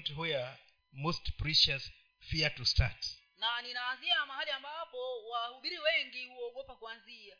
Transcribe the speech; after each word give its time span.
point 0.00 0.18
where 0.18 0.48
most 0.94 1.32
preachers 1.38 1.90
fear 2.30 2.50
to 2.56 2.64
start. 2.64 3.06
Na 3.38 3.62
ninaanzia 3.62 4.26
mahali 4.26 4.50
ambapo 4.50 5.28
wahubiri 5.28 5.78
wengi 5.78 6.26
huogopa 6.26 6.76
kuanzia. 6.76 7.36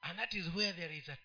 And 0.00 0.18
that 0.18 0.34
is 0.34 0.46
where 0.54 0.72
there 0.72 0.96
is 0.96 1.08
a, 1.08 1.18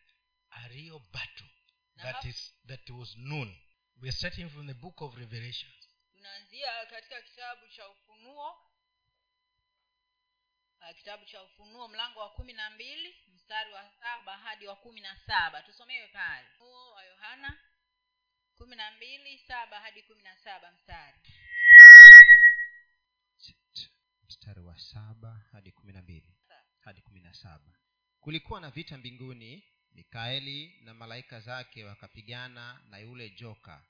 a 0.51 0.67
real 0.69 0.99
battle 1.13 1.47
Na 1.95 2.03
that 2.03 2.25
is 2.25 2.53
that 2.67 2.89
was 2.89 3.15
known. 3.15 3.55
We're 4.01 4.11
starting 4.11 4.49
from 4.49 4.67
the 4.67 4.73
book 4.73 5.01
of 5.01 5.17
revelation. 5.17 5.71
Tunaanzia 6.13 6.86
katika 6.86 7.21
kitabu 7.21 7.68
cha 7.68 7.89
ufunuo 7.89 8.50
uh, 10.82 10.96
kitabu 10.98 11.26
cha 11.26 11.44
ufunuo 11.44 11.88
mlango 11.88 12.20
wa 12.20 12.30
kumi 12.30 12.54
na 12.54 12.70
mbili 12.70 13.16
mstari 13.28 13.73
wa 13.73 13.91
saba 14.00 14.38
hadi 14.38 14.68
wa 14.68 14.76
kumi 14.76 15.02
na 15.02 15.18
saba. 15.28 15.62
Tusomewe 15.62 16.07
pale. 16.07 16.48
Ufunuo 16.55 16.91
wa 16.91 17.04
yohana 17.04 17.57
kumi 18.60 18.76
na 18.76 18.91
mbili 18.91 19.38
saba 19.48 19.80
hadi 19.80 20.04
kumi 20.04 20.23
na 20.23 20.38
saba 20.38 20.71
mstari. 20.71 21.18
Mstari 24.27 24.59
wa 24.62 24.80
saba 24.80 25.41
hadi 25.52 25.72
kumi 25.72 25.94
na 25.94 26.02
mbili. 26.02 26.38
Hadi 26.80 27.02
kumi 27.02 27.20
na 27.20 27.34
saba. 27.34 27.73
Kulikuwa 28.20 28.62
na 28.62 28.70
vita 28.72 28.98
mbinguni. 28.98 29.64
Mikaeli 29.91 30.80
na 30.81 30.94
malaika 30.94 31.40
zake 31.40 31.84
wakapigana 31.84 32.81
na 32.90 32.98
yule 32.98 33.30
joka. 33.30 33.86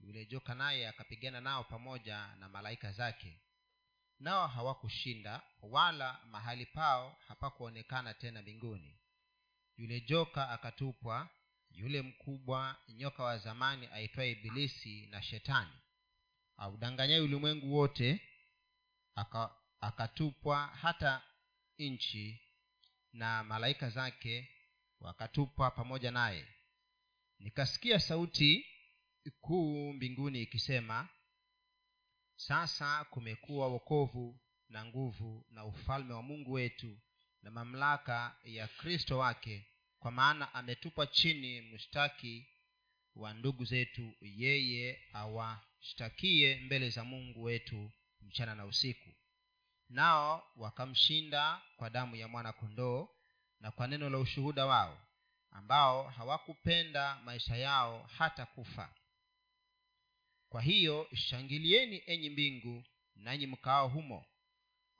Yule 0.00 0.26
joka 0.26 0.54
naye 0.54 0.88
akapigana 0.88 1.40
nao 1.40 1.64
pamoja 1.64 2.36
na 2.36 2.48
malaika 2.48 2.92
zake. 2.92 3.40
Nao 4.18 4.46
hawakushinda 4.48 5.42
wala 5.62 6.20
mahali 6.26 6.66
pao 6.66 7.18
hapakuonekana 7.28 8.14
tena 8.14 8.42
mbinguni. 8.42 8.98
Yule 9.76 10.00
joka 10.00 10.48
akatupwa 10.50 11.30
yule 11.70 12.02
mkubwa 12.02 12.76
nyoka 12.88 13.22
wa 13.24 13.38
zamani 13.38 13.86
aitwaye 13.86 14.30
ibilisi 14.32 15.06
na 15.06 15.22
shetani 15.22 15.72
audanganyaye 16.56 17.20
ulimwengu 17.20 17.74
wote 17.74 18.20
aka, 19.14 19.56
akatupwa 19.80 20.66
hata 20.66 21.22
nchi 21.78 22.40
na 23.12 23.44
malaika 23.44 23.90
zake 23.90 24.50
wakatupwa 25.00 25.70
pamoja 25.70 26.10
naye. 26.10 26.48
Nikasikia 27.38 28.00
sauti 28.00 28.66
kuu 29.40 29.92
mbinguni 29.92 30.42
ikisema 30.42 31.08
sasa 32.36 33.04
kumekuwa 33.04 33.68
wokovu 33.68 34.40
na 34.68 34.84
nguvu 34.84 35.46
na 35.50 35.64
ufalme 35.64 36.14
wa 36.14 36.22
mungu 36.22 36.52
wetu 36.52 36.98
na 37.42 37.50
mamlaka 37.50 38.36
ya 38.44 38.68
kristo 38.68 39.18
wake 39.18 39.66
kwa 39.98 40.10
maana 40.10 40.54
ametupa 40.54 41.06
chini 41.06 41.60
mshtaki 41.60 42.46
wa 43.14 43.34
ndugu 43.34 43.64
zetu 43.64 44.12
yeye 44.20 45.00
awashtakie 45.12 46.56
mbele 46.56 46.90
za 46.90 47.04
mungu 47.04 47.42
wetu 47.42 47.90
mchana 48.20 48.54
na 48.54 48.66
usiku. 48.66 49.10
Nao 49.88 50.50
wakamshinda 50.56 51.62
kwa 51.76 51.90
damu 51.90 52.16
ya 52.16 52.28
mwana 52.28 52.52
kondoo 52.52 53.08
na 53.60 53.70
kwa 53.70 53.86
neno 53.86 54.10
la 54.10 54.18
ushuhuda 54.18 54.66
wao 54.66 55.06
ambao 55.50 56.08
hawakupenda 56.08 57.16
maisha 57.24 57.56
yao 57.56 58.02
hata 58.18 58.46
kufa. 58.46 58.94
Kwa 60.48 60.62
hiyo 60.62 61.08
shangilieni 61.14 62.02
enyi 62.06 62.30
mbingu 62.30 62.84
nanyi 63.14 63.46
mkaao 63.46 63.88
humo 63.88 64.26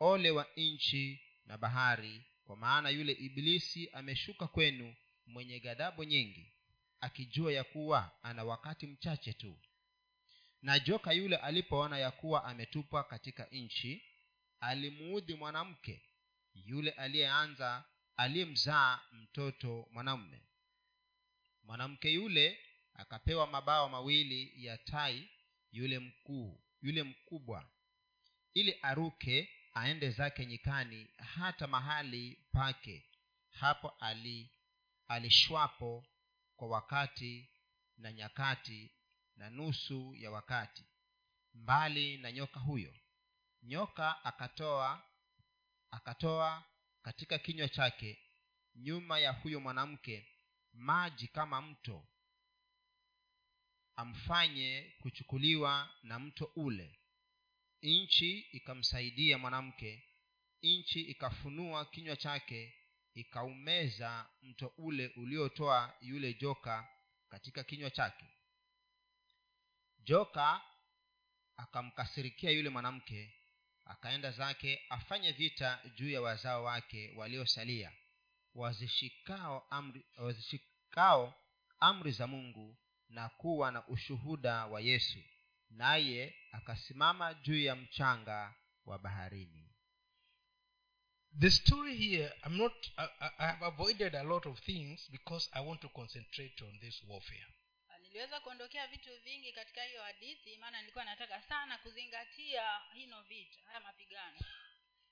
ole 0.00 0.30
wa 0.30 0.46
nchi 0.56 1.20
na 1.46 1.58
bahari 1.58 2.22
kwa 2.46 2.56
maana 2.56 2.90
yule 2.90 3.12
ibilisi 3.12 3.90
ameshuka 3.92 4.46
kwenu 4.46 4.94
mwenye 5.26 5.60
ghadhabu 5.60 6.04
nyingi 6.04 6.52
akijua 7.00 7.52
ya 7.52 7.64
kuwa 7.64 8.22
ana 8.22 8.44
wakati 8.44 8.86
mchache 8.86 9.32
tu. 9.32 9.58
Na 10.62 10.78
joka 10.78 11.12
yule 11.12 11.36
alipoona 11.36 11.98
ya 11.98 12.10
kuwa 12.10 12.44
ametupwa 12.44 13.04
katika 13.04 13.44
nchi 13.44 14.02
alimuudhi 14.60 15.34
mwanamke 15.34 16.02
yule 16.54 16.90
aliyeanza 16.90 17.84
aliyemzaa 18.16 19.00
mtoto 19.12 19.88
mwanamme 19.90 20.42
mwanamke 21.62 22.12
yule 22.12 22.58
akapewa 22.94 23.46
mabawa 23.46 23.88
mawili 23.88 24.64
ya 24.66 24.78
tai 24.78 25.28
yule 25.72 25.98
mkuu 25.98 26.60
yule 26.82 27.02
mkubwa 27.02 27.70
ili 28.54 28.78
aruke 28.82 29.55
aende 29.76 30.10
zake 30.10 30.46
nyikani 30.46 31.06
hata 31.18 31.66
mahali 31.66 32.38
pake. 32.52 33.10
Hapo 33.50 33.88
ali 34.00 34.50
alishwapo 35.08 36.06
kwa 36.56 36.68
wakati 36.68 37.50
na 37.96 38.12
nyakati 38.12 38.90
na 39.36 39.50
nusu 39.50 40.14
ya 40.14 40.30
wakati. 40.30 40.84
Mbali 41.54 42.18
na 42.18 42.32
nyoka 42.32 42.60
huyo 42.60 42.94
nyoka 43.62 44.24
akatoa 44.24 45.02
akatoa 45.90 46.64
katika 47.02 47.38
kinywa 47.38 47.68
chake 47.68 48.18
nyuma 48.74 49.18
ya 49.18 49.32
huyo 49.32 49.60
mwanamke 49.60 50.28
maji 50.72 51.28
kama 51.28 51.62
mto 51.62 52.06
amfanye 53.96 54.94
kuchukuliwa 55.00 55.90
na 56.02 56.18
mto 56.18 56.44
ule 56.56 56.98
nchi 57.86 58.38
ikamsaidia 58.38 59.38
mwanamke 59.38 60.04
nchi 60.62 61.00
ikafunua 61.00 61.84
kinywa 61.84 62.16
chake 62.16 62.74
ikaumeza 63.14 64.28
mto 64.42 64.72
ule 64.78 65.12
uliotoa 65.16 65.94
yule 66.00 66.34
joka 66.34 66.88
katika 67.28 67.64
kinywa 67.64 67.90
chake. 67.90 68.24
Joka 69.98 70.60
akamkasirikia 71.56 72.50
yule 72.50 72.68
mwanamke 72.68 73.34
akaenda 73.84 74.30
zake 74.30 74.86
afanye 74.88 75.32
vita 75.32 75.82
juu 75.94 76.10
ya 76.10 76.22
wazao 76.22 76.64
wake 76.64 77.12
waliosalia 77.16 77.92
wazishikao 78.54 79.66
amri, 79.70 80.04
wazishikao 80.18 81.34
amri 81.80 82.12
za 82.12 82.26
mungu 82.26 82.76
na 83.08 83.28
kuwa 83.28 83.72
na 83.72 83.86
ushuhuda 83.88 84.66
wa 84.66 84.80
yesu 84.80 85.18
naye 85.76 86.34
akasimama 86.52 87.34
juu 87.34 87.58
ya 87.64 87.76
mchanga 87.76 88.54
wa 88.84 88.98
baharini. 88.98 89.72
The 91.38 91.50
story 91.50 91.96
here 91.96 92.32
i'm 92.46 92.56
not 92.56 92.72
I, 92.96 93.08
I 93.38 93.46
have 93.46 93.64
avoided 93.66 94.14
a 94.16 94.22
lot 94.22 94.48
of 94.48 94.60
things 94.60 95.10
because 95.10 95.50
i 95.52 95.66
want 95.66 95.80
to 95.80 95.88
concentrate 95.88 96.64
on 96.64 96.78
this 96.80 97.02
warfare. 97.08 97.46
Niliweza 98.02 98.40
kuondokea 98.40 98.86
vitu 98.86 99.10
vingi 99.24 99.52
katika 99.52 99.82
hiyo 99.84 100.02
hadithi 100.02 100.56
maana 100.56 100.80
nilikuwa 100.80 101.04
nataka 101.04 101.42
sana 101.42 101.78
kuzingatia 101.78 102.62
hino 102.94 103.22
vita 103.22 103.60
haya 103.66 103.80
mapigano. 103.80 104.38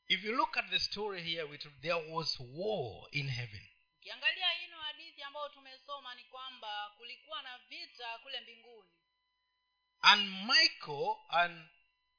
If 0.09 0.25
you 0.25 0.33
look 0.33 0.57
at 0.57 0.71
the 0.71 0.79
story 0.79 1.23
here 1.23 1.43
with, 1.43 1.67
there 1.81 2.13
was 2.13 2.41
war 2.41 3.09
in 3.13 3.29
heaven. 3.29 3.69
Ukiangalia 3.99 4.49
hino 4.51 4.79
hadithi 4.79 5.23
ambayo 5.23 5.49
tumesoma 5.49 6.15
ni 6.15 6.25
kwamba 6.25 6.91
kulikuwa 6.97 7.43
na 7.43 7.59
vita 7.59 8.19
kule 8.19 8.41
mbinguni 8.41 8.91
and 10.05 10.31
michael 10.47 11.17
and 11.31 11.69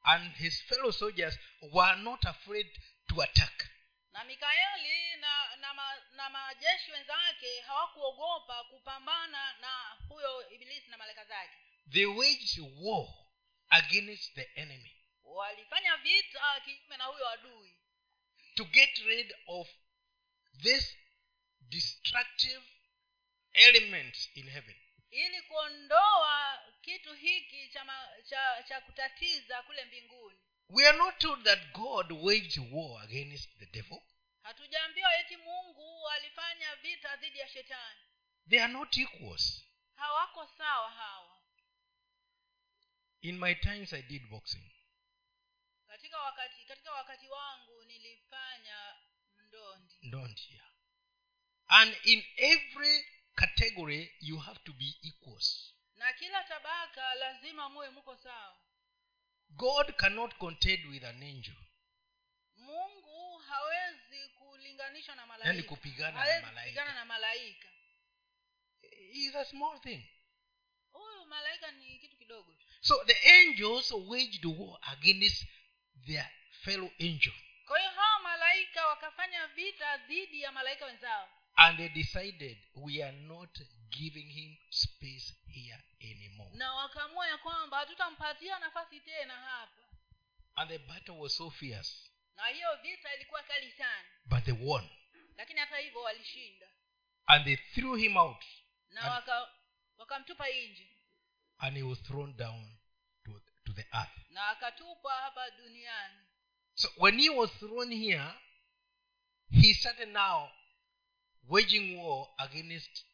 and 0.06 0.32
his 0.36 0.62
fellow 0.70 0.92
soldiers 0.92 1.38
were 1.74 1.96
not 2.04 2.26
afraid 2.26 2.68
to 3.08 3.22
attack. 3.22 3.70
Na 4.14 4.24
mikaeli 4.24 5.16
na 5.20 5.56
na, 5.62 5.74
ma, 5.74 5.94
na 6.16 6.30
majeshi 6.30 6.92
wenzake 6.92 7.62
hawakuogopa 7.68 8.64
kupambana 8.64 9.54
na 9.62 9.98
huyo 10.10 10.50
ibilisi 10.50 10.90
na 10.90 10.98
malaika 10.98 11.26
zake. 11.26 11.58
They 11.92 12.06
waged 12.06 12.60
war 12.82 13.08
against 13.70 14.34
the 14.36 14.50
enemy 14.56 14.92
walifanya 15.24 15.98
vita 15.98 16.62
kinyume 16.66 16.98
na 16.98 17.06
huyo 17.06 17.30
adui. 17.30 17.76
to 18.56 18.66
get 18.66 18.98
rid 19.06 19.34
of 19.48 19.68
this 20.64 20.96
destructive 21.70 22.62
element 23.54 24.30
in 24.36 24.50
heaven 24.50 24.76
ili 25.16 25.42
kuondoa 25.42 26.62
kitu 26.82 27.14
hiki 27.14 27.68
cha, 27.68 27.86
ma, 27.86 28.08
cha 28.30 28.64
cha 28.64 28.82
kutatiza 28.82 29.64
kule 29.64 29.86
mbinguni. 29.86 30.40
We 30.70 30.88
are 30.88 30.98
not 30.98 31.18
told 31.18 31.44
that 31.44 31.60
god 31.72 32.12
waged 32.12 32.58
war 32.72 33.04
against 33.04 33.50
the 33.60 33.66
devil. 33.66 34.02
Hatujaambiwa 34.42 35.18
eti 35.20 35.38
mungu 35.38 36.10
alifanya 36.10 36.76
vita 36.76 37.16
dhidi 37.16 37.40
ya 37.40 37.48
shetani. 37.50 38.00
They 38.50 38.64
are 38.64 38.74
not 38.74 38.98
equals. 38.98 39.64
Hawako 39.96 40.48
sawa 40.58 40.90
hawa. 40.92 41.42
In 43.22 43.40
my 43.40 43.56
times 43.56 43.94
i 43.94 44.02
did 44.02 44.30
boxing. 44.30 44.72
Katika 45.88 46.20
wakati 46.20 46.66
katika 46.66 46.92
wakati 46.92 47.28
wangu 47.28 47.84
nilifanya 47.84 48.96
ndondi. 49.48 49.96
Ndondi 50.02 50.42
yeah. 50.52 50.66
and 51.68 51.98
in 52.04 52.24
every 52.38 53.06
category 53.36 54.12
you 54.20 54.38
have 54.40 54.60
to 54.64 54.74
be 54.74 54.96
equals. 55.02 55.74
Na 55.96 56.14
kila 56.14 56.44
tabaka 56.44 57.16
lazima 57.16 57.70
muwe 57.70 57.90
mko 57.90 58.18
sawa. 58.18 58.58
God 59.50 59.96
cannot 59.98 60.36
contend 60.38 60.86
with 60.86 61.04
an 61.04 61.24
angel. 61.24 61.56
Mungu 62.56 63.38
hawezi 63.38 64.30
kulinganishwa 64.30 65.16
na 65.16 65.22
yani 65.22 65.38
malaika 65.38 65.70
kupigana 65.70 66.12
na 66.12 66.20
hawezi 66.20 66.46
kupigana 66.46 66.94
na 66.94 67.06
malaika. 67.06 67.68
Is 69.14 69.36
a 69.36 69.46
small 69.46 69.80
thing. 69.82 70.10
Huyu 70.92 71.26
malaika 71.26 71.72
ni 71.72 72.00
kitu 72.00 72.18
kidogo 72.18 72.56
so 72.82 73.04
the 73.06 73.18
angels 73.42 73.92
waged 73.92 74.46
war 74.46 74.78
against 74.82 75.46
their 76.06 76.30
fellow 76.64 76.92
angel. 77.00 77.34
Kwa 77.68 77.80
hiyo 77.80 77.92
hawa 77.92 78.20
malaika 78.20 78.88
wakafanya 78.88 79.48
vita 79.48 79.98
dhidi 79.98 80.42
ya 80.42 80.52
malaika 80.52 80.86
wenzao 80.86 81.30
and 81.58 81.78
they 81.78 81.90
decided 81.90 82.58
we 82.76 83.04
are 83.04 83.18
not 83.28 83.60
giving 83.90 84.28
him 84.30 84.58
space 84.70 85.34
here 85.48 85.84
anymore. 86.02 86.50
Na 86.54 86.74
wakaamua 86.74 87.28
ya 87.28 87.38
kwamba 87.38 87.78
hatutampatia 87.78 88.60
nafasi 88.60 89.00
tena 89.00 89.34
hapa. 89.34 89.82
And 90.56 90.70
the 90.70 90.78
battle 90.80 91.20
was 91.20 91.36
so 91.36 91.50
fierce. 91.50 92.12
Na 92.36 92.48
hiyo 92.48 92.68
vita 92.84 93.16
ilikuwa 93.16 93.44
kali 93.44 93.72
sana. 93.72 94.10
But 94.26 94.44
they 94.44 94.54
won. 94.54 94.90
Lakini 95.38 95.60
hata 95.60 95.78
hivyo 95.78 96.02
walishinda. 96.02 96.68
And 97.26 97.46
they 97.46 97.56
threw 97.56 97.96
him 97.96 98.18
out. 98.18 98.46
Na 98.90 99.12
waka 99.12 99.48
wakamtupa 99.98 100.50
nje. 100.50 100.92
and 101.60 101.78
he 101.78 101.84
was 101.84 102.00
thrown 102.00 102.34
down 102.38 102.64
to, 103.26 103.32
to 103.66 103.74
the 103.74 103.86
earth. 103.94 104.32
Na 104.32 104.50
akatupwa 104.50 105.14
hapa 105.14 105.52
duniani. 105.52 106.20
So 106.74 106.90
when 106.98 107.20
he 107.20 107.30
was 107.30 107.52
thrown 107.52 107.92
here 107.92 108.34
he 109.52 109.74
started 109.74 110.10
now 110.10 110.50
waging 111.50 111.98
war 111.98 112.28
against 112.38 113.06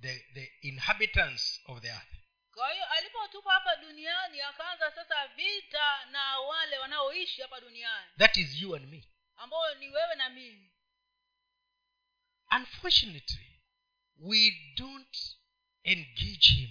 the, 0.00 0.24
the 0.34 0.50
inhabitants 0.62 1.60
of 1.66 1.80
the 1.80 1.88
earth. 1.88 2.16
Kwa 2.54 2.72
hiyo 2.72 2.86
alipotupa 2.86 3.52
hapa 3.52 3.76
duniani 3.76 4.40
akaanza 4.40 4.92
sasa 4.94 5.28
vita 5.28 6.04
na 6.06 6.38
wale 6.40 6.78
wanaoishi 6.78 7.42
hapa 7.42 7.60
duniani. 7.60 8.06
That 8.18 8.36
is 8.36 8.62
you 8.62 8.76
and 8.76 8.88
me. 8.88 9.04
Ambayo 9.36 9.74
ni 9.74 9.88
wewe 9.88 10.14
na 10.14 10.28
mimi. 10.28 10.70
Unfortunately 12.56 13.60
we 14.18 14.50
don't 14.76 15.18
engage 15.84 16.48
him 16.52 16.70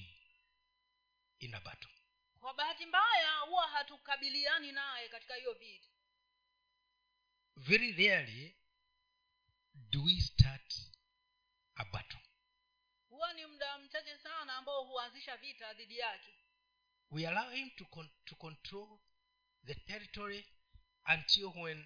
in 1.39 1.53
a 1.55 1.59
battle. 1.59 1.89
Kwa 2.39 2.53
bahati 2.53 2.85
mbaya 2.85 3.37
huwa 3.39 3.67
hatukabiliani 3.67 4.71
naye 4.71 5.09
katika 5.09 5.35
hiyo 5.35 5.53
vita. 5.53 5.87
Very 7.55 7.91
rarely 8.07 8.55
do 9.73 10.03
we 10.03 10.21
start 10.21 10.68
a 11.79 11.85
battle 11.85 12.19
huwa 13.09 13.33
ni 13.33 13.45
muda 13.45 13.77
mchache 13.79 14.17
sana 14.17 14.53
ambao 14.55 14.83
huanzisha 14.83 15.37
vita 15.37 15.73
dhidi 15.73 15.97
yake. 15.97 16.33
We 17.11 17.27
allow 17.27 17.49
him 17.49 17.69
to, 17.69 17.85
con- 17.85 18.09
to 18.25 18.35
control 18.35 18.99
the 19.65 19.75
territory 19.75 20.45
until 21.13 21.51
when 21.61 21.85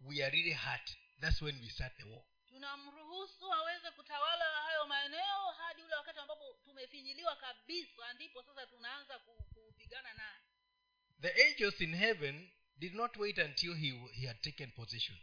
we 0.00 0.22
are 0.24 0.30
really 0.36 0.52
hurt. 0.54 0.96
That's 1.20 1.42
when 1.42 1.60
we 1.60 1.68
start 1.70 1.96
the 1.96 2.04
war. 2.04 2.22
Tunamruhusu 2.48 3.52
aweze 3.52 3.90
kutawala 3.90 4.44
hayo 4.44 4.86
maeneo 4.86 5.50
hadi 5.50 5.82
ule 5.82 5.94
wakati 5.94 6.18
ambapo 6.18 6.52
tumefinyiliwa 6.64 7.36
kabisa 7.36 8.12
ndipo 8.12 8.42
sasa 8.42 8.66
tunaanza 8.66 9.18
kupigana 9.18 10.14
naye. 10.14 10.40
The 11.20 11.44
angels 11.48 11.80
in 11.80 11.96
heaven 11.96 12.50
did 12.76 12.94
not 12.94 13.16
wait 13.16 13.38
until 13.38 13.74
he, 13.74 13.90
he 14.12 14.26
had 14.26 14.40
taken 14.40 14.70
possession 14.72 15.18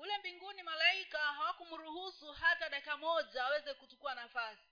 kule 0.00 0.18
mbinguni 0.18 0.62
malaika 0.62 1.18
hawakumruhusu 1.18 2.32
hata 2.32 2.68
dakika 2.68 2.96
moja 2.96 3.44
aweze 3.44 3.74
kuchukua 3.74 4.14
nafasi. 4.14 4.62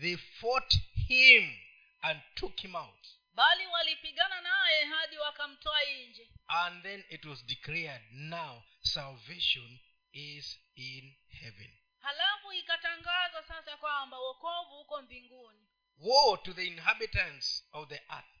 They 0.00 0.16
fought 0.16 0.74
him 1.08 1.58
and 2.00 2.20
took 2.34 2.60
him 2.60 2.74
out. 2.74 3.06
Bali 3.34 3.66
walipigana 3.66 4.40
naye 4.40 4.84
hadi 4.84 5.18
wakamtoa 5.18 5.80
nje. 6.08 6.30
And 6.48 6.82
then 6.82 7.04
it 7.08 7.24
was 7.24 7.44
declared 7.46 8.02
now 8.12 8.62
salvation 8.80 9.78
is 10.12 10.58
in 10.74 11.16
heaven. 11.28 11.78
Halafu 11.98 12.52
ikatangazwa 12.52 13.42
sasa 13.48 13.76
kwamba 13.76 14.18
wokovu 14.18 14.80
uko 14.80 15.02
mbinguni. 15.02 15.66
Woe 15.98 16.36
to 16.36 16.52
the 16.52 16.66
inhabitants 16.66 17.68
of 17.72 17.88
the 17.88 18.02
earth. 18.10 18.36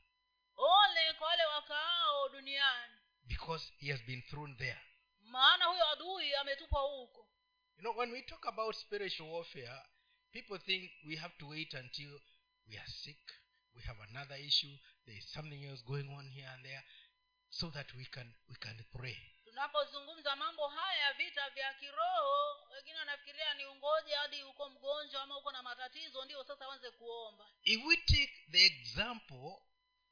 Ole 0.56 1.12
kwa 1.18 1.28
wale 1.28 1.44
wakaao 1.44 2.28
duniani. 2.28 2.94
Because 3.24 3.72
he 3.78 3.92
has 3.92 4.02
been 4.02 4.22
thrown 4.22 4.56
there 4.56 4.80
maana 5.26 5.64
huyo 5.64 5.88
adui 5.88 6.34
ametupwa 6.34 6.80
huko. 6.80 7.28
You 7.76 7.80
know 7.82 7.96
when 7.98 8.12
we 8.12 8.22
talk 8.22 8.46
about 8.46 8.76
spiritual 8.76 9.28
warfare 9.30 9.82
people 10.32 10.58
think 10.58 10.90
we 11.04 11.16
have 11.16 11.34
to 11.38 11.48
wait 11.48 11.74
until 11.74 12.20
we 12.68 12.78
are 12.78 12.88
sick 12.88 13.32
we 13.74 13.82
have 13.82 14.02
another 14.02 14.36
issue 14.40 14.78
there 15.04 15.18
is 15.18 15.32
something 15.32 15.64
else 15.64 15.84
going 15.84 16.08
on 16.18 16.28
here 16.28 16.48
and 16.48 16.62
there 16.64 16.82
so 17.50 17.70
that 17.70 17.94
we 17.94 18.04
can 18.04 18.34
we 18.48 18.54
can 18.56 18.84
pray. 18.92 19.16
Tunapozungumza 19.44 20.36
mambo 20.36 20.68
haya 20.68 21.12
vita 21.12 21.50
vya 21.50 21.74
kiroho 21.74 22.66
wengine 22.72 22.98
wanafikiria 22.98 23.54
ni 23.54 23.64
ungoje 23.66 24.14
hadi 24.14 24.42
uko 24.42 24.68
mgonjwa 24.70 25.22
ama 25.22 25.38
uko 25.38 25.52
na 25.52 25.62
matatizo 25.62 26.24
ndio 26.24 26.44
sasa 26.44 26.68
wanze 26.68 26.90
kuomba. 26.90 27.50
If 27.64 27.84
we 27.84 27.96
take 27.96 28.32
the 28.50 28.64
example 28.66 29.62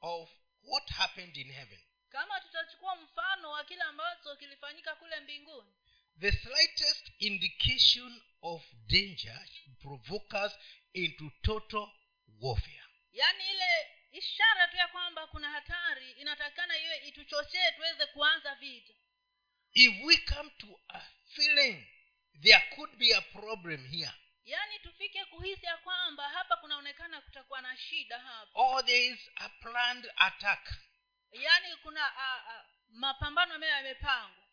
of 0.01 0.31
what 0.63 0.91
happened 0.91 1.37
in 1.37 1.53
heaven 1.53 1.81
kama 2.15 2.41
tutachukua 2.41 2.97
mfano 2.97 3.51
wa 3.51 3.65
kile 3.65 3.83
ambacho 3.83 4.37
kilifanyika 4.37 4.95
kule 4.97 5.21
mbinguni. 5.21 5.75
The 6.21 6.33
slightest 6.33 7.11
indication 7.19 8.23
of 8.43 8.63
danger 8.87 9.47
provoke 9.83 10.37
us 10.37 10.53
into 10.93 11.31
total 11.43 11.89
warfare. 12.41 12.85
Yaani 13.13 13.45
ile 13.51 13.89
ishara 14.13 14.69
tu 14.69 14.77
ya 14.77 14.89
kwamba 14.89 15.27
kuna 15.27 15.51
hatari 15.51 16.11
inatakikana 16.13 16.79
iwe 16.79 16.97
ituchochee 16.99 17.71
tuweze 17.77 18.07
kuanza 18.07 18.55
vita. 18.55 18.93
If 19.73 20.05
we 20.05 20.17
come 20.17 20.51
to 20.59 20.81
a 20.89 21.01
feeling 21.35 21.87
there 22.43 22.65
could 22.77 22.97
be 22.97 23.15
a 23.15 23.21
problem 23.21 23.87
here 23.87 24.13
yaani 24.45 24.79
tufike 24.79 25.25
kuhisi 25.25 25.67
ya 25.67 25.77
kwamba 25.77 26.29
hapa 26.29 26.57
kunaonekana 26.57 27.21
kutakuwa 27.21 27.61
na 27.61 27.77
shida 27.77 28.19
hapa. 28.19 28.51
or 28.55 28.85
there 28.85 29.07
is 29.07 29.31
a 29.37 29.49
planned 29.49 30.11
attack 30.17 30.75
yaani 31.43 31.77
kuna 31.77 32.17
a, 32.17 32.37
a, 32.55 32.65
mapambano 32.89 33.55
ambayo 33.55 33.73
yamepangwa. 33.73 34.45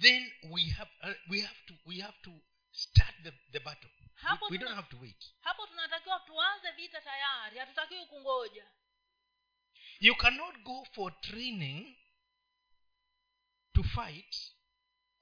Then 0.00 0.32
we 0.50 0.70
have 0.70 0.90
uh, 1.02 1.14
we 1.30 1.40
have 1.40 1.60
to 1.66 1.74
we 1.86 2.00
have 2.00 2.16
to 2.22 2.30
start 2.72 3.14
the, 3.22 3.32
the 3.52 3.60
battle. 3.60 3.90
Hapo 4.14 4.46
we, 4.46 4.50
we 4.50 4.58
tuna- 4.58 4.70
don't 4.70 4.76
have 4.76 4.88
to 4.90 4.96
wait. 5.02 5.24
hapo 5.40 5.66
tunatakiwa 5.66 6.20
tuanze 6.20 6.70
vita 6.72 7.00
tayari. 7.00 7.58
Hatutakiwi 7.58 8.06
kungoja. 8.06 8.66
You 10.00 10.14
cannot 10.16 10.56
go 10.64 10.84
for 10.94 11.20
training 11.20 11.96
to 13.74 13.82
fight 13.82 14.36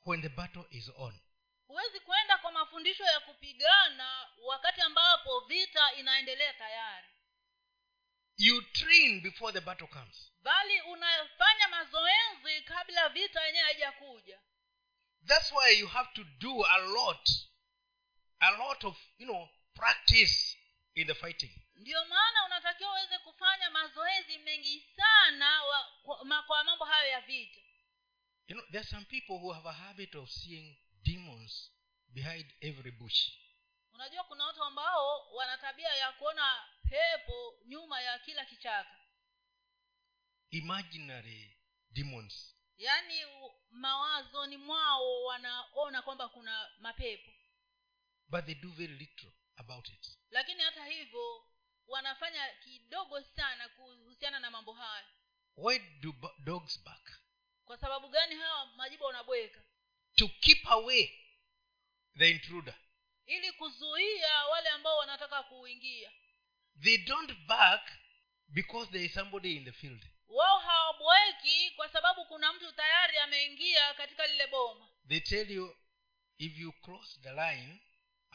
when 0.05 0.23
the 0.23 0.29
battle 0.29 0.65
is 0.71 0.91
on. 0.97 1.21
Huwezi 1.67 2.01
kwenda 2.01 2.39
kwa 2.39 2.53
mafundisho 2.53 3.05
ya 3.05 3.21
kupigana 3.21 4.29
wakati 4.39 4.81
ambapo 4.81 5.41
vita 5.41 5.93
inaendelea 5.95 6.55
tayari 6.55 7.09
you 8.43 8.61
train 8.73 9.21
before 9.23 9.53
the 9.53 9.61
battle 9.61 9.87
comes. 9.87 10.31
Bali 10.43 10.81
unafanya 10.81 11.69
mazoezi 11.69 12.63
kabla 12.65 13.09
vita 13.09 13.45
yenyewe 13.47 13.65
haijakuja. 13.65 14.41
That's 15.27 15.53
why 15.53 15.79
you 15.79 15.87
have 15.87 16.11
to 16.15 16.25
do 16.25 16.65
a 16.67 16.79
lot 16.79 17.31
a 18.41 18.51
lot 18.51 18.87
of 18.87 18.97
you 19.19 19.27
know 19.27 19.49
practice 19.75 20.57
in 20.95 21.07
the 21.07 21.15
fighting. 21.15 21.51
Ndio 21.75 22.05
maana 22.05 22.45
unatakiwa 22.47 22.91
uweze 22.91 23.19
kufanya 23.19 23.71
mazoezi 23.71 24.39
mengi 24.39 24.89
sana 24.97 25.65
wa, 25.65 25.93
kwa, 26.03 26.43
kwa 26.43 26.65
mambo 26.65 26.85
hayo 26.85 27.09
ya 27.11 27.21
vita. 27.21 27.61
You 28.49 28.55
know 28.57 28.67
there 28.67 28.81
are 28.81 28.89
some 28.91 29.05
people 29.05 29.39
who 29.39 29.53
have 29.53 29.69
a 29.69 29.73
habit 29.73 30.15
of 30.15 30.31
seeing 30.31 30.77
demons 31.03 31.71
behind 32.09 32.47
every 32.61 32.91
bush 32.91 33.31
unajua 34.03 34.25
kuna 34.25 34.47
watu 34.47 34.63
ambao 34.65 35.33
wana 35.35 35.59
tabia 35.59 35.95
ya 35.95 36.13
kuona 36.13 36.65
pepo 36.91 37.59
nyuma 37.67 38.01
ya 38.01 38.19
kila 38.19 38.45
kichaka. 38.45 38.97
Imaginary 40.51 41.57
demons. 41.91 42.57
Yaani 42.77 43.25
mawazoni 43.71 44.57
mwao 44.57 45.25
wanaona 45.25 46.03
kwamba 46.03 46.29
kuna 46.29 46.71
mapepo. 46.79 47.31
But 48.29 48.45
they 48.47 48.55
do 48.55 48.71
very 48.71 48.95
little 48.95 49.33
about 49.57 49.89
it. 49.89 50.19
Lakini 50.31 50.63
hata 50.63 50.85
hivyo 50.87 51.47
wanafanya 51.87 52.49
kidogo 52.65 53.23
sana 53.23 53.69
kuhusiana 53.69 54.39
na 54.41 54.51
mambo 54.51 54.73
haya. 54.73 55.07
Why 55.57 55.79
do 55.79 56.15
dogs 56.39 56.85
bark? 56.85 57.21
Kwa 57.65 57.77
sababu 57.79 58.09
gani 58.09 58.35
hawa 58.35 58.67
majibu 58.67 59.05
wanabweka? 59.05 59.61
To 60.15 60.29
keep 60.29 60.67
away 60.67 61.19
the 62.19 62.31
intruder 62.31 62.75
ili 63.27 63.53
kuzuia 63.53 64.45
wale 64.47 64.69
ambao 64.69 64.97
wanataka 64.99 65.43
kuingia. 65.43 66.13
They 66.83 66.99
don't 66.99 67.33
bark 67.47 67.91
because 68.49 68.91
there 68.93 69.05
is 69.05 69.15
somebody 69.15 69.57
in 69.57 69.65
the 69.65 69.73
field. 69.73 70.07
Wao 70.29 70.59
hawabweki 70.59 71.71
kwa 71.71 71.89
sababu 71.89 72.25
kuna 72.25 72.53
mtu 72.53 72.73
tayari 72.73 73.19
ameingia 73.19 73.95
katika 73.95 74.27
lile 74.27 74.47
boma. 74.47 74.89
They 75.09 75.21
tell 75.21 75.51
you 75.51 75.77
if 76.39 76.59
you 76.59 76.73
cross 76.73 77.21
the 77.21 77.31
line 77.33 77.81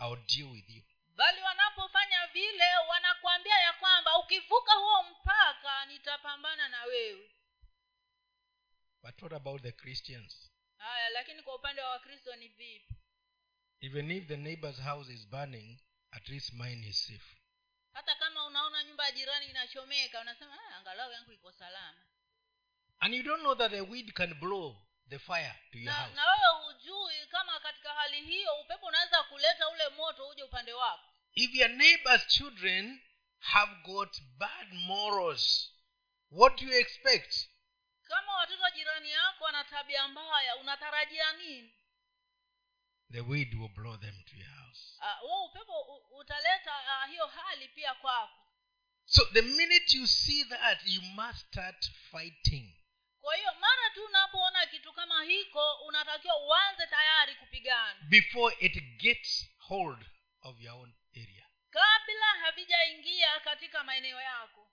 i'll 0.02 0.26
deal 0.36 0.52
with 0.52 0.70
you. 0.70 0.84
Bali 1.16 1.42
wanapofanya 1.42 2.28
vile 2.28 2.78
wanakuambia 2.90 3.60
ya 3.60 3.74
kwamba 3.74 4.18
ukivuka 4.20 4.74
huo 4.74 5.04
mpaka 5.04 5.86
nitapambana 5.86 6.70
na 6.70 6.84
wewe. 6.84 7.32
But 9.04 9.22
what 9.22 9.34
about 9.34 9.62
the 9.62 9.72
christians? 9.72 10.52
Haya 10.78 11.10
lakini 11.10 11.42
kwa 11.44 11.56
upande 11.56 11.82
wa 11.82 11.90
wakristo 11.90 12.36
ni 12.36 12.48
vipi 12.48 12.97
even 13.82 14.12
if 14.12 14.28
the 14.28 14.38
neighbor's 14.38 14.80
house 14.80 15.10
is 15.14 15.26
burning 15.26 15.80
at 16.14 16.30
least 16.30 16.54
mine 16.54 16.84
is 16.90 16.98
safe. 17.08 17.36
Hata 17.94 18.16
kama 18.16 18.46
unaona 18.46 18.84
nyumba 18.84 19.06
ya 19.06 19.12
jirani 19.12 19.46
inachomeka 19.50 20.22
unasema 20.22 20.54
ah, 20.54 20.76
angalau 20.78 21.12
yangu 21.12 21.32
iko 21.32 21.52
salama. 21.52 22.02
And 23.00 23.14
you 23.14 23.24
don't 23.24 23.42
know 23.42 23.56
that 23.56 23.72
the 23.72 23.82
wind 23.82 24.14
can 24.14 24.34
blow 24.40 24.76
the 25.10 25.20
fire 25.20 25.56
to 25.72 25.78
your 25.78 25.86
na, 25.86 25.94
house. 25.94 26.16
na 26.16 26.24
wewe 26.32 26.64
hujui 26.66 27.28
kama 27.32 27.60
katika 27.60 27.94
hali 27.94 28.22
hiyo 28.26 28.56
upepo 28.62 28.86
unaweza 28.86 29.24
kuleta 29.24 29.70
ule 29.70 29.90
moto 29.90 30.28
uje 30.28 30.44
upande 30.44 30.74
wako. 30.74 31.14
If 31.34 31.54
your 31.56 31.70
neighbor's 31.70 32.28
children 32.28 33.02
have 33.40 33.76
got 33.84 34.22
bad 34.38 34.74
morals 34.74 35.74
what 36.32 36.60
do 36.60 36.66
you 36.68 36.74
expect? 36.80 37.48
Kama 38.04 38.34
watoto 38.36 38.64
wa 38.64 38.72
jirani 38.72 39.12
yako 39.12 39.44
wana 39.44 39.64
tabia 39.64 40.08
mbaya 40.08 40.56
unatarajia 40.56 41.34
nini 41.34 41.74
the 43.12 43.22
wind 43.22 43.54
will 43.54 43.70
blow 43.70 43.98
them 43.98 44.16
to 44.30 44.36
your 44.38 44.50
house. 44.50 45.00
Huo 45.22 45.46
upepo 45.46 45.98
utaleta 46.20 46.72
uh, 46.72 47.10
hiyo 47.10 47.28
hali 47.28 47.68
pia 47.68 47.94
kwako. 47.94 48.34
So 49.06 49.26
the 49.26 49.42
minute 49.42 49.98
you 49.98 50.08
see 50.08 50.44
that 50.46 50.80
you 50.86 51.02
must 51.02 51.40
start 51.48 51.92
fighting. 52.12 52.74
Kwa 53.22 53.36
hiyo 53.36 53.54
mara 53.60 53.90
tu 53.94 54.06
unapoona 54.06 54.66
kitu 54.66 54.94
kama 54.94 55.24
hiko 55.24 55.76
unatakiwa 55.88 56.38
uanze 56.48 56.88
tayari 56.88 57.36
kupigana. 57.36 58.00
Before 58.02 58.56
it 58.60 58.84
gets 58.98 59.48
hold 59.58 60.06
of 60.42 60.62
your 60.62 60.76
own 60.76 60.94
area. 61.16 61.48
Kabla 61.70 62.26
havijaingia 62.42 63.40
katika 63.40 63.84
maeneo 63.84 64.22
yako. 64.22 64.72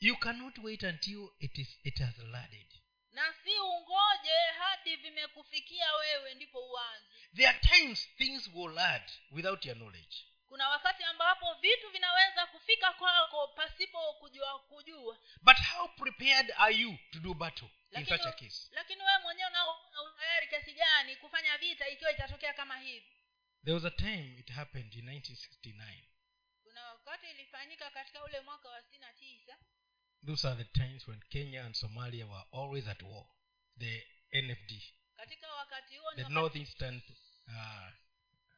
You 0.00 0.16
cannot 0.16 0.58
wait 0.58 0.82
until 0.82 1.28
it 1.38 1.58
is 1.58 1.68
it 1.84 1.98
has 1.98 2.18
landed 2.18 2.73
na 3.14 3.32
si 3.44 3.58
ungoje 3.58 4.34
hadi 4.58 4.96
vimekufikia 4.96 5.94
wewe 5.96 6.34
ndipo 6.34 6.70
uanze. 6.70 7.06
There 7.36 7.48
are 7.48 7.58
times 7.58 8.08
things 8.16 8.50
will 8.54 8.78
add 8.78 9.10
without 9.30 9.66
your 9.66 9.76
knowledge. 9.76 10.16
Kuna 10.48 10.68
wakati 10.68 11.04
ambapo 11.04 11.54
vitu 11.54 11.90
vinaweza 11.90 12.46
kufika 12.46 12.92
kwako 12.92 13.48
pasipo 13.48 14.12
kujua 14.12 14.58
kujua. 14.58 15.18
But 15.42 15.56
how 15.72 15.88
prepared 15.88 16.52
are 16.56 16.74
you 16.74 16.98
to 17.12 17.18
do 17.18 17.34
battle 17.34 17.66
in 17.68 17.72
lakini, 17.90 18.18
such 18.18 18.26
a 18.26 18.32
case? 18.32 18.68
lakini 18.72 19.02
wewe 19.02 19.18
mwenyewe 19.22 19.50
una 19.50 19.66
una 19.66 20.02
utayari 20.02 20.48
kiasi 20.48 20.72
gani 20.72 21.16
kufanya 21.16 21.58
vita 21.58 21.88
ikiwa 21.88 22.12
itatokea 22.12 22.54
kama 22.54 22.78
hivi? 22.78 23.16
There 23.64 23.74
was 23.74 23.84
a 23.84 23.90
time 23.90 24.36
it 24.40 24.50
happened 24.50 24.94
in 24.94 25.04
1969 25.08 26.04
kuna 26.62 26.84
wakati 26.86 27.30
ilifanyika 27.30 27.90
katika 27.90 28.24
ule 28.24 28.40
mwaka 28.40 28.68
wa 28.68 28.82
sitini 28.82 29.00
na 29.04 29.12
tisa 29.12 29.56
those 30.26 30.48
are 30.48 30.56
the 30.56 30.64
times 30.78 31.06
when 31.06 31.20
kenya 31.30 31.62
and 31.64 31.74
somalia 31.74 32.24
were 32.26 32.44
always 32.52 32.88
at 32.88 33.02
war. 33.02 33.26
The 33.78 34.02
nfd 34.32 34.82
katika 35.16 35.54
wakati 35.54 35.96
huo 35.96 36.14
the 36.16 36.28
northeastern 36.28 37.02
uh, 37.48 37.88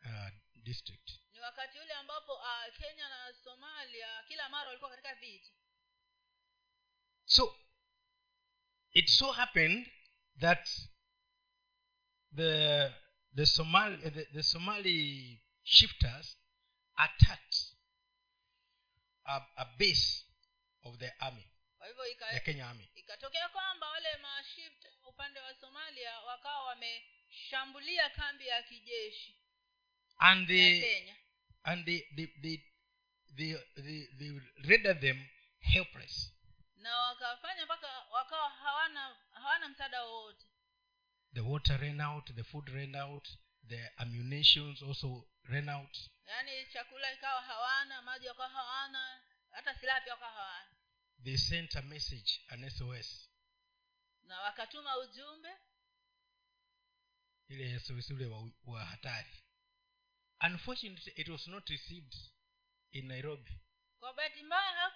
uh, 0.06 0.28
district. 0.62 1.10
ni 1.32 1.40
wakati 1.40 1.78
ule 1.78 1.92
ambapo 1.92 2.32
uh, 2.34 2.76
kenya 2.78 3.08
na 3.08 3.32
somalia 3.44 4.22
kila 4.28 4.48
mara 4.48 4.66
walikuwa 4.68 4.90
katika 4.90 5.14
vita. 5.14 5.50
So 7.24 7.56
it 8.92 9.08
so 9.08 9.32
happened 9.32 9.90
that 10.40 10.68
the 12.34 12.92
the 13.34 13.46
somali 13.46 14.10
the, 14.10 14.24
the 14.24 14.42
somali 14.42 15.40
shifters 15.62 16.38
attacked 16.96 17.56
a, 19.24 19.40
a 19.56 19.64
base 19.78 20.24
of 20.82 20.98
the 20.98 21.10
army 21.18 21.50
kwa 21.94 22.06
hivyo 22.06 22.28
the 22.30 22.40
kenya 22.40 22.68
army. 22.68 22.88
ikatokea 22.94 23.48
kwamba 23.48 23.88
wale 23.88 24.16
mashift 24.16 24.86
upande 25.04 25.40
wa 25.40 25.54
somalia 25.54 26.20
wakawa 26.20 26.64
wameshambulia 26.64 28.10
kambi 28.10 28.46
ya 28.46 28.62
kijeshi 28.62 29.36
and 30.18 30.50
ya 30.50 30.80
kenya. 30.80 31.16
and 31.62 31.84
the, 31.86 32.06
the, 32.14 32.26
the, 32.26 32.62
the, 33.36 33.58
the, 33.82 34.06
the 34.18 34.40
rendered 34.68 35.00
them 35.00 35.28
helpless. 35.60 36.32
Na 36.76 36.96
wakafanya 36.98 37.64
mpaka 37.64 37.88
wakawa 38.10 38.50
hawana 38.50 39.16
hawana 39.32 39.68
msaada 39.68 40.04
wowote. 40.04 40.46
The 41.34 41.40
water 41.40 41.80
ran 41.80 42.00
out 42.00 42.34
the 42.34 42.44
food 42.44 42.68
ran 42.68 42.94
out 42.94 43.28
the 43.68 43.90
ammunitions 43.96 44.82
also 44.82 45.28
ran 45.44 45.68
out. 45.68 45.96
Yaani 46.26 46.66
chakula 46.72 47.12
ikawa 47.12 47.42
hawana 47.42 48.02
maji 48.02 48.28
wakawa 48.28 48.48
hawana 48.48 49.20
hata 49.50 49.74
silaha 49.74 50.00
pia 50.00 50.12
wakawa 50.12 50.32
hawana 50.32 50.70
they 51.26 51.36
sent 51.36 51.74
a 51.74 51.82
message 51.82 52.40
an 52.50 52.70
sos 52.70 53.28
na 54.22 54.40
wakatuma 54.40 54.98
ujumbe. 54.98 55.48
Ile 57.48 57.80
sos 57.80 58.10
ule 58.10 58.26
wa, 58.26 58.50
wa 58.66 58.84
hatari. 58.84 59.42
Unfortunately 60.40 61.12
it 61.16 61.28
was 61.28 61.46
not 61.48 61.68
received 61.68 62.14
in 62.92 63.06
nairobi. 63.06 63.60
Kwa 63.98 64.14
bahati 64.14 64.42
mbaya 64.42 64.92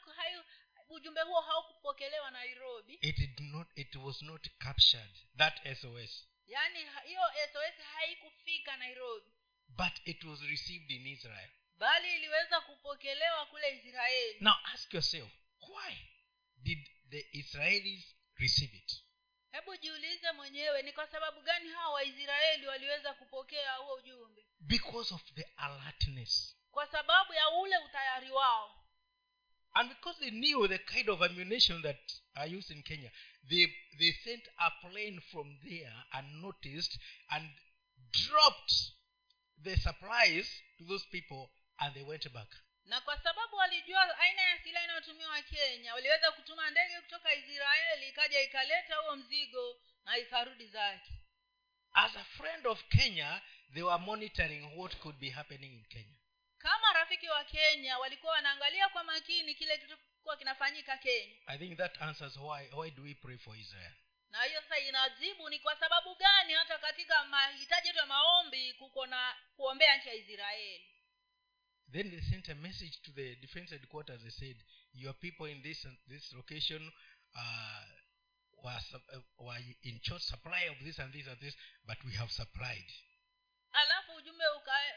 ujumbe 0.88 1.20
huo 1.20 1.40
haukupokelewa 1.40 2.30
nairobi. 2.30 2.94
It 2.94 3.16
did 3.16 3.40
not 3.40 3.68
it 3.74 3.94
was 3.94 4.22
not 4.22 4.48
captured 4.58 5.10
that 5.36 5.80
sos 5.80 6.28
yaani 6.46 6.78
hiyo 7.06 7.22
sos 7.52 7.86
haikufika 7.86 8.76
nairobi. 8.76 9.30
But 9.68 9.92
it 10.04 10.24
was 10.24 10.40
received 10.40 10.90
in 10.90 11.06
israel. 11.06 11.50
Bali 11.76 12.14
iliweza 12.16 12.60
kupokelewa 12.60 13.46
kule 13.46 13.76
israeli. 13.76 14.38
Now 14.40 14.54
ask 14.64 14.94
yourself 14.94 15.30
why 15.60 16.19
did 16.62 16.78
the 17.10 17.26
israelis 17.32 18.04
receive 18.36 18.76
it? 18.76 18.92
Hebu 19.52 19.76
jiulize 19.76 20.32
mwenyewe 20.32 20.82
ni 20.82 20.92
kwa 20.92 21.06
sababu 21.06 21.42
gani 21.42 21.68
hawa 21.68 21.92
waisraeli 21.94 22.66
waliweza 22.66 23.14
kupokea 23.14 23.72
huo 23.74 23.94
ujumbe? 23.94 24.46
Because 24.60 25.14
of 25.14 25.22
the 25.34 25.42
alertness. 25.56 26.56
Kwa 26.70 26.86
sababu 26.90 27.32
ya 27.32 27.48
ule 27.48 27.78
utayari 27.78 28.30
wao. 28.30 28.76
And 29.72 29.88
because 29.88 30.18
they 30.20 30.30
knew 30.30 30.68
the 30.68 30.78
kind 30.78 31.08
of 31.08 31.22
ammunition 31.22 31.82
that 31.82 32.20
are 32.34 32.56
used 32.56 32.70
in 32.70 32.82
kenya 32.82 33.10
they 33.48 33.66
they 33.98 34.12
sent 34.12 34.42
a 34.56 34.70
plane 34.70 35.20
from 35.20 35.58
there 35.60 35.92
unnoticed 36.12 36.98
and 37.28 37.48
dropped 38.10 38.72
the 39.62 39.76
supplies 39.76 40.46
to 40.78 40.84
those 40.84 41.06
people 41.10 41.50
and 41.78 41.94
they 41.94 42.02
went 42.02 42.32
back 42.32 42.48
na 42.90 43.00
kwa 43.00 43.18
sababu 43.18 43.56
walijua 43.56 44.18
aina 44.18 44.42
ya 44.42 44.58
silaha 44.58 44.84
inayotumiwa 44.84 45.42
kenya 45.42 45.94
waliweza 45.94 46.32
kutuma 46.32 46.70
ndege 46.70 47.00
kutoka 47.00 47.34
israeli 47.34 48.08
ikaja 48.08 48.40
ikaleta 48.40 48.96
huo 48.96 49.16
mzigo 49.16 49.80
na 50.04 50.18
ikarudi 50.18 50.66
zake. 50.66 51.12
As 51.92 52.16
a 52.16 52.24
friend 52.24 52.66
of 52.66 52.84
kenya 52.88 53.42
they 53.74 53.82
were 53.82 53.98
monitoring 54.04 54.78
what 54.78 54.96
could 54.96 55.16
be 55.18 55.30
happening 55.30 55.72
in 55.72 55.84
kenya. 55.84 56.18
Kama 56.58 56.92
rafiki 56.92 57.28
wa 57.28 57.44
kenya 57.44 57.98
walikuwa 57.98 58.32
wanaangalia 58.32 58.88
kwa 58.88 59.04
makini 59.04 59.54
kile 59.54 59.78
kilichokuwa 59.78 60.36
kinafanyika 60.36 60.96
kenya. 60.98 61.34
I 61.46 61.58
think 61.58 61.78
that 61.78 62.02
answers 62.02 62.36
why 62.36 62.68
why 62.72 62.90
do 62.90 63.02
we 63.02 63.14
pray 63.14 63.36
for 63.38 63.56
israel? 63.56 63.92
Na 64.30 64.42
hiyo 64.42 64.60
sasa 64.62 64.78
inajibu 64.78 65.50
ni 65.50 65.58
kwa 65.58 65.76
sababu 65.76 66.14
gani 66.14 66.52
hata 66.52 66.78
katika 66.78 67.24
mahitaji 67.24 67.86
yetu 67.88 67.98
ya 67.98 68.06
maombi 68.06 68.72
kuko 68.72 69.06
na 69.06 69.36
kuombea 69.56 69.96
nchi 69.96 70.08
ya 70.08 70.14
israeli 70.14 70.89
then 71.92 72.10
they 72.10 72.20
sent 72.20 72.48
a 72.48 72.54
message 72.54 72.98
to 73.04 73.12
the 73.12 73.36
defense 73.40 73.70
headquarters. 73.70 74.20
They 74.22 74.30
said 74.30 74.56
your 74.94 75.14
people 75.14 75.46
in 75.46 75.62
this 75.62 75.86
this 76.08 76.32
location 76.34 76.82
uh, 77.36 77.84
were, 78.62 78.70
uh, 78.70 79.18
were 79.38 79.58
in 79.82 80.00
short 80.02 80.22
supply 80.22 80.62
of 80.70 80.76
this 80.84 80.98
and 80.98 81.12
this 81.12 81.26
and 81.26 81.36
this 81.40 81.54
but 81.86 81.96
we 82.04 82.12
have 82.12 82.30
supplied. 82.30 82.90
Alafu 83.72 84.14
ujumbe 84.14 84.44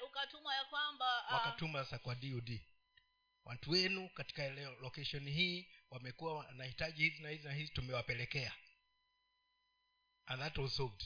ukatuma 0.07 0.55
ya 0.55 0.65
kwamba 0.65 1.27
ah, 1.27 1.35
wakatuma 1.35 1.83
sasa 1.83 1.99
kwa 1.99 2.15
dod 2.15 2.59
watu 3.45 3.71
wenu 3.71 4.09
katika 4.09 4.49
location 4.81 5.29
hii 5.29 5.67
wamekuwa 5.89 6.33
wanahitaji 6.33 7.03
hizi 7.03 7.23
na 7.23 7.29
hizi 7.29 7.47
na 7.47 7.53
hizi 7.53 7.71
tumewapelekea. 7.71 8.53
And 10.25 10.41
that 10.41 10.57
was 10.57 10.75
solved. 10.75 11.03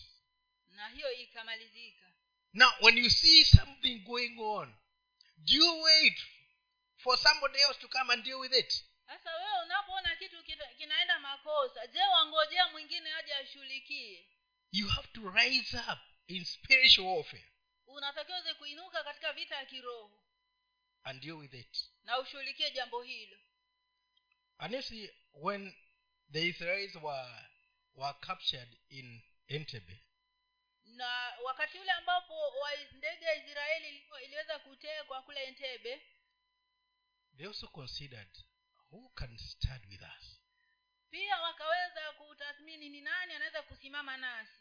Na 0.67 0.87
hiyo 0.89 1.11
ikamalizika. 1.11 2.13
Now 2.53 2.71
when 2.81 2.97
you 2.97 3.09
see 3.09 3.45
something 3.45 3.99
going 3.99 4.35
on 4.39 4.75
do 5.37 5.53
you 5.55 5.81
wait 5.83 6.17
for 6.97 7.17
somebody 7.17 7.61
else 7.61 7.77
to 7.79 7.87
come 7.87 8.13
and 8.13 8.23
deal 8.23 8.39
with 8.39 8.53
it. 8.53 8.83
Sasa 9.05 9.35
wewe 9.37 9.63
unapoona 9.63 10.15
kitu 10.15 10.43
kinaenda 10.77 11.19
makosa 11.19 11.87
je 11.87 11.99
wangojea 12.01 12.67
mwingine 12.69 13.13
aje 13.13 13.33
ashughulikie? 13.33 14.27
You 14.71 14.87
have 14.87 15.07
to 15.07 15.29
rise 15.31 15.77
up 15.77 15.99
in 16.27 16.45
spiritual 16.45 17.07
warfare 17.07 17.51
unatakiwa 17.87 18.37
uweze 18.39 18.53
kuinuka 18.53 19.03
katika 19.03 19.33
vita 19.33 19.55
ya 19.55 19.65
kiroho 19.65 20.23
and 21.03 21.21
deal 21.21 21.35
with 21.37 21.53
it. 21.53 21.77
na 22.03 22.19
ushughulikie 22.19 22.71
jambo 22.71 23.01
hilo. 23.01 23.37
And 24.57 24.73
you 24.73 24.81
see 24.81 25.09
when 25.33 25.75
the 26.31 26.47
israelis 26.49 26.95
were 26.95 27.49
were 27.95 28.13
captured 28.21 28.77
in 28.89 29.21
entebbe 29.47 30.03
na 30.97 31.33
wakati 31.43 31.79
ule 31.79 31.91
ambapo 31.91 32.53
ndege 32.91 33.25
ya 33.25 33.35
israeli 33.35 34.03
iliweza 34.25 34.59
kutekwa 34.59 35.21
kule 35.21 35.43
entebe 35.43 36.01
they 37.37 37.47
also 37.47 37.67
considered 37.67 38.29
who 38.91 39.09
can 39.09 39.37
stand 39.37 39.85
with 39.85 40.01
us. 40.01 40.41
pia 41.09 41.41
wakaweza 41.41 42.11
kutathmini 42.11 42.89
ni 42.89 43.01
nani 43.01 43.33
anaweza 43.33 43.61
kusimama 43.61 44.17
nasi. 44.17 44.51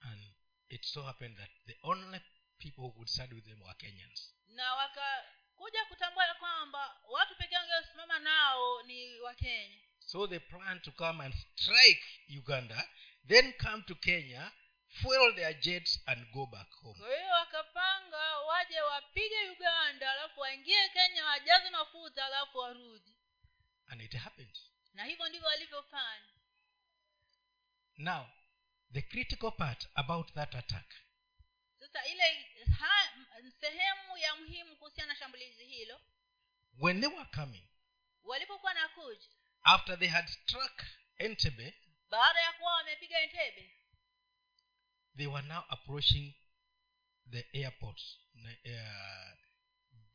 And 0.00 0.34
it 0.68 0.84
so 0.84 1.02
happened 1.02 1.36
that 1.38 1.50
the 1.66 1.78
only 1.82 2.20
people 2.58 2.80
who 2.82 2.92
could 2.92 3.08
stand 3.08 3.32
with 3.32 3.44
them 3.44 3.62
were 3.62 3.74
kenyans. 3.74 4.34
Na 4.46 4.74
wakakuja 4.74 5.84
kutambua 5.84 6.26
ya 6.26 6.34
kwamba 6.34 7.00
watu 7.08 7.36
pekee 7.36 7.56
wangeosimama 7.56 8.18
nao 8.18 8.82
ni 8.82 9.20
wakenya 9.20 9.80
So 9.98 10.26
they 10.26 10.38
plan 10.38 10.80
to 10.80 10.92
come 10.92 11.24
and 11.24 11.34
strike 11.34 12.04
Uganda, 12.28 12.88
then 13.26 13.52
come 13.54 13.82
to 13.86 13.94
Kenya, 13.94 14.52
fuel 15.02 15.34
their 15.34 15.54
jets, 15.60 16.00
and 16.06 16.32
go 16.32 16.46
back 16.46 16.70
home. 16.82 16.98
kwa 16.98 17.16
hiyo 17.16 17.30
wakapanga 17.30 18.38
waje 18.38 18.80
wapige 18.80 19.50
uganda 19.50 20.10
alafu 20.12 20.40
waingie 20.40 20.88
kenya 20.88 21.24
wajaze 21.26 21.70
mafuta 21.70 22.26
alafu 22.26 22.58
warudi 22.58 23.14
And 23.86 24.00
it 24.02 24.14
happened. 24.16 24.58
na 24.94 25.04
hivyo 25.04 25.28
ndivyo 25.28 25.48
walivyofanya 25.48 26.28
Now, 27.96 28.26
the 28.92 29.02
critical 29.02 29.50
part 29.52 29.88
about 29.94 30.32
that 30.34 30.54
attack 30.54 30.94
sasa 31.78 32.06
ile 32.06 32.50
sehemu 33.60 34.16
ya 34.18 34.36
muhimu 34.36 34.76
kuhusiana 34.76 35.12
na 35.12 35.18
shambulizi 35.18 35.64
hilo 35.64 36.00
when 36.78 37.00
they 37.00 37.08
were 37.10 37.30
coming, 37.34 37.68
walipokuwa 38.22 38.74
na 38.74 38.88
kuja 38.88 39.28
after 39.62 39.98
they 39.98 40.08
had 40.08 40.28
struck 40.28 40.82
entebe 41.18 41.74
baada 42.10 42.40
ya 42.40 42.52
kuwa 42.52 42.72
wamepiga 42.72 43.20
entebe 43.20 43.76
they 45.16 45.26
were 45.26 45.42
now 45.48 45.64
approaching 45.68 46.34
the 47.30 47.44
airport, 47.54 48.00
uh, 48.36 49.30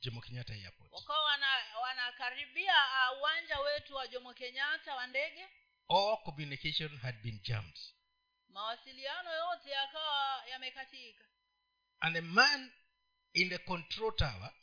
Jomo 0.01 0.21
Kenyatta 0.21 0.53
Airport. 0.53 0.91
wakawa 0.91 1.23
wana- 1.23 1.77
wanakaribia 1.81 2.73
uh, 3.11 3.19
uwanja 3.19 3.59
wetu 3.59 3.95
wa 3.95 4.07
jomo 4.07 4.33
kenyatta 4.33 4.95
wa 4.95 5.07
ndege 5.07 5.47
All 5.89 6.17
communication 6.25 6.97
had 6.97 7.17
been 7.23 7.39
jammed. 7.43 7.79
mawasiliano 8.49 9.31
yote 9.33 9.69
yakawa 9.69 10.45
yamekatika 10.51 11.25
And 11.99 12.15
the 12.15 12.21
man 12.21 12.71
in 13.33 13.49
the 13.49 13.57
control 13.57 14.15
tower 14.15 14.53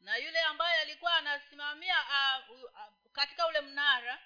na 0.00 0.16
yule 0.16 0.40
ambaye 0.40 0.80
alikuwa 0.80 1.16
anasimamia 1.16 1.96
uh, 2.02 2.50
uh, 2.50 2.62
uh, 2.64 3.12
katika 3.12 3.46
ule 3.46 3.60
mnara 3.60 4.18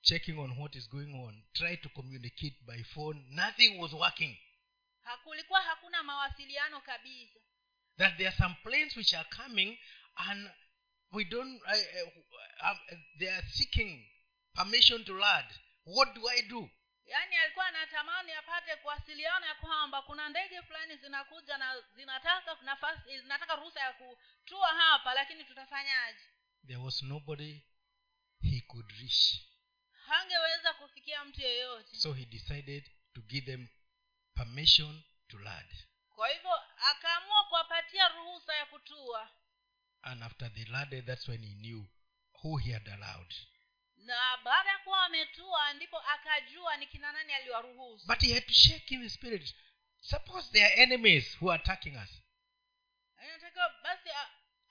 checking 0.00 0.38
on 0.38 0.58
what 0.58 0.74
is 0.74 0.88
going 0.90 1.14
on 1.24 1.44
tried 1.52 1.80
to 1.82 1.88
communicate 1.88 2.56
by 2.66 2.82
phone 2.84 3.20
nothing 3.30 3.78
was 3.78 3.92
working 3.92 4.36
hakulikuwa 5.02 5.62
hakuna 5.62 6.02
mawasiliano 6.02 6.80
kabisa. 6.80 7.40
That 7.98 8.16
there 8.16 8.28
are 8.28 8.36
some 8.36 8.54
planes 8.62 8.96
which 8.96 9.14
are 9.14 9.28
coming 9.36 9.78
and 10.16 10.50
we 11.12 11.24
don't 11.24 11.62
uh, 11.62 11.72
uh, 11.72 12.70
uh, 12.70 12.98
they 13.18 13.28
are 13.30 13.46
seeking 13.48 14.06
permission 14.54 15.04
to 15.04 15.14
land. 15.14 15.48
What 15.84 16.14
do 16.14 16.28
i 16.28 16.42
do? 16.42 16.70
Yaani 17.06 17.36
alikuwa 17.36 17.66
anatamani 17.66 18.32
apate 18.32 18.76
kuwasiliana 18.76 19.46
ya 19.46 19.54
kwamba 19.54 20.02
kuna 20.02 20.28
ndege 20.28 20.62
fulani 20.62 20.96
zinakuja 20.96 21.58
na 21.58 21.80
zinataka 21.96 22.56
nafasi 22.62 23.20
zinataka 23.20 23.56
ruhusa 23.56 23.80
ya 23.80 23.92
kutua 23.92 24.68
hapa 24.68 25.14
lakini 25.14 25.44
tutafanyaje? 25.44 26.20
There 26.66 26.76
was 26.80 27.02
nobody 27.02 27.60
he 28.42 28.60
could 28.60 28.90
reach. 29.00 29.38
Hangeweza 30.06 30.74
kufikia 30.74 31.24
mtu 31.24 31.40
yeyote. 31.40 31.96
So 31.96 32.12
he 32.12 32.24
decided 32.24 32.90
to 33.14 33.20
give 33.20 33.46
them 33.46 33.68
permission 34.34 35.02
to 35.28 35.38
land 35.38 35.86
kwa 36.22 36.28
hivyo 36.28 36.52
akaamua 36.90 37.44
kuwapatia 37.44 38.08
ruhusa 38.08 38.54
ya 38.54 38.66
kutua. 38.66 39.30
And 40.02 40.22
after 40.22 40.54
they 40.54 40.64
landed 40.64 41.06
that's 41.06 41.28
when 41.28 41.44
he 41.44 41.54
knew 41.54 41.84
who 42.42 42.56
he 42.56 42.72
had 42.72 42.88
allowed. 42.92 43.34
Na 43.96 44.36
baada 44.44 44.70
ya 44.70 44.78
kuwa 44.78 44.98
wametua 44.98 45.72
ndipo 45.72 45.98
akajua 45.98 46.76
ni 46.76 46.86
kina 46.86 47.12
nani 47.12 47.32
aliwaruhusu. 47.32 48.06
But 48.06 48.20
he 48.22 48.34
had 48.34 48.46
to 48.46 48.52
shake 48.54 48.94
in 48.94 49.02
the 49.02 49.08
spirit. 49.10 49.54
Suppose 50.00 50.52
they 50.52 50.64
are 50.64 50.82
enemies 50.82 51.36
who 51.40 51.52
are 51.52 51.62
attacking 51.62 51.96
us. 51.96 52.22
Anatakiwa 53.16 53.74
basi 53.82 54.08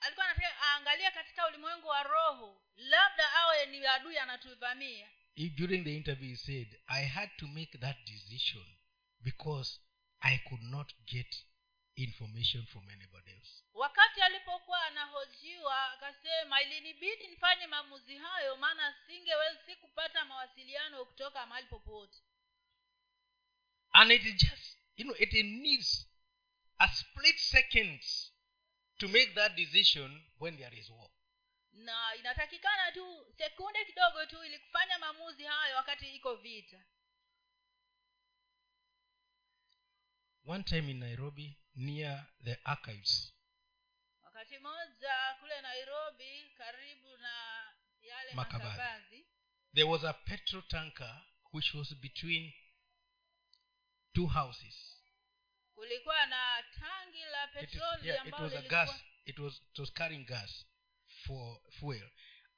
alikuwa 0.00 0.26
anataka 0.26 0.62
aangalie 0.62 1.10
katika 1.10 1.46
ulimwengu 1.48 1.86
wa 1.86 2.02
roho 2.02 2.62
labda 2.76 3.32
awe 3.32 3.66
ni 3.66 3.86
adui 3.86 4.18
anatuvamia. 4.18 5.08
During 5.36 5.84
the 5.84 5.96
interview 5.96 6.30
he 6.30 6.36
said 6.36 6.80
i 6.86 7.04
had 7.04 7.32
to 7.36 7.46
make 7.46 7.78
that 7.78 7.96
decision 8.04 8.76
because 9.24 9.80
i 10.20 10.38
could 10.48 10.62
not 10.62 10.92
get 11.06 11.46
information 11.96 12.64
from 12.66 12.88
anybody 12.90 13.30
else. 13.32 13.64
Wakati 13.74 14.20
alipokuwa 14.22 14.84
anahojiwa 14.84 15.92
akasema 15.92 16.62
ilinibidi 16.62 17.26
nifanye 17.28 17.66
maamuzi 17.66 18.16
hayo 18.16 18.56
maana 18.56 18.94
singewezi 19.06 19.76
kupata 19.76 20.24
mawasiliano 20.24 21.04
kutoka 21.04 21.46
mahali 21.46 21.66
popote. 21.66 22.18
And 23.92 24.10
it 24.10 24.24
is 24.24 24.34
just 24.34 24.78
you 24.96 25.04
know 25.04 25.16
it 25.18 25.32
needs 25.32 26.06
a 26.78 26.88
split 26.88 27.36
second 27.38 28.00
to 28.98 29.08
make 29.08 29.34
that 29.34 29.54
decision 29.54 30.22
when 30.40 30.56
there 30.56 30.78
is 30.78 30.90
war. 30.90 31.10
Na 31.72 32.14
inatakikana 32.14 32.92
tu 32.92 33.26
sekunde 33.38 33.84
kidogo 33.84 34.26
tu 34.26 34.44
ili 34.44 34.58
kufanya 34.58 34.98
maamuzi 34.98 35.44
hayo 35.44 35.76
wakati 35.76 36.14
iko 36.14 36.34
vita 36.34 36.84
one 40.44 40.64
time 40.64 40.90
in 40.90 40.98
nairobi 40.98 41.56
near 41.76 42.26
the 42.44 42.58
archives. 42.64 43.32
Wakati 44.22 44.58
mmoja 44.58 45.36
kule 45.40 45.60
nairobi 45.62 46.50
karibu 46.58 47.16
na 47.16 47.32
yale 48.00 48.32
makavazi 48.34 49.26
there 49.74 49.88
was 49.88 50.04
a 50.04 50.12
petrol 50.12 50.62
tanker 50.62 51.22
which 51.52 51.74
was 51.74 51.94
between 51.94 52.52
two 54.14 54.26
houses. 54.26 54.98
Kulikuwa 55.74 56.26
na 56.26 56.62
tangi 56.80 57.24
la 57.24 57.46
petroli 57.46 58.08
yeah, 58.08 58.26
it 58.26 58.38
was 58.38 58.54
a 58.54 58.62
gas. 58.62 58.90
It 59.24 59.38
was 59.38 59.60
it 59.72 59.78
was 59.78 59.90
carrying 59.92 60.24
gas 60.26 60.64
for 61.26 61.60
fuel. 61.78 62.08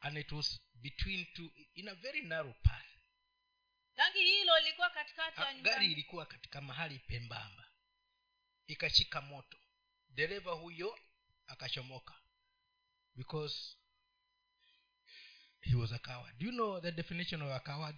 And 0.00 0.18
it 0.18 0.32
was 0.32 0.60
between 0.82 1.26
two 1.36 1.50
in 1.74 1.88
a 1.88 1.94
very 1.94 2.22
narrow 2.22 2.54
path. 2.62 2.90
Tangi 3.96 4.18
hilo 4.18 4.58
lilikuwa 4.58 4.90
katikati 4.90 5.40
ya 5.40 5.54
gari 5.54 5.92
ilikuwa 5.92 6.26
katika 6.26 6.60
mahali 6.60 6.98
pembamba 6.98 7.64
ikashika 8.66 9.20
moto. 9.20 9.58
Dereva 10.08 10.52
huyo 10.52 10.98
akachomoka. 11.46 12.14
Because 13.16 13.76
he 15.60 15.74
was 15.74 15.92
a 15.92 15.98
coward. 15.98 16.38
Do 16.38 16.46
you 16.46 16.52
know 16.52 16.80
the 16.80 16.92
definition 16.92 17.42
of 17.42 17.50
a 17.50 17.60
coward? 17.60 17.96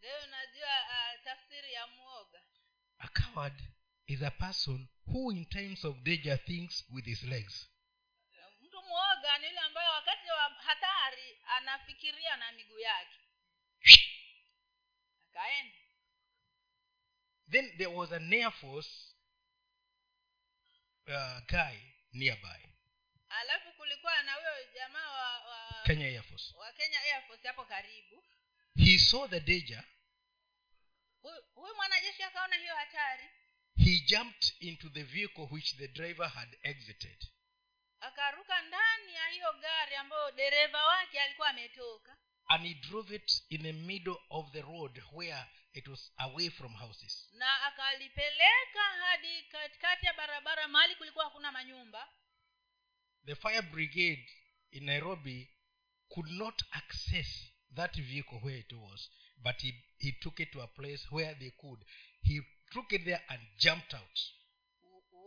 Leo 0.00 0.18
unajua 0.24 0.82
uh, 0.82 1.24
tafsiri 1.24 1.72
ya 1.72 1.86
mwoga. 1.86 2.42
A 2.98 3.08
coward 3.08 3.62
is 4.06 4.22
a 4.22 4.30
person 4.30 4.88
who 5.06 5.30
in 5.32 5.46
times 5.46 5.84
of 5.84 5.96
danger 6.02 6.44
thinks 6.44 6.84
with 6.90 7.04
his 7.04 7.22
legs. 7.22 7.68
Mtu 8.60 8.82
mwoga 8.82 9.38
ni 9.38 9.46
yule 9.46 9.58
ambayo 9.60 9.90
wakati 9.92 10.28
wa 10.30 10.48
hatari 10.50 11.38
anafikiria 11.46 12.36
na 12.36 12.52
miguu 12.52 12.78
yake. 12.78 13.18
Akaenda. 15.30 15.78
Then 17.50 17.76
there 17.78 17.86
was 17.94 18.12
an 18.12 18.32
air 18.32 18.52
force 18.52 19.14
uh, 21.08 21.46
guy 21.46 21.76
nearby. 22.12 22.58
Alafu 23.28 23.72
kulikuwa 23.72 24.22
na 24.22 24.32
huyo 24.34 24.50
jamaa 24.74 25.10
wa, 25.10 25.38
wa, 25.44 25.82
kenya 25.86 26.06
air 26.06 26.22
force. 26.22 26.54
wa 26.56 26.72
kenya 26.72 27.00
air 27.02 27.22
force 27.26 27.48
hapo 27.48 27.64
karibu. 27.64 28.24
He 28.76 28.98
saw 28.98 29.28
the 29.28 29.40
danger. 29.40 29.84
Huyu 31.54 31.74
mwanajeshi 31.76 32.22
akaona 32.22 32.56
hiyo 32.56 32.74
hatari. 32.74 33.24
He 33.76 33.98
jumped 34.06 34.54
into 34.60 34.88
the 34.88 35.02
vehicle 35.02 35.48
which 35.50 35.76
the 35.76 35.88
driver 35.88 36.28
had 36.28 36.58
exited. 36.62 37.28
Akaruka 38.00 38.62
ndani 38.62 39.14
ya 39.14 39.28
hiyo 39.28 39.52
gari 39.52 39.94
ambayo 39.94 40.30
dereva 40.32 40.86
wake 40.86 41.20
alikuwa 41.20 41.48
ametoka. 41.48 42.16
And 42.48 42.66
he 42.66 42.74
drove 42.74 43.14
it 43.16 43.44
in 43.48 43.62
the 43.62 43.72
middle 43.72 44.16
of 44.30 44.52
the 44.52 44.62
road 44.62 45.02
where 45.12 45.46
it 45.78 45.88
was 45.88 46.10
away 46.18 46.50
from 46.50 46.72
houses. 46.72 47.28
Na 47.32 47.62
akalipeleka 47.66 48.82
hadi 49.00 49.42
katikati 49.42 50.06
ya 50.06 50.12
barabara 50.12 50.68
mahali 50.68 50.94
kulikuwa 50.94 51.24
hakuna 51.24 51.52
manyumba. 51.52 52.08
The 53.26 53.34
fire 53.34 53.62
brigade 53.62 54.28
in 54.70 54.84
nairobi 54.84 55.48
could 56.08 56.30
not 56.30 56.62
access 56.70 57.52
that 57.74 57.96
vehicle 57.96 58.38
where 58.42 58.58
it 58.58 58.72
was 58.72 59.10
but 59.42 59.60
he, 59.60 59.72
he 59.98 60.12
took 60.12 60.40
it 60.40 60.52
to 60.52 60.60
a 60.60 60.66
place 60.66 61.06
where 61.10 61.34
they 61.34 61.50
could. 61.60 61.78
He 62.22 62.40
took 62.72 62.92
it 62.92 63.04
there 63.04 63.22
and 63.28 63.40
jumped 63.58 63.94
out 63.94 64.18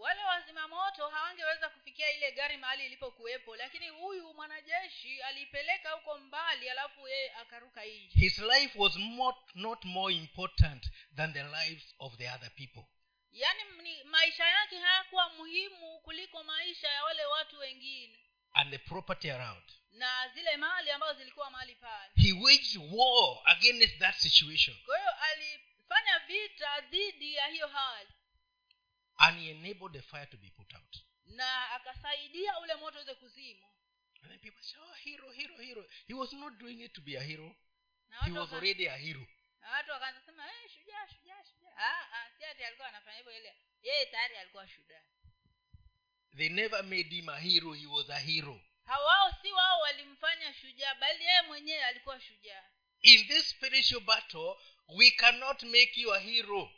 wale 0.02 0.24
wazimamoto 0.24 1.08
hawangeweza 1.10 1.70
kufikia 1.70 2.12
ile 2.12 2.32
gari 2.32 2.58
mahali 2.58 2.86
ilipokuwepo 2.86 3.56
lakini 3.56 3.90
huyu 3.90 4.34
mwanajeshi 4.34 5.22
alipeleka 5.22 5.92
huko 5.92 6.18
mbali 6.18 6.70
alafu 6.70 7.08
yeye 7.08 7.34
akaruka 7.36 7.86
nje. 7.86 8.20
His 8.20 8.38
life 8.40 8.80
was 8.80 8.96
more, 8.96 9.38
not 9.56 9.86
more 9.86 10.16
important 10.16 10.92
than 11.16 11.34
the 11.34 11.44
lives 11.44 11.96
of 12.00 12.16
the 12.18 12.30
other 12.30 12.52
people. 12.56 12.84
Yaani 13.32 13.64
maisha 14.04 14.46
yake 14.48 14.78
hayakuwa 14.80 15.30
muhimu 15.30 16.00
kuliko 16.00 16.44
maisha 16.44 16.88
ya 16.90 17.04
wale 17.04 17.26
watu 17.26 17.60
wengine. 17.60 18.20
And 18.54 18.72
the 18.72 18.78
property 18.78 19.32
around. 19.32 19.64
Na 19.92 20.28
zile 20.34 20.58
mali 20.58 20.92
ambazo 20.92 21.20
zilikuwa 21.20 21.50
mahali 21.52 21.76
pale. 21.76 22.12
He 22.16 22.34
waged 22.34 22.82
war 22.92 23.38
against 23.46 24.00
that 24.00 24.16
situation. 24.16 24.78
Kwa 24.86 24.98
hiyo 24.98 25.12
alifanya 25.32 26.20
vita 26.28 26.82
dhidi 26.82 27.36
ya 27.36 27.48
hiyo 27.48 27.68
hali 27.68 28.10
and 29.22 29.38
he 29.40 29.52
enabled 29.52 29.94
the 29.94 30.02
fire 30.02 30.26
to 30.30 30.38
be 30.38 30.50
put 30.50 30.74
out 30.76 30.98
na 31.26 31.72
akasaidia 31.72 32.60
ule 32.60 32.76
moto 32.76 32.96
uweze 32.98 33.14
kuzimwa 33.16 33.70
And 34.24 34.30
then 34.32 34.40
people 34.40 34.62
say, 34.64 34.78
oh, 34.80 34.94
hero, 35.04 35.32
hero, 35.32 35.58
hero. 35.58 35.84
He 36.08 36.14
was 36.14 36.32
not 36.34 36.54
doing 36.60 36.80
it 36.82 36.94
to 36.94 37.02
be 37.02 37.16
a 37.18 37.22
hero. 37.24 37.56
na 38.10 38.18
He 38.26 38.32
was 38.32 38.54
already 38.54 38.86
a 38.88 38.98
hero. 38.98 39.28
na 39.62 39.70
watu 39.72 39.92
wakaanza 39.92 40.22
sema 40.26 40.44
hey, 40.48 40.68
shujaa 40.70 41.08
shujaa 41.08 41.44
shujaa 41.44 41.76
ah, 41.78 42.08
ah, 42.14 42.30
si 42.38 42.46
ati 42.46 42.64
alikuwa 42.64 42.88
anafanya 42.88 43.18
hivyo 43.18 43.38
ile 43.38 43.56
yeye 43.82 44.06
tayari 44.06 44.36
alikuwa 44.38 44.68
shujaa 44.68 45.02
They 46.38 46.50
never 46.50 46.84
made 46.84 47.10
him 47.16 47.30
a 47.30 47.40
hero. 47.40 47.74
He 47.74 47.86
was 47.88 48.10
a 48.10 48.20
hero. 48.20 48.62
hawao 48.86 49.32
si 49.42 49.52
wao 49.52 49.80
walimfanya 49.82 50.54
shujaa 50.54 50.96
bali 50.96 51.24
yeye 51.26 51.42
mwenyewe 51.42 51.84
alikuwa 51.84 52.22
shujaa 52.22 52.64
In 53.02 53.28
this 53.28 53.50
spiritual 53.50 54.02
battle, 54.02 54.56
we 54.88 55.12
cannot 55.12 55.64
make 55.64 55.92
you 56.02 56.14
a 56.14 56.20
hero. 56.20 56.72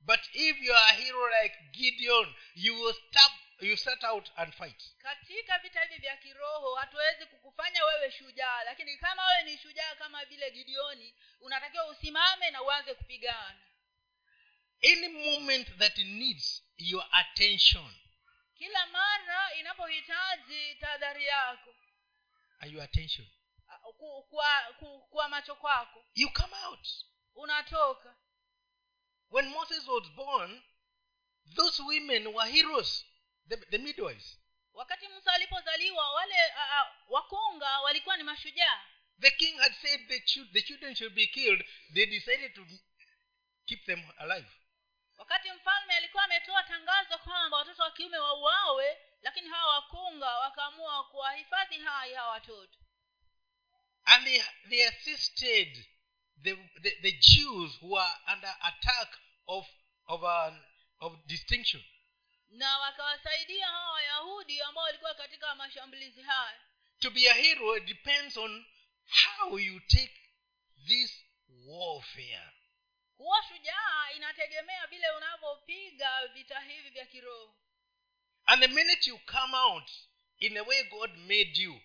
But 0.00 0.20
if 0.32 0.60
you 0.62 0.72
are 0.74 0.88
a 0.90 0.94
hero 0.94 1.28
like 1.42 1.54
Gideon, 1.72 2.34
you 2.54 2.74
will 2.74 2.94
stop, 2.94 3.32
you 3.60 3.76
set 3.76 4.04
out 4.04 4.30
and 4.36 4.54
fight. 4.54 4.82
katika 4.98 5.58
vita 5.58 5.80
hivi 5.84 5.98
vya 6.00 6.16
kiroho 6.16 6.74
hatuwezi 6.74 7.26
kukufanya 7.26 7.84
wewe 7.84 8.10
shujaa 8.12 8.64
lakini 8.64 8.96
kama 8.98 9.26
wewe 9.26 9.42
ni 9.42 9.58
shujaa 9.58 9.94
kama 9.94 10.24
vile 10.24 10.50
gideoni 10.50 11.14
unatakiwa 11.40 11.86
usimame 11.86 12.50
na 12.50 12.62
uanze 12.62 12.94
kupigana 12.94 13.60
Any 14.82 15.08
moment 15.08 15.78
that 15.78 15.98
needs 15.98 16.62
your 16.78 17.06
attention 17.10 17.94
kila 18.54 18.86
mara 18.86 19.54
inapohitaji 19.54 20.74
tahadhari 20.74 21.24
yako 21.26 21.74
and 22.60 22.72
your 22.72 22.82
attention, 22.84 23.26
kwa, 24.28 24.74
kwa 25.10 25.28
macho 25.28 25.54
kwako 25.54 26.04
you 26.14 26.30
come 26.32 26.56
out. 26.66 26.88
unatoka 27.34 28.16
When 29.30 29.48
Moses 29.50 29.86
was 29.86 30.08
born, 30.16 30.62
those 31.56 31.82
women 31.82 32.26
were 32.34 32.46
heroes, 32.50 33.04
the, 33.48 33.56
the 33.56 33.78
midwives. 33.78 34.36
wakati 34.74 35.08
musa 35.08 35.32
alipozaliwa 35.32 36.12
wale 36.12 36.34
uh, 36.46 37.12
wakunga 37.12 37.80
walikuwa 37.80 38.16
ni 38.16 38.22
mashujaa 38.22 38.80
The 39.20 39.30
king 39.30 39.58
had 39.58 39.74
said 39.74 40.08
the, 40.08 40.20
ch- 40.20 40.52
the 40.52 40.62
children 40.62 40.94
should 40.94 41.14
be 41.14 41.26
killed. 41.26 41.64
They 41.94 42.06
decided 42.06 42.54
to 42.54 42.66
keep 43.66 43.84
them 43.86 44.02
alive. 44.18 44.48
wakati 45.18 45.50
mfalme 45.52 45.94
alikuwa 45.94 46.24
ametoa 46.24 46.62
tangazo 46.62 47.18
kwamba 47.18 47.56
watoto 47.56 47.82
wa 47.82 47.90
kiume 47.90 48.18
wauawe 48.18 48.98
lakini 49.22 49.48
hawa 49.48 49.74
wakunga 49.74 50.38
wakaamua 50.38 51.04
kuwahifadhi 51.04 51.78
hai 51.78 52.14
hawa 52.14 52.30
watoto 52.30 52.78
And 54.04 54.24
they, 54.24 54.42
they 54.68 54.88
assisted 54.88 55.86
the, 56.42 56.56
the, 56.82 56.90
the 57.02 57.12
Jews 57.12 57.78
who 57.80 57.96
are 57.98 58.14
under 58.32 58.54
attack 58.62 59.08
of, 59.46 59.66
of, 60.06 60.24
an, 60.24 60.60
of 61.00 61.12
distinction. 61.26 61.82
na 62.50 62.78
wakawasaidia 62.78 63.66
hawa 63.66 63.92
wayahudi 63.92 64.62
ambao 64.62 64.84
walikuwa 64.84 65.14
katika 65.14 65.54
mashambulizi 65.54 66.22
haya 66.22 66.60
To 66.98 67.10
be 67.10 67.30
a 67.30 67.34
hero 67.34 67.76
it 67.76 67.84
depends 67.84 68.36
on 68.36 68.66
how 69.38 69.58
you 69.58 69.80
take 69.80 70.12
this 70.86 71.24
warfare. 71.66 72.50
kuwa 73.16 73.42
shujaa 73.48 74.10
inategemea 74.16 74.86
vile 74.86 75.10
unavyopiga 75.10 76.26
vita 76.26 76.60
hivi 76.60 76.90
vya 76.90 77.06
kiroho 77.06 77.56
And 78.46 78.62
the 78.62 78.68
minute 78.68 79.10
you 79.10 79.18
come 79.18 79.56
out 79.56 79.90
in 80.38 80.54
the 80.54 80.60
way 80.60 80.82
God 80.84 81.16
made 81.16 81.52
you, 81.62 81.80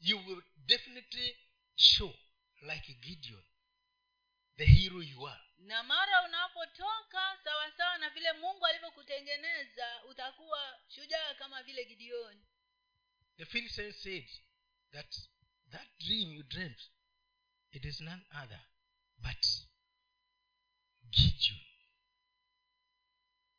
you 0.00 0.18
will 0.26 0.42
definitely 0.56 1.36
show, 1.76 2.14
like 2.62 2.92
Gideon, 3.00 3.42
the 4.56 4.64
hero 4.64 5.00
you 5.02 5.26
are. 5.28 5.40
na 5.58 5.82
mara 5.82 6.22
unapotoka 6.24 7.38
sawasawa 7.44 7.98
na 7.98 8.10
vile 8.10 8.32
mungu 8.32 8.66
alivyokutengeneza 8.66 10.04
utakuwa 10.04 10.80
shujaa 10.88 11.34
kama 11.34 11.62
vile 11.62 11.84
gideoni 11.84 12.42
The 13.36 13.44
philistine 13.44 13.92
said 13.92 14.28
that 14.92 15.16
that 15.70 15.88
dream 15.98 16.32
you 16.32 16.42
dreamt, 16.42 16.90
it 17.70 17.84
is 17.84 18.00
none 18.00 18.22
other 18.42 18.60
but 19.18 19.46
Gideon. 21.10 21.60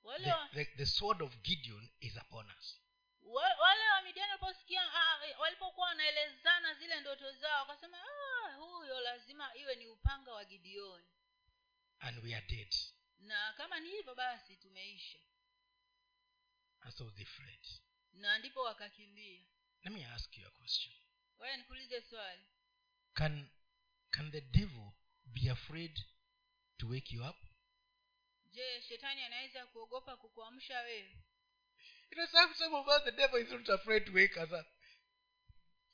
The, 0.04 0.36
the, 0.54 0.68
the 0.78 0.86
sword 0.86 1.22
of 1.22 1.32
Gideon 1.44 1.90
is 2.02 2.18
upon 2.18 2.46
us. 2.60 2.78
Wa- 3.24 3.56
wale 3.60 3.90
wamidiani 3.90 4.32
waliposikia 4.32 4.82
walipokuwa 5.40 5.88
wanaelezana 5.88 6.74
zile 6.74 7.00
ndoto 7.02 7.32
zao 7.32 7.60
wakasema 7.68 7.98
ah, 8.04 8.56
huyo 8.56 9.00
lazima 9.00 9.56
iwe 9.56 9.76
ni 9.76 9.88
upanga 9.88 10.34
wa 10.34 10.46
gideoni 10.46 11.08
And 12.00 12.24
we 12.24 12.36
are 12.36 12.46
dead. 12.48 12.76
na 13.20 13.54
kama 13.58 13.80
ni 13.80 13.90
hivyo 13.90 14.16
basi 14.16 14.58
tumeisha 14.58 15.20
And 16.82 16.94
so 16.94 17.12
they 17.12 17.26
fled. 17.26 17.68
na 18.14 18.38
ndipo 18.38 18.62
wakakimbia 18.62 19.44
Let 19.84 19.94
me 19.94 20.06
ask 20.06 20.38
you 20.38 20.48
a 20.48 20.52
question. 20.52 20.96
waya 21.38 21.58
nikuulize 21.58 22.02
swali 22.02 22.46
Can 23.14 23.50
can 24.12 24.32
the 24.32 24.42
devil 24.42 24.92
be 25.26 25.50
afraid 25.52 26.00
to 26.78 26.88
wake 26.88 27.16
you 27.16 27.26
up? 27.30 27.36
je 28.46 28.82
shetani 28.82 29.24
anaweza 29.24 29.68
kuogopa 29.68 30.18
kukuamsha 30.18 30.80
wewe 30.82 31.18
You 32.13 32.21
know, 32.21 32.30
some, 32.30 32.49
some 32.54 32.76
of 32.76 32.86
us, 32.88 33.02
the 33.06 33.12
devil 33.17 33.39
is 33.39 33.49
not 33.49 33.65
afraid 33.82 34.06
to 34.06 34.13
wake 34.13 34.38
us 34.38 34.52
up. 34.54 34.65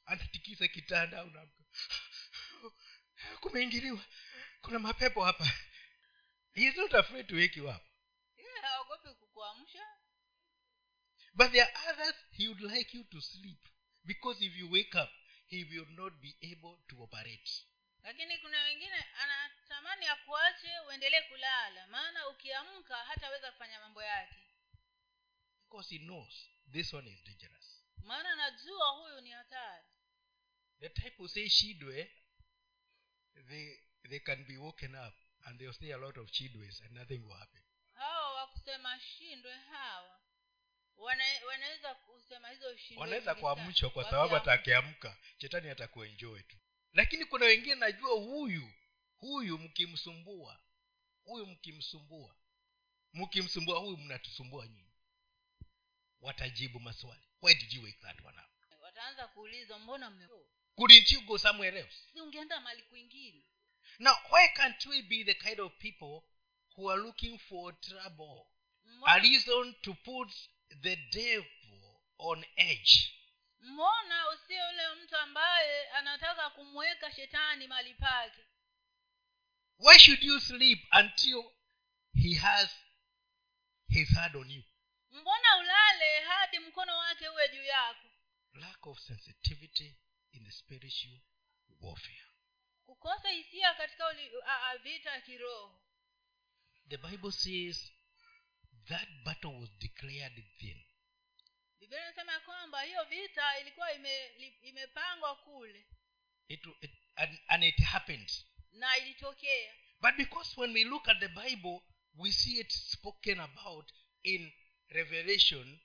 anatikisa 0.06 0.68
kitanda 0.68 1.24
unaamka 1.24 1.64
kumeingiliwa. 3.42 4.06
Kuna 4.62 4.80
mapepo 4.80 5.24
hapa. 5.24 5.52
He 6.54 6.66
is 6.68 6.78
not 6.78 6.94
afraid 6.94 7.28
to 7.28 7.36
wake 7.36 7.60
you 7.60 7.70
up. 7.70 7.82
Yeah, 8.38 8.62
haogopi 8.62 9.10
kukuamsha. 9.10 9.86
But 11.34 11.52
there 11.52 11.64
are 11.64 11.94
others 11.94 12.16
he 12.32 12.48
would 12.48 12.62
like 12.62 12.98
you 12.98 13.04
to 13.04 13.22
sleep. 13.22 13.60
Because 14.06 14.46
if 14.46 14.58
you 14.58 14.72
wake 14.72 14.96
up 14.96 15.10
he 15.48 15.64
will 15.64 15.88
not 15.98 16.14
be 16.22 16.36
able 16.52 16.80
to 16.88 17.04
operate. 17.04 17.52
Lakini 18.04 18.38
kuna 18.38 18.64
wengine 18.64 19.06
anatamani 19.24 20.06
akuache 20.08 20.80
uendelee 20.88 21.22
kulala. 21.22 21.88
Maana 21.88 22.28
ukiamka 22.28 22.96
hataweza 22.96 23.52
kufanya 23.52 23.80
mambo 23.80 24.04
yake 24.04 24.49
because 25.70 25.90
he 25.90 26.00
knows 26.00 26.50
this 26.74 26.94
one 26.94 27.08
is 27.08 27.22
dangerous. 27.24 27.84
Maana 28.04 28.36
najua 28.36 28.88
huyu 28.90 29.22
ni 29.22 29.30
hatari. 29.32 29.86
The 30.80 30.90
type 30.90 31.16
who 31.18 31.28
say 31.28 31.50
shidwe 31.50 32.12
they 33.50 33.80
they 34.10 34.20
can 34.20 34.46
be 34.46 34.58
woken 34.58 34.96
up 34.96 35.14
and 35.46 35.60
they'll 35.60 35.74
say 35.74 35.92
a 35.94 35.98
lot 35.98 36.20
of 36.20 36.30
shidwes 36.32 36.82
and 36.82 36.96
nothing 36.98 37.20
will 37.24 37.38
happen. 37.38 37.62
Hawa 37.94 38.34
wakusema 38.34 39.00
shindwe 39.00 39.54
hawa 39.58 40.20
wana, 40.98 41.24
wanaweza 41.48 41.96
kusema 41.96 42.50
hizo 42.50 42.76
wanaweza 42.98 43.36
kuamshwa 43.36 43.90
kwa 43.90 44.04
sababu 44.04 44.36
atakiamka. 44.36 45.18
Shetani 45.38 45.70
atakuenjoy 45.70 46.42
tu. 46.42 46.58
Lakini 46.94 47.26
kuna 47.26 47.46
wengine 47.46 47.76
najua 47.76 48.14
huyu 48.16 48.74
huyu 49.18 49.58
mkimsumbua 49.58 50.62
huyu 51.24 51.46
mkimsumbua 51.46 52.36
mkimsumbua 53.14 53.80
huyu 53.80 53.98
mnatusumbua 53.98 54.68
nyinyi 54.68 54.89
watajibu 56.22 56.80
maswali. 56.80 57.22
Why 57.42 57.54
did 57.54 57.74
you 57.74 57.84
wake 57.84 58.00
that 58.02 58.26
one 58.26 58.38
up? 58.38 58.82
Wataanza 58.82 59.28
kuuliza 59.28 59.80
mbona 59.80 60.10
mme 60.10 60.28
couldn't 60.76 61.12
you 61.12 61.22
go 61.22 61.38
somewhere 61.38 61.80
else? 61.80 61.98
Si 62.14 62.22
ungeenda 62.22 62.62
mali 62.62 62.82
kwingine? 62.84 63.46
Now 64.00 64.16
why 64.32 64.48
can't 64.48 64.86
we 64.86 65.02
be 65.02 65.24
the 65.24 65.34
kind 65.34 65.60
of 65.60 65.72
people 65.78 66.24
who 66.76 66.92
are 66.92 67.02
looking 67.02 67.38
for 67.40 67.74
trouble? 67.82 68.46
A 69.08 69.20
reason 69.20 69.76
to 69.82 69.94
put 69.94 70.30
the 70.82 70.96
devil 71.12 72.02
on 72.18 72.46
edge. 72.58 73.14
Mbona 73.60 74.30
usio 74.30 74.66
yule 74.72 74.94
mtu 75.04 75.18
ambaye 75.18 75.90
anataka 75.90 76.50
kumweka 76.50 77.12
shetani 77.12 77.68
mali 77.68 77.94
pake? 77.94 78.42
Why 79.80 79.98
should 80.00 80.24
you 80.24 80.40
sleep 80.40 80.80
until 80.94 81.44
he 82.16 82.36
has 82.36 82.70
his 83.90 84.10
hand 84.16 84.36
on 84.36 84.52
you 84.52 84.64
mbona 85.12 85.58
ulale 85.58 86.20
hadi 86.20 86.60
mkono 86.60 86.98
wake 86.98 87.30
uwe 87.30 87.50
juu 87.50 87.64
yako? 87.64 88.08
Lack 88.54 88.88
of 88.88 89.00
sensitivity 89.00 89.96
in 90.32 90.46
the 90.46 90.52
spiritual 90.52 91.20
warfare. 91.82 92.26
Kukosa 92.86 93.30
hisia 93.30 93.74
katika 93.74 94.08
uli, 94.10 94.32
a, 94.46 94.70
a, 94.70 94.78
vita 94.78 95.22
kiroho. 95.22 95.82
The 96.90 96.98
bible 96.98 97.32
says 97.32 97.92
that 98.88 99.10
battle 99.24 99.60
was 99.60 99.70
declared 99.80 100.44
then 100.60 100.84
biblia 101.80 102.02
inasema 102.02 102.40
kwamba 102.40 102.82
hiyo 102.82 103.04
vita 103.04 103.60
ilikuwa 103.60 103.94
ime, 103.94 104.26
imepangwa 104.62 105.36
kule. 105.36 105.86
It, 106.48 106.66
it 106.82 106.92
and, 107.16 107.40
and 107.48 107.64
it 107.64 107.80
happened. 107.84 108.32
Na 108.72 108.98
ilitokea. 108.98 109.74
But 110.02 110.16
because 110.16 110.62
when 110.62 110.74
we 110.74 110.84
look 110.84 111.08
at 111.10 111.20
the 111.20 111.28
bible 111.28 111.82
we 112.16 112.32
see 112.32 112.60
it 112.60 112.72
spoken 112.72 113.40
about 113.40 113.92
in 114.24 114.52
revelation 114.90 115.80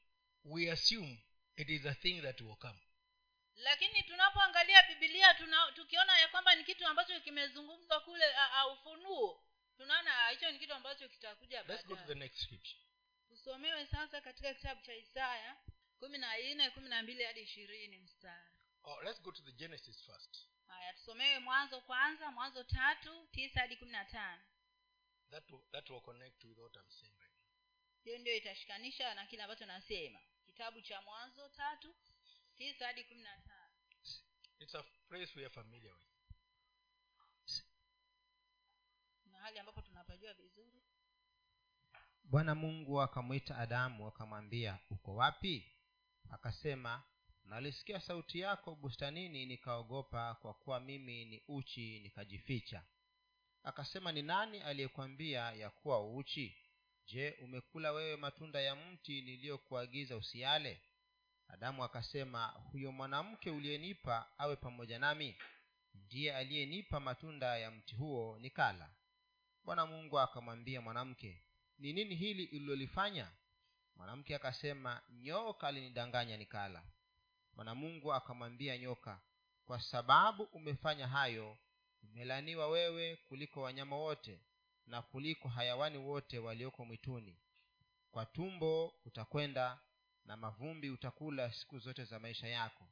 we 0.44 0.70
assume 0.70 1.18
it 1.56 1.70
is 1.70 1.86
a 1.86 1.94
thing 1.94 2.20
that 2.22 2.40
will 2.40 2.56
come. 2.56 2.78
Lakini 3.56 4.02
tunapoangalia 4.02 4.82
bibilia 4.82 5.34
tuna, 5.34 5.72
tukiona 5.72 6.18
ya 6.18 6.28
kwamba 6.28 6.54
ni 6.54 6.64
kitu 6.64 6.86
ambacho 6.86 7.20
kimezungumzwa 7.20 8.00
kule 8.00 8.24
a, 8.36 8.66
ufunuo 8.66 9.44
tunaona 9.76 10.28
hicho 10.28 10.50
ni 10.50 10.58
kitu 10.58 10.74
ambacho 10.74 11.08
kitakuja 11.08 11.62
let's 11.62 11.86
go 11.86 11.94
to 11.94 12.00
the 12.00 12.06
baadaye. 12.06 12.18
next 12.20 12.42
scripture. 12.42 12.80
Tusomewe 13.28 13.86
sasa 13.86 14.20
katika 14.20 14.54
kitabu 14.54 14.82
cha 14.82 14.94
isaya 14.94 15.56
kumi 15.98 16.18
na 16.18 16.38
nne 16.38 16.70
kumi 16.70 16.88
na 16.88 17.02
mbili 17.02 17.24
hadi 17.24 17.40
ishirini 17.40 17.98
mstari. 17.98 18.50
Oh, 18.84 19.02
let's 19.02 19.22
go 19.22 19.32
to 19.32 19.42
the 19.42 19.52
genesis 19.52 20.02
first. 20.06 20.38
Haya 20.66 20.92
tusomewe 20.92 21.38
mwanzo 21.38 21.80
kwanza 21.80 22.30
mwanzo 22.30 22.64
tatu 22.64 23.28
tisa 23.32 23.60
hadi 23.60 23.76
kumi 23.76 23.92
na 23.92 24.04
tano. 24.04 24.42
That 25.30 25.50
will, 25.50 25.62
that 25.72 25.90
will 25.90 26.00
connect 26.00 26.44
with 26.44 26.58
what 26.58 26.76
i'm 26.76 26.90
saying. 26.90 27.12
right 27.12 27.20
now 27.20 27.23
hiyo 28.04 28.18
ndio 28.18 28.36
itashikanisha 28.36 29.14
na 29.14 29.26
kile 29.26 29.42
ambacho 29.42 29.66
nasema. 29.66 30.20
Kitabu 30.46 30.80
cha 30.80 31.02
mwanzo 31.02 31.48
tatu 31.48 31.94
tisa 32.56 32.86
hadi 32.86 33.04
kumi 33.04 33.22
na 33.22 33.36
tano. 33.38 33.74
It's 34.58 34.74
a 34.74 34.82
phrase 35.08 35.32
we 35.36 35.44
are 35.44 35.54
familiar 35.54 35.94
with. 35.94 36.04
Mahali 39.24 39.58
ambapo 39.58 39.82
tunapajua 39.82 40.34
vizuri. 40.34 40.82
Bwana 42.24 42.54
mungu 42.54 43.00
akamwita 43.02 43.58
adamu 43.58 44.06
akamwambia 44.08 44.78
uko 44.90 45.14
wapi? 45.14 45.72
Akasema 46.30 47.02
nalisikia 47.44 48.00
sauti 48.00 48.38
yako 48.40 48.74
bustanini 48.74 49.46
nikaogopa 49.46 50.34
kwa 50.34 50.54
kuwa 50.54 50.80
mimi 50.80 51.24
ni 51.24 51.42
uchi 51.48 52.00
nikajificha. 52.00 52.84
Akasema 53.62 54.12
ni 54.12 54.22
nani 54.22 54.60
aliyekwambia 54.60 55.40
ya 55.52 55.70
kuwa 55.70 56.14
uchi 56.14 56.63
je 57.06 57.30
umekula 57.42 57.92
wewe 57.92 58.16
matunda 58.16 58.60
ya 58.60 58.76
mti 58.76 59.22
niliyokuagiza 59.22 60.16
usiale? 60.16 60.80
Adamu 61.48 61.84
akasema 61.84 62.46
huyo 62.46 62.92
mwanamke 62.92 63.50
uliyenipa 63.50 64.38
awe 64.38 64.56
pamoja 64.56 64.98
nami. 64.98 65.36
Ndiye 65.94 66.36
aliyenipa 66.36 67.00
matunda 67.00 67.58
ya 67.58 67.70
mti 67.70 67.94
huo 67.94 68.38
nikala. 68.38 68.90
Bwana 69.64 69.86
mungu 69.86 70.18
akamwambia 70.20 70.80
mwanamke 70.80 71.42
ni 71.78 71.92
nini 71.92 72.14
hili 72.14 72.46
ulilolifanya? 72.46 73.30
Mwanamke 73.96 74.34
akasema 74.34 75.02
nyoka 75.10 75.66
alinidanganya 75.68 76.36
nikala. 76.36 76.84
Bwana 77.52 77.74
mungu 77.74 78.14
akamwambia 78.14 78.78
nyoka 78.78 79.20
kwa 79.64 79.80
sababu 79.80 80.42
umefanya 80.42 81.08
hayo 81.08 81.58
umelaniwa 82.02 82.68
wewe 82.68 83.16
kuliko 83.16 83.62
wanyama 83.62 83.96
wote 83.96 84.40
na 84.86 85.02
kuliko 85.02 85.48
hayawani 85.48 85.98
wote 85.98 86.38
walioko 86.38 86.84
mwituni. 86.84 87.38
Kwa 88.10 88.26
tumbo 88.26 88.94
utakwenda 89.04 89.78
na 90.24 90.36
mavumbi 90.36 90.90
utakula 90.90 91.52
siku 91.52 91.78
zote 91.78 92.04
za 92.04 92.18
maisha 92.18 92.48
yako. 92.48 92.88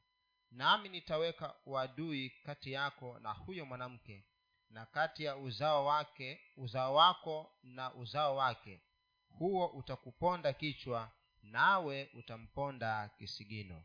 Nami 0.51 0.89
nitaweka 0.89 1.55
uadui 1.65 2.29
kati 2.29 2.71
yako 2.71 3.19
na 3.19 3.31
huyo 3.31 3.65
mwanamke 3.65 4.25
na 4.69 4.85
kati 4.85 5.23
ya 5.23 5.37
uzao 5.37 5.85
wake 5.85 6.41
uzao 6.57 6.95
wako 6.95 7.57
na 7.63 7.93
uzao 7.93 8.35
wake. 8.35 8.81
Huo 9.29 9.67
utakuponda 9.67 10.53
kichwa 10.53 11.11
nawe 11.41 12.09
utamponda 12.13 13.09
kisigino. 13.17 13.83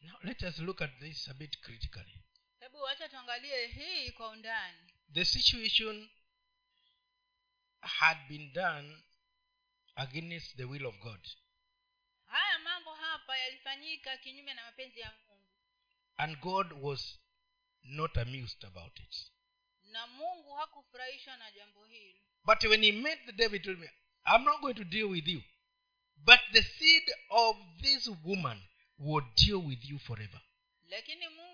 Now 0.00 0.16
let 0.22 0.42
us 0.42 0.58
look 0.58 0.82
at 0.82 0.98
this 0.98 1.28
a 1.28 1.34
bit 1.34 1.60
critically. 1.60 2.18
Hebu 2.60 2.80
wacha 2.80 3.08
tuangalie 3.08 3.66
hii 3.66 4.10
kwa 4.10 4.28
undani. 4.28 4.78
The 5.12 5.24
situation 5.24 6.10
had 7.82 8.18
been 8.28 8.52
done 8.52 9.02
against 9.96 10.56
the 10.56 10.64
will 10.64 10.86
of 10.86 10.98
god. 11.00 11.28
Haya 12.26 12.58
mambo 12.58 12.94
hapa 12.94 13.36
yalifanyika 13.36 14.16
kinyume 14.16 14.54
na 14.54 14.64
mapenzi 14.64 15.00
ya 15.00 15.12
mungu. 15.12 15.46
And 16.16 16.40
god 16.40 16.72
was 16.72 17.18
not 17.82 18.16
amused 18.16 18.64
about 18.64 19.00
it. 19.00 19.32
Na 19.82 20.06
mungu 20.06 20.54
hakufurahishwa 20.54 21.36
na 21.36 21.50
jambo 21.50 21.84
hili 21.84 22.22
but 22.44 22.64
when 22.64 22.82
he 22.82 22.92
met 22.92 23.18
the 23.26 23.32
devil 23.32 23.58
told 23.60 23.78
me 23.78 23.88
i'm 24.26 24.44
not 24.44 24.60
going 24.60 24.74
to 24.74 24.84
deal 24.84 25.08
with 25.10 25.28
you. 25.28 25.42
But 26.24 26.40
the 26.52 26.62
seed 26.62 27.02
of 27.30 27.56
this 27.80 28.08
woman 28.24 28.58
will 28.98 29.22
deal 29.36 29.58
with 29.58 29.84
you 29.90 29.98
forever. 29.98 30.40
Lakini 30.88 31.28
mungu 31.28 31.51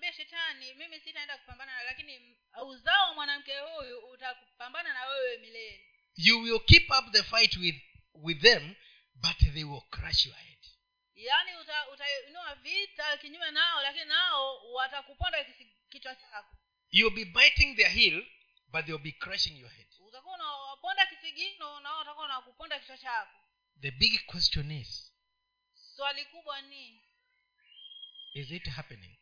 akamwambia 0.00 0.12
shetani 0.12 0.74
mimi 0.74 1.00
sitaenda 1.00 1.38
kupambana 1.38 1.74
na 1.76 1.82
lakini 1.82 2.36
uzao 2.66 3.08
wa 3.08 3.14
mwanamke 3.14 3.58
huyu 3.58 3.98
utakupambana 3.98 4.94
na 4.94 5.06
wewe 5.06 5.38
milele. 5.38 5.86
You 6.16 6.40
will 6.42 6.60
keep 6.64 6.90
up 6.90 7.12
the 7.12 7.22
fight 7.22 7.56
with 7.56 7.76
with 8.14 8.40
them 8.42 8.74
but 9.14 9.36
they 9.54 9.64
will 9.64 9.82
crush 9.90 10.26
your 10.26 10.36
head. 10.36 10.58
Yaani 11.14 11.50
utainua 11.92 12.54
vita 12.54 13.16
kinyume 13.16 13.50
nao 13.50 13.82
lakini 13.82 14.04
nao 14.04 14.72
watakuponda 14.72 15.44
kichwa 15.90 16.14
chako. 16.14 16.56
You'll 16.90 17.14
be 17.14 17.24
biting 17.24 17.76
their 17.76 17.90
heel 17.90 18.26
but 18.68 18.86
they'll 18.86 19.02
be 19.02 19.12
crushing 19.12 19.58
your 19.60 19.70
head. 19.70 19.86
Utakuwa 19.98 20.34
unawaponda 20.34 21.06
kisigino 21.06 21.80
nao 21.80 21.98
watakuwa 21.98 22.24
unakuponda 22.24 22.80
kichwa 22.80 22.98
chako. 22.98 23.38
The 23.80 23.90
big 23.90 24.26
question 24.26 24.70
is 24.70 25.12
swali 25.96 26.24
kubwa 26.24 26.60
ni 26.62 27.02
is 28.34 28.50
it 28.50 28.68
happening 28.68 29.19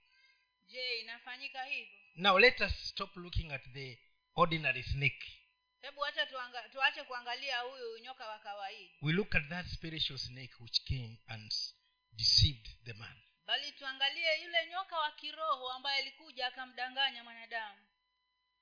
je 0.69 1.01
inafanyika 1.01 1.65
hivyo? 1.65 1.99
Now 2.15 2.39
let 2.39 2.61
us 2.61 2.89
stop 2.89 3.17
looking 3.17 3.53
at 3.53 3.63
the 3.73 3.99
ordinary 4.35 4.83
snake. 4.83 5.33
Hebu 5.81 6.01
wacha 6.01 6.27
tuache 6.73 7.03
kuangalia 7.05 7.61
huyu 7.61 7.99
nyoka 7.99 8.29
wa 8.29 8.39
kawaida. 8.39 8.95
We 9.03 9.13
look 9.13 9.35
at 9.35 9.49
that 9.49 9.67
spiritual 9.67 10.19
snake 10.19 10.55
which 10.61 10.85
came 10.85 11.19
and 11.27 11.53
deceived 12.13 12.85
the 12.85 12.93
man. 12.93 13.23
Bali 13.47 13.73
tuangalie 13.73 14.43
yule 14.43 14.67
nyoka 14.67 14.99
wa 14.99 15.11
kiroho 15.11 15.71
ambaye 15.71 15.99
alikuja 15.99 16.47
akamdanganya 16.47 17.25
mwanadamu. 17.25 17.87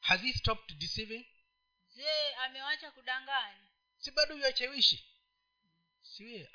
Has 0.00 0.20
he 0.20 0.32
stopped 0.32 0.76
deceiving? 0.78 1.26
Je 1.94 2.34
amewacha 2.34 2.90
kudanganya? 2.90 3.66
Si 3.98 4.10
bado 4.10 4.38
yachewishi 4.38 5.04
siwe 6.02 6.50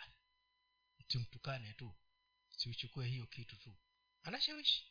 mtumtukane 0.99 1.73
tu. 1.73 1.95
Siuchukue 2.49 3.07
hiyo 3.07 3.25
kitu 3.25 3.55
tu. 3.57 3.75
Anashawishi 4.23 4.90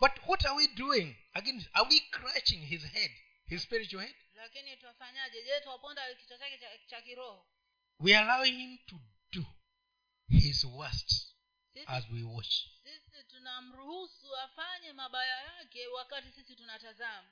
but 0.00 0.12
what 0.26 0.46
are 0.46 0.56
we 0.56 0.66
doing 0.74 1.16
again 1.34 1.66
are 1.74 1.86
we 1.90 2.00
crushing 2.10 2.60
his 2.66 2.84
head 2.84 3.10
his 3.46 3.62
spiritual 3.62 4.00
head? 4.02 4.14
Lakini 4.34 4.76
twafanyaje? 4.76 5.42
Je 5.42 5.60
twaponda 5.60 6.14
kichwa 6.14 6.38
chake 6.38 6.58
cha, 6.86 7.02
kiroho? 7.02 7.46
We 7.98 8.16
allowing 8.16 8.58
him 8.58 8.78
to 8.86 8.96
do 9.32 9.46
his 10.28 10.64
worst 10.64 11.08
sisi, 11.72 11.84
as 11.86 12.04
we 12.10 12.22
watch. 12.22 12.68
sisi 12.82 13.24
tunamruhusu 13.28 14.36
afanye 14.36 14.92
mabaya 14.92 15.42
yake 15.42 15.86
wakati 15.86 16.32
sisi 16.32 16.56
tunatazama. 16.56 17.30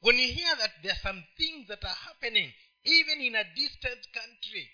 When 0.00 0.18
you 0.18 0.32
hear 0.34 0.56
that 0.56 0.82
there 0.82 0.92
are 0.92 1.00
some 1.02 1.22
things 1.36 1.68
that 1.68 1.84
are 1.84 1.94
happening 1.94 2.54
even 2.84 3.20
in 3.20 3.34
a 3.34 3.44
distant 3.44 4.08
country 4.12 4.70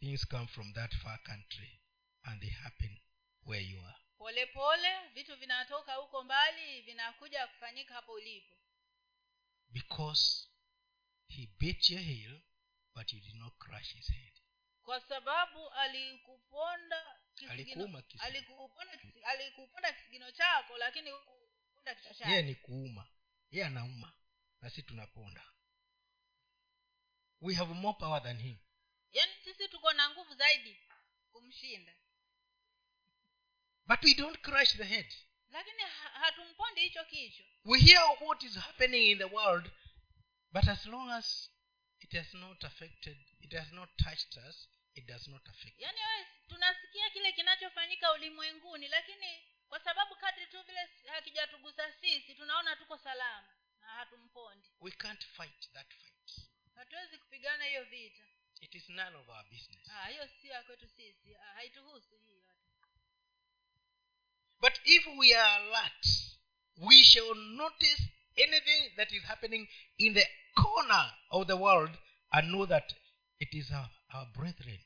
things 0.00 0.24
come 0.24 0.46
from 0.46 0.72
that 0.72 0.92
far 1.02 1.18
country 1.22 1.80
and 2.24 2.40
they 2.40 2.50
happen 2.50 2.98
where 3.44 3.60
you 3.60 3.78
are. 3.78 3.96
Polepole 4.18 5.08
vitu 5.14 5.36
vinatoka 5.36 5.94
huko 5.94 6.22
mbali 6.24 6.82
vinakuja 6.82 7.46
kufanyika 7.46 7.94
hapo 7.94 8.12
ulipo. 8.12 8.56
Because 9.68 10.48
he 11.28 11.48
beat 11.58 11.90
your 11.90 12.02
heel 12.02 12.40
but 12.94 13.12
you 13.12 13.20
did 13.20 13.34
not 13.34 13.52
crush 13.58 13.94
his 13.94 14.12
head. 14.12 14.32
Kwa 14.82 15.00
sababu 15.00 15.70
alikuponda 15.70 17.20
Alikuuma 17.48 18.02
alikuponda 18.18 18.98
alikuponda 19.24 19.92
kisigino 19.92 20.30
chako 20.32 20.78
lakini 20.78 21.10
yeye 22.26 22.42
ni 22.42 22.54
kuuma. 22.54 23.08
Yeye 23.50 23.66
anauma. 23.66 24.12
Na 24.60 24.70
si 24.70 24.82
tunaponda 24.82 25.53
we 27.40 27.54
have 27.54 27.74
more 27.74 27.96
power 27.98 28.22
than 28.22 28.38
him. 28.38 28.56
Yaani 29.12 29.32
sisi 29.44 29.68
tuko 29.68 29.92
na 29.92 30.10
nguvu 30.10 30.34
zaidi 30.34 30.76
kumshinda. 31.32 31.92
But 33.86 34.02
we 34.04 34.14
don't 34.14 34.42
crush 34.42 34.76
the 34.76 34.84
head. 34.84 35.14
Lakini 35.50 35.82
hatumponde 36.20 36.80
hicho 36.80 37.04
kichwa. 37.04 37.46
We 37.64 37.80
hear 37.80 38.00
what 38.20 38.42
is 38.42 38.54
happening 38.54 39.10
in 39.10 39.18
the 39.18 39.24
world 39.28 39.70
but 40.52 40.68
as 40.68 40.86
long 40.86 41.10
as 41.10 41.50
it 42.00 42.12
has 42.12 42.34
not 42.34 42.64
affected 42.64 43.16
it 43.40 43.52
has 43.52 43.72
not 43.72 43.88
touched 43.98 44.36
us 44.48 44.68
it 44.94 45.06
does 45.06 45.28
not 45.28 45.42
affect 45.48 45.80
yaani 45.80 45.98
wewe 46.00 46.26
tunasikia 46.48 47.10
kile 47.10 47.32
kinachofanyika 47.32 48.12
ulimwenguni 48.12 48.88
lakini 48.88 49.42
kwa 49.68 49.80
sababu 49.80 50.16
kadri 50.16 50.46
tu 50.46 50.62
vile 50.62 50.88
hakijatugusa 51.12 51.92
sisi 52.00 52.34
tunaona 52.34 52.76
tuko 52.76 52.98
salama 52.98 53.48
na 53.80 53.86
hatumpondi. 53.88 54.68
We 54.80 54.90
can't 54.90 55.24
fight 55.26 55.72
that 55.72 55.92
fight 55.94 56.13
hatuwezi 56.74 57.18
kupigana 57.18 57.64
hiyo 57.64 57.84
vita. 57.84 58.22
It 58.60 58.74
is 58.74 58.88
none 58.88 59.16
of 59.16 59.28
our 59.28 59.44
business. 59.50 59.88
Ah, 59.90 60.08
hiyo 60.08 60.28
si 60.40 60.48
ya 60.48 60.62
kwetu 60.62 60.88
sisi. 60.88 61.36
Ah, 61.36 61.54
haituhusu 61.54 62.16
hii 62.18 62.28
yote. 62.32 62.54
But 64.60 64.72
if 64.84 65.06
we 65.18 65.34
are 65.36 65.54
alert 65.54 66.06
we 66.76 67.04
shall 67.04 67.34
notice 67.34 68.02
anything 68.36 68.90
that 68.96 69.12
is 69.12 69.22
happening 69.22 69.68
in 69.98 70.14
the 70.14 70.26
corner 70.54 71.14
of 71.30 71.46
the 71.46 71.52
world 71.56 71.90
and 72.30 72.48
know 72.48 72.66
that 72.66 72.94
it 73.38 73.54
is 73.54 73.70
our, 73.70 73.88
our 74.14 74.26
brethren 74.32 74.80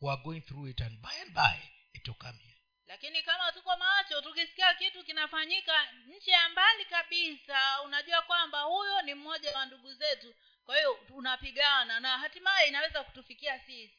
who 0.00 0.08
are 0.10 0.22
going 0.24 0.40
through 0.40 0.66
it 0.70 0.80
and 0.80 1.00
by 1.02 1.12
and 1.22 1.34
by 1.34 1.58
it 1.94 2.06
will 2.08 2.14
come 2.18 2.38
here. 2.38 2.56
Lakini 2.86 3.22
kama 3.22 3.52
tuko 3.52 3.76
macho 3.76 4.20
tukisikia 4.22 4.74
kitu 4.74 5.04
kinafanyika 5.04 5.92
nchi 6.06 6.30
ya 6.30 6.48
mbali 6.48 6.84
kabisa 6.84 7.82
unajua 7.82 8.22
kwamba 8.22 8.60
huyo 8.62 9.02
ni 9.02 9.14
mmoja 9.14 9.56
wa 9.56 9.66
ndugu 9.66 9.94
zetu 9.94 10.34
kwa 10.66 10.76
hiyo 10.76 10.98
tunapigana 11.06 12.00
na 12.00 12.18
hatimaye 12.18 12.68
inaweza 12.68 13.04
kutufikia 13.04 13.60
sisi. 13.60 13.94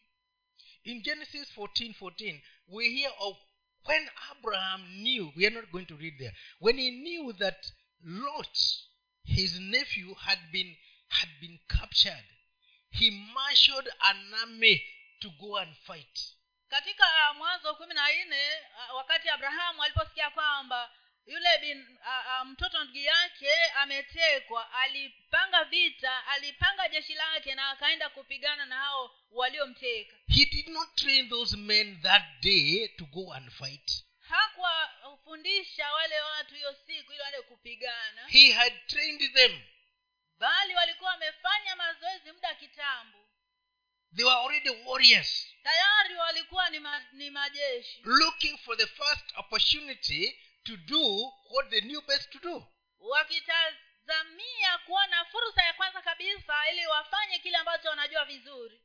In 0.83 1.01
genesis 1.01 1.57
14 1.57 1.93
14 1.93 2.41
we 2.67 2.89
hear 2.89 3.13
of 3.17 3.37
when 3.85 4.09
abraham 4.31 4.85
knew 4.87 5.31
we 5.35 5.45
are 5.47 5.55
not 5.55 5.69
going 5.69 5.85
to 5.85 5.97
read 5.97 6.17
there 6.17 6.35
when 6.59 6.77
he 6.79 6.91
knew 6.91 7.33
that 7.33 7.67
lot 8.03 8.59
his 9.23 9.59
nephew 9.59 10.13
had 10.13 10.39
been 10.51 10.77
had 11.07 11.29
been 11.41 11.59
captured 11.67 12.25
he 12.89 13.11
marshaled 13.11 13.89
an 13.99 14.33
army 14.33 14.83
to 15.19 15.29
go 15.39 15.57
and 15.57 15.75
fight. 15.77 16.33
Katika 16.69 17.33
mwanzo 17.33 17.75
kumi 17.75 17.93
na 17.93 18.25
nne 18.25 18.49
wakati 18.95 19.29
abrahamu 19.29 19.83
aliposikia 19.83 20.29
kwamba 20.29 20.91
yule 21.27 21.57
bin 21.57 21.97
a, 22.05 22.23
a, 22.39 22.45
mtoto 22.45 22.83
ndugu 22.83 22.97
yake 22.97 23.65
ametekwa 23.65 24.71
alipanga 24.73 25.63
vita 25.63 26.27
alipanga 26.27 26.89
jeshi 26.89 27.13
lake 27.13 27.55
na 27.55 27.69
akaenda 27.69 28.09
kupigana 28.09 28.65
na 28.65 28.75
hao 28.75 29.15
waliomteka. 29.31 30.15
He 30.27 30.45
did 30.45 30.67
not 30.67 30.95
train 30.95 31.29
those 31.29 31.57
men 31.57 32.01
that 32.01 32.23
day 32.41 32.87
to 32.87 33.05
go 33.05 33.33
and 33.33 33.51
fight. 33.51 34.03
Hakuwafundisha 34.19 35.91
wale 35.93 36.21
watu 36.21 36.55
hiyo 36.55 36.75
siku 36.87 37.11
ili 37.11 37.21
waende 37.21 37.41
kupigana. 37.41 38.27
He 38.27 38.51
had 38.51 38.73
trained 38.87 39.33
them. 39.33 39.61
Bali 40.39 40.75
walikuwa 40.75 41.11
wamefanya 41.11 41.75
mazoezi 41.75 42.31
muda 42.31 42.55
kitambo. 42.55 43.17
They 44.15 44.25
were 44.25 44.37
already 44.39 44.69
warriors. 44.69 45.47
Tayari 45.63 46.15
walikuwa 46.15 46.69
ni, 46.69 46.79
ma, 46.79 47.05
ni 47.11 47.29
majeshi. 47.29 48.01
Looking 48.03 48.57
for 48.57 48.77
the 48.77 48.87
first 48.87 49.25
opportunity 49.37 50.39
to 50.67 50.77
do 50.77 51.31
what 51.53 51.69
they 51.69 51.81
knew 51.81 52.01
best 52.07 52.29
to 52.31 52.39
do. 52.39 52.67
Wakitazamia 52.99 54.77
kuona 54.85 55.25
fursa 55.25 55.63
ya 55.63 55.73
kwanza 55.73 56.01
kabisa 56.01 56.69
ili 56.71 56.87
wafanye 56.87 57.39
kile 57.39 57.57
ambacho 57.57 57.89
wanajua 57.89 58.25
vizuri. 58.25 58.81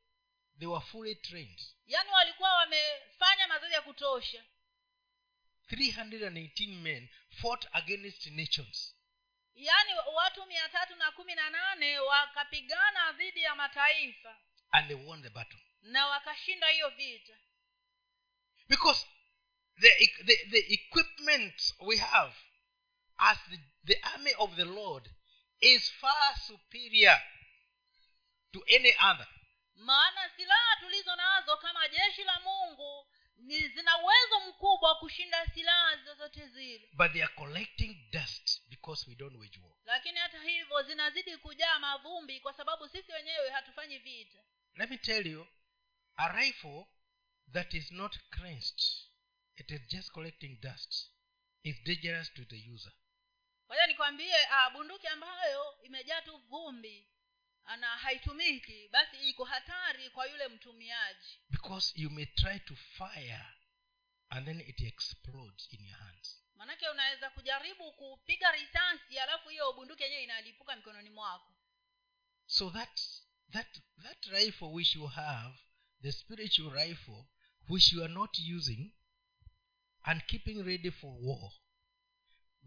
They 0.58 0.68
were 0.68 0.84
fully 0.86 1.14
trained. 1.14 1.60
Yaani 1.86 2.10
walikuwa 2.10 2.54
wamefanya 2.54 3.48
mazoezi 3.48 3.74
ya 3.74 3.82
kutosha. 3.82 4.44
318 5.70 6.68
men 6.82 7.08
fought 7.40 7.66
against 7.72 8.26
nations. 8.26 8.96
Yaani 9.54 9.90
watu 10.14 10.46
mia 10.46 10.68
tatu 10.68 10.96
na 10.96 11.12
kumi 11.12 11.34
na 11.34 11.50
nane 11.50 11.98
wakapigana 11.98 13.12
dhidi 13.12 13.42
ya 13.42 13.54
mataifa 13.54 14.36
and 14.70 14.88
they 14.88 14.96
won 14.96 15.22
the 15.22 15.30
battle. 15.30 15.58
na 15.82 16.06
wakashinda 16.06 16.68
hiyo 16.68 16.88
vita. 16.90 17.38
Because 18.68 19.06
the, 19.80 19.90
the, 20.24 20.36
the 20.50 20.74
equipment 20.74 21.74
we 21.86 21.96
have 21.98 22.32
as 23.18 23.36
the, 23.50 23.58
the 23.84 23.96
army 24.14 24.32
of 24.38 24.56
the 24.56 24.64
lord 24.64 25.08
is 25.60 25.90
far 26.00 26.36
superior 26.46 27.16
to 28.52 28.60
any 28.68 28.92
other. 29.02 29.26
Maana 29.76 30.30
silaha 30.36 30.76
tulizo 30.80 31.16
nazo 31.16 31.56
kama 31.56 31.88
jeshi 31.88 32.24
la 32.24 32.40
mungu 32.40 33.06
ni 33.36 33.68
zina 33.68 33.98
uwezo 33.98 34.40
mkubwa 34.48 34.94
kushinda 34.98 35.46
silaha 35.54 35.96
zozote 35.96 36.48
zile. 36.48 36.88
But 36.92 37.12
they 37.12 37.22
are 37.22 37.32
collecting 37.36 38.10
dust 38.12 38.60
because 38.70 39.10
we 39.10 39.14
don't 39.16 39.36
wage 39.36 39.58
war. 39.62 39.72
Lakini 39.84 40.18
hata 40.18 40.42
hivyo 40.42 40.82
zinazidi 40.82 41.36
kujaa 41.36 41.78
mavumbi 41.78 42.40
kwa 42.40 42.52
sababu 42.54 42.88
sisi 42.88 43.12
wenyewe 43.12 43.50
hatufanyi 43.50 43.98
vita. 43.98 44.38
Let 44.74 44.90
me 44.90 44.98
tell 44.98 45.26
you 45.26 45.46
a 46.16 46.28
rifle 46.28 46.86
that 47.52 47.74
is 47.74 47.90
not 47.92 48.18
cleansed 48.30 48.82
it 49.56 49.70
is 49.70 49.80
just 49.88 50.12
collecting 50.12 50.58
dust. 50.60 51.08
Is 51.64 51.76
dangerous 51.84 52.28
to 52.34 52.44
the 52.44 52.56
user. 52.72 52.92
Kwahiyo 53.66 53.86
nikwambie 53.86 54.46
ah, 54.50 54.70
bunduki 54.70 55.06
ambayo 55.06 55.82
imejaa 55.82 56.22
tu 56.22 56.38
vumbi 56.38 57.08
na 57.80 57.86
haitumiki 57.86 58.88
basi 58.88 59.16
iko 59.28 59.44
hatari 59.44 60.10
kwa 60.10 60.26
yule 60.26 60.48
mtumiaji. 60.48 61.40
Because 61.50 61.92
you 61.96 62.10
may 62.10 62.26
try 62.26 62.58
to 62.60 62.76
fire 62.76 63.46
and 64.28 64.46
then 64.46 64.60
it 64.60 64.80
explodes 64.80 65.68
in 65.72 65.84
your 65.86 65.98
hands. 65.98 66.42
Maanake 66.54 66.88
unaweza 66.88 67.30
kujaribu 67.30 67.92
kupiga 67.92 68.52
risasi 68.52 69.18
alafu 69.18 69.48
hiyo 69.48 69.72
bunduki 69.72 70.02
yenyewe 70.02 70.22
inalipuka 70.22 70.76
mikononi 70.76 71.10
mwako. 71.10 71.54
So 72.46 72.70
that 72.70 73.00
that 73.52 73.78
that 74.02 74.26
rifle 74.26 74.68
which 74.68 74.94
you 74.96 75.06
have 75.06 75.58
the 76.02 76.12
spiritual 76.12 76.72
rifle 76.74 77.24
which 77.68 77.92
you 77.92 78.04
are 78.04 78.12
not 78.12 78.38
using 78.56 78.92
and 80.04 80.22
keeping 80.26 80.62
ready 80.64 80.90
for 80.90 81.10
war. 81.20 81.52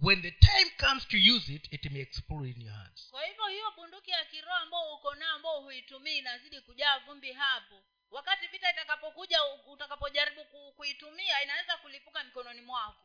When 0.01 0.21
the 0.21 0.31
time 0.31 0.69
comes 0.77 1.05
to 1.07 1.17
use 1.17 1.49
it 1.55 1.67
it 1.73 1.91
may 1.91 2.01
explode 2.01 2.49
in 2.49 2.61
your 2.61 2.73
hands. 2.73 3.07
Kwa 3.11 3.25
hivyo 3.25 3.47
hiyo 3.47 3.71
bunduki 3.71 4.11
ya 4.11 4.25
kiroho 4.25 4.55
ambao 4.55 4.93
uko 4.95 5.15
nao 5.15 5.35
ambao 5.35 5.61
huitumii 5.61 6.17
inazidi 6.17 6.61
kujaa 6.61 6.99
vumbi 6.99 7.33
hapo. 7.33 7.83
Wakati 8.11 8.47
vita 8.47 8.71
itakapokuja 8.71 9.43
utakapojaribu 9.67 10.45
kuitumia 10.75 11.43
inaweza 11.43 11.77
kulipuka 11.77 12.23
mikononi 12.23 12.61
mwako. 12.61 13.01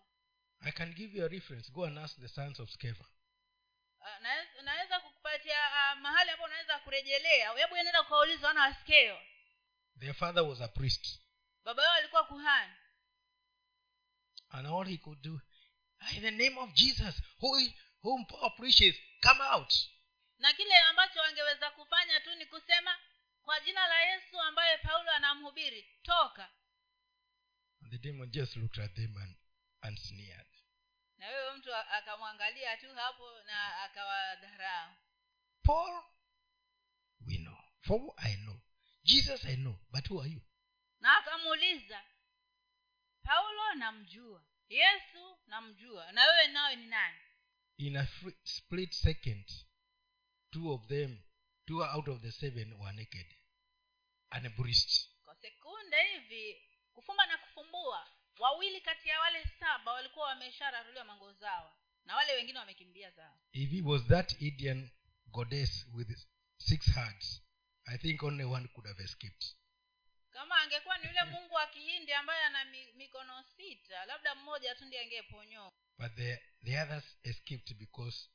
I 0.61 0.73
can 0.73 0.93
give 0.95 1.19
you 1.19 1.25
a 1.25 1.29
reference. 1.29 1.73
Go 1.73 1.85
and 1.85 1.99
ask 1.99 2.21
the 2.21 2.29
sons 2.29 2.61
of 2.61 2.71
skeva 2.71 3.05
Ah, 4.03 4.19
naweza- 4.21 4.63
naweza 4.63 5.01
kukupatia 5.01 5.59
uh, 5.69 5.99
mahali 6.01 6.31
hapo 6.31 6.43
unaweza 6.45 6.79
kurejelea. 6.79 7.53
Hebu 7.59 7.77
enenda 7.77 8.01
ukauliza 8.03 8.47
wana 8.47 8.61
waskeo 8.63 9.21
their 9.99 10.15
father 10.15 10.43
was 10.43 10.61
a 10.61 10.69
priest. 10.69 11.21
Baba 11.65 11.83
yao 11.83 11.93
alikuwa 11.95 12.25
kuhani 12.25 12.73
and 14.53 14.67
all 14.67 14.85
he 14.87 14.99
could 14.99 15.23
do 15.23 15.41
in 16.17 16.23
the 16.23 16.31
name 16.31 16.59
of 16.59 16.73
jesus 16.75 17.23
who, 17.41 17.59
whom 18.03 18.25
paul 18.27 18.51
preaches 18.57 18.95
come 19.21 19.41
out. 19.53 19.73
Na 20.39 20.53
kile 20.53 20.77
ambacho 20.79 21.21
wangeweza 21.21 21.71
kufanya 21.71 22.21
tu 22.21 22.35
ni 22.35 22.47
kusema 22.47 22.99
kwa 23.43 23.61
jina 23.61 23.87
la 23.89 24.01
yesu 24.03 24.41
ambaye 24.41 24.79
paulo 24.79 25.11
anamhubiri 25.11 25.89
toka. 26.03 26.51
And 27.83 27.91
the 27.93 27.99
demon 27.99 28.31
just 28.31 28.57
looked 28.57 28.79
at 28.79 28.95
them 28.95 29.17
and, 29.17 29.37
and 29.83 29.99
sneered. 29.99 30.47
Na 31.17 31.27
huyo 31.27 31.57
mtu 31.57 31.75
akamwangalia 31.75 32.77
tu 32.77 32.95
hapo 32.95 33.41
na 33.47 33.83
akawadharau. 33.85 34.95
Paul 35.63 36.03
we 37.27 37.37
know. 37.39 37.57
For 37.81 37.99
who 37.99 38.15
i 38.17 38.37
know? 38.37 38.61
Jesus 39.05 39.45
i 39.45 39.57
know. 39.57 39.77
But 39.93 40.07
who 40.11 40.21
are 40.21 40.31
you? 40.31 40.41
Na 41.01 41.19
akamuuliza 41.19 42.03
paulo 43.23 43.75
namjua 43.75 44.45
yesu 44.69 45.39
namjua. 45.47 46.13
Na 46.13 46.27
wewe 46.27 46.49
nawe 46.49 46.77
ni 46.77 46.87
nani? 46.87 47.19
In 47.79 47.97
a 47.97 48.07
free, 48.07 48.37
split 48.45 48.93
second 48.93 49.45
two 50.51 50.73
of 50.73 50.87
them 50.89 51.19
two 51.67 51.85
out 51.85 52.09
of 52.09 52.21
the 52.23 52.33
seven 52.33 52.73
were 52.73 52.93
naked. 52.93 53.27
And 54.31 54.49
bruised 54.57 55.09
kwa 55.25 55.35
sekunde 55.35 56.03
hivi 56.03 56.63
kufumba 56.93 57.27
na 57.27 57.39
kufumbua 57.39 58.09
wawili 58.39 58.81
kati 58.81 59.09
ya 59.09 59.21
wale 59.21 59.45
saba 59.61 59.93
walikuwa 59.93 60.27
wameshararuliwa 60.27 61.05
mango 61.05 61.33
zao 61.33 61.77
na 62.05 62.17
wale 62.17 62.33
wengine 62.35 62.59
wamekimbia 62.59 63.11
zao. 63.11 63.41
If 63.53 63.71
he 63.71 63.83
was 63.83 64.03
that 64.07 64.41
indian 64.43 64.91
goddess 65.27 65.87
with 65.95 66.27
six 66.59 66.93
hearts 66.95 67.43
i 67.85 67.99
think 67.99 68.23
only 68.23 68.45
one 68.45 68.69
could 68.69 68.87
have 68.87 69.03
escaped 69.03 69.45
kama 70.41 70.57
angekuwa 70.61 70.99
ni 70.99 71.07
yule 71.07 71.25
mungu 71.25 71.55
wa 71.55 71.67
kihindi 71.67 72.13
ambaye 72.13 72.45
ana 72.45 72.65
mikono 72.95 73.43
sita 73.57 74.05
labda 74.05 74.35
mmoja 74.35 74.75
tu 74.75 74.85
ndiye 74.85 75.03
angeponyoka 75.03 75.77
but 75.99 76.15
the, 76.15 76.43
the 76.65 76.83
others 76.83 77.17
escaped 77.23 77.75
because 77.77 78.29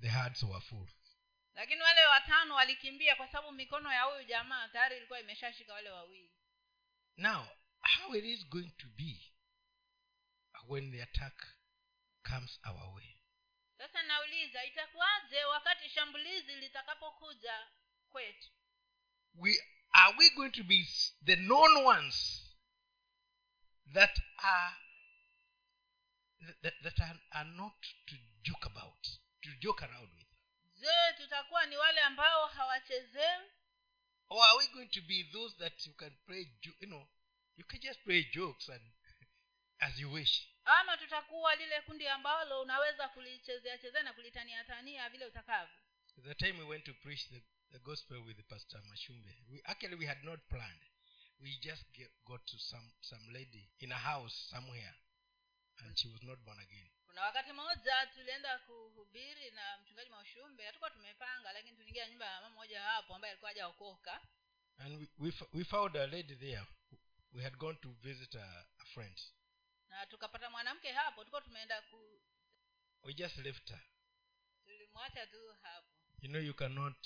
the 0.00 0.08
hearts 0.08 0.42
were 0.42 0.60
full. 0.60 0.88
Lakini 1.54 1.82
wale 1.82 2.06
watano 2.06 2.54
walikimbia 2.54 3.16
kwa 3.16 3.26
sababu 3.28 3.52
mikono 3.52 3.92
ya 3.92 4.02
huyu 4.02 4.24
jamaa 4.24 4.68
tayari 4.68 4.96
ilikuwa 4.96 5.20
imeshashika 5.20 5.72
wale 5.72 5.90
wawili. 5.90 6.32
Now 7.16 7.46
how 7.80 8.14
it 8.16 8.24
is 8.24 8.48
going 8.48 8.70
to 8.70 8.86
be 8.86 9.32
when 10.68 10.92
the 10.92 11.02
attack 11.02 11.46
comes 12.30 12.60
our 12.66 12.94
way? 12.94 13.16
Sasa 13.78 14.02
nauliza 14.02 14.64
itakuwaje 14.64 15.44
wakati 15.44 15.88
shambulizi 15.88 16.56
litakapokuja 16.56 17.68
kwetu? 18.10 18.48
We 19.34 19.73
are 19.94 20.14
we 20.18 20.30
going 20.36 20.50
to 20.50 20.64
be 20.64 20.84
the 21.24 21.36
known 21.36 21.84
ones 21.84 22.42
that 23.94 24.10
are 24.42 24.72
that, 26.62 26.74
that 26.82 27.00
are, 27.00 27.16
are 27.34 27.50
not 27.56 27.78
to 28.08 28.16
joke 28.42 28.66
about 28.66 29.02
to 29.42 29.50
joke 29.60 29.82
around 29.82 30.08
with? 30.16 30.26
Je 30.76 31.12
tutakuwa 31.16 31.66
ni 31.66 31.76
wale 31.76 32.00
ambao 32.00 32.46
hawachezewi 32.46 33.50
or 34.28 34.44
are 34.44 34.58
we 34.58 34.66
going 34.68 34.88
to 34.88 35.02
be 35.02 35.24
those 35.32 35.56
that 35.58 35.86
you 35.86 35.92
can 35.94 36.10
play 36.26 36.46
you 36.62 36.86
know 36.88 37.06
you 37.56 37.64
can 37.64 37.80
just 37.80 38.00
play 38.04 38.24
jokes 38.32 38.68
and 38.68 38.82
as 39.86 39.98
you 39.98 40.12
wish? 40.12 40.48
Ama 40.64 40.96
tutakuwa 40.96 41.54
lile 41.54 41.80
kundi 41.80 42.08
ambalo 42.08 42.62
unaweza 42.62 43.08
kulichezea 43.08 43.78
chezea 43.78 44.02
na 44.02 44.12
kulitania 44.12 44.64
tania 44.64 45.08
vile 45.08 45.26
utakavyo. 45.26 45.74
The 46.22 46.34
time 46.34 46.58
we 46.58 46.64
went 46.64 46.84
to 46.84 46.94
preach 46.94 47.28
the, 47.28 47.42
the 47.74 47.78
gospel 47.82 48.18
with 48.26 48.38
pastor 48.48 48.80
mashumbe 48.88 49.32
we, 49.50 49.60
actually 49.64 49.96
we 49.96 50.06
had 50.06 50.22
not 50.24 50.40
planned 50.48 50.82
we 51.40 51.50
just 51.60 51.84
get, 51.92 52.10
got 52.24 52.40
to 52.46 52.56
some 52.58 52.88
some 53.00 53.24
lady 53.32 53.64
in 53.80 53.92
a 53.92 53.98
house 54.10 54.36
somewhere 54.50 54.94
and 55.78 55.96
she 55.98 56.08
was 56.08 56.22
not 56.22 56.38
born 56.44 56.58
again. 56.60 56.90
kuna 57.06 57.22
wakati 57.22 57.52
mmoja 57.52 58.06
tulienda 58.14 58.58
kuhubiri 58.58 59.50
na 59.50 59.78
mchungaji 59.78 60.10
maushumbe 60.10 60.66
hatukuwa 60.66 60.90
tumepanga 60.90 61.52
lakini 61.52 61.76
tuliingia 61.76 62.08
nyumba 62.08 62.26
ya 62.26 62.40
mama 62.40 62.54
moja 62.54 62.82
hapo 62.82 63.14
ambaye 63.14 63.30
alikuwa 63.32 63.50
hajaokoka 63.50 64.20
And 64.78 64.98
we, 65.00 65.08
we, 65.18 65.32
we 65.52 65.64
found 65.64 65.96
a 65.96 66.06
lady 66.06 66.34
there. 66.34 66.66
We 67.32 67.42
had 67.42 67.56
gone 67.58 67.78
to 67.82 67.88
visit 68.02 68.34
a, 68.34 68.66
a 68.78 68.84
friend. 68.84 69.20
na 69.88 70.06
tukapata 70.06 70.50
mwanamke 70.50 70.92
hapo 70.92 71.20
tulikuwa 71.20 71.40
tumeenda 71.42 71.82
ku 71.82 72.22
We 73.02 73.14
just 73.14 73.36
left 73.36 73.68
her. 73.70 73.82
tulimwacha 74.64 75.26
tu 75.26 75.52
hapo 75.62 75.88
You 76.20 76.28
know, 76.30 76.40
you 76.42 76.54
cannot, 76.54 76.96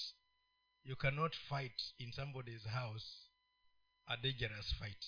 you 0.88 0.96
cannot 0.96 1.34
fight 1.48 1.78
in 1.98 2.12
somebody's 2.12 2.64
house 2.64 3.06
a 4.06 4.16
dangerous 4.16 4.74
fight. 4.78 5.04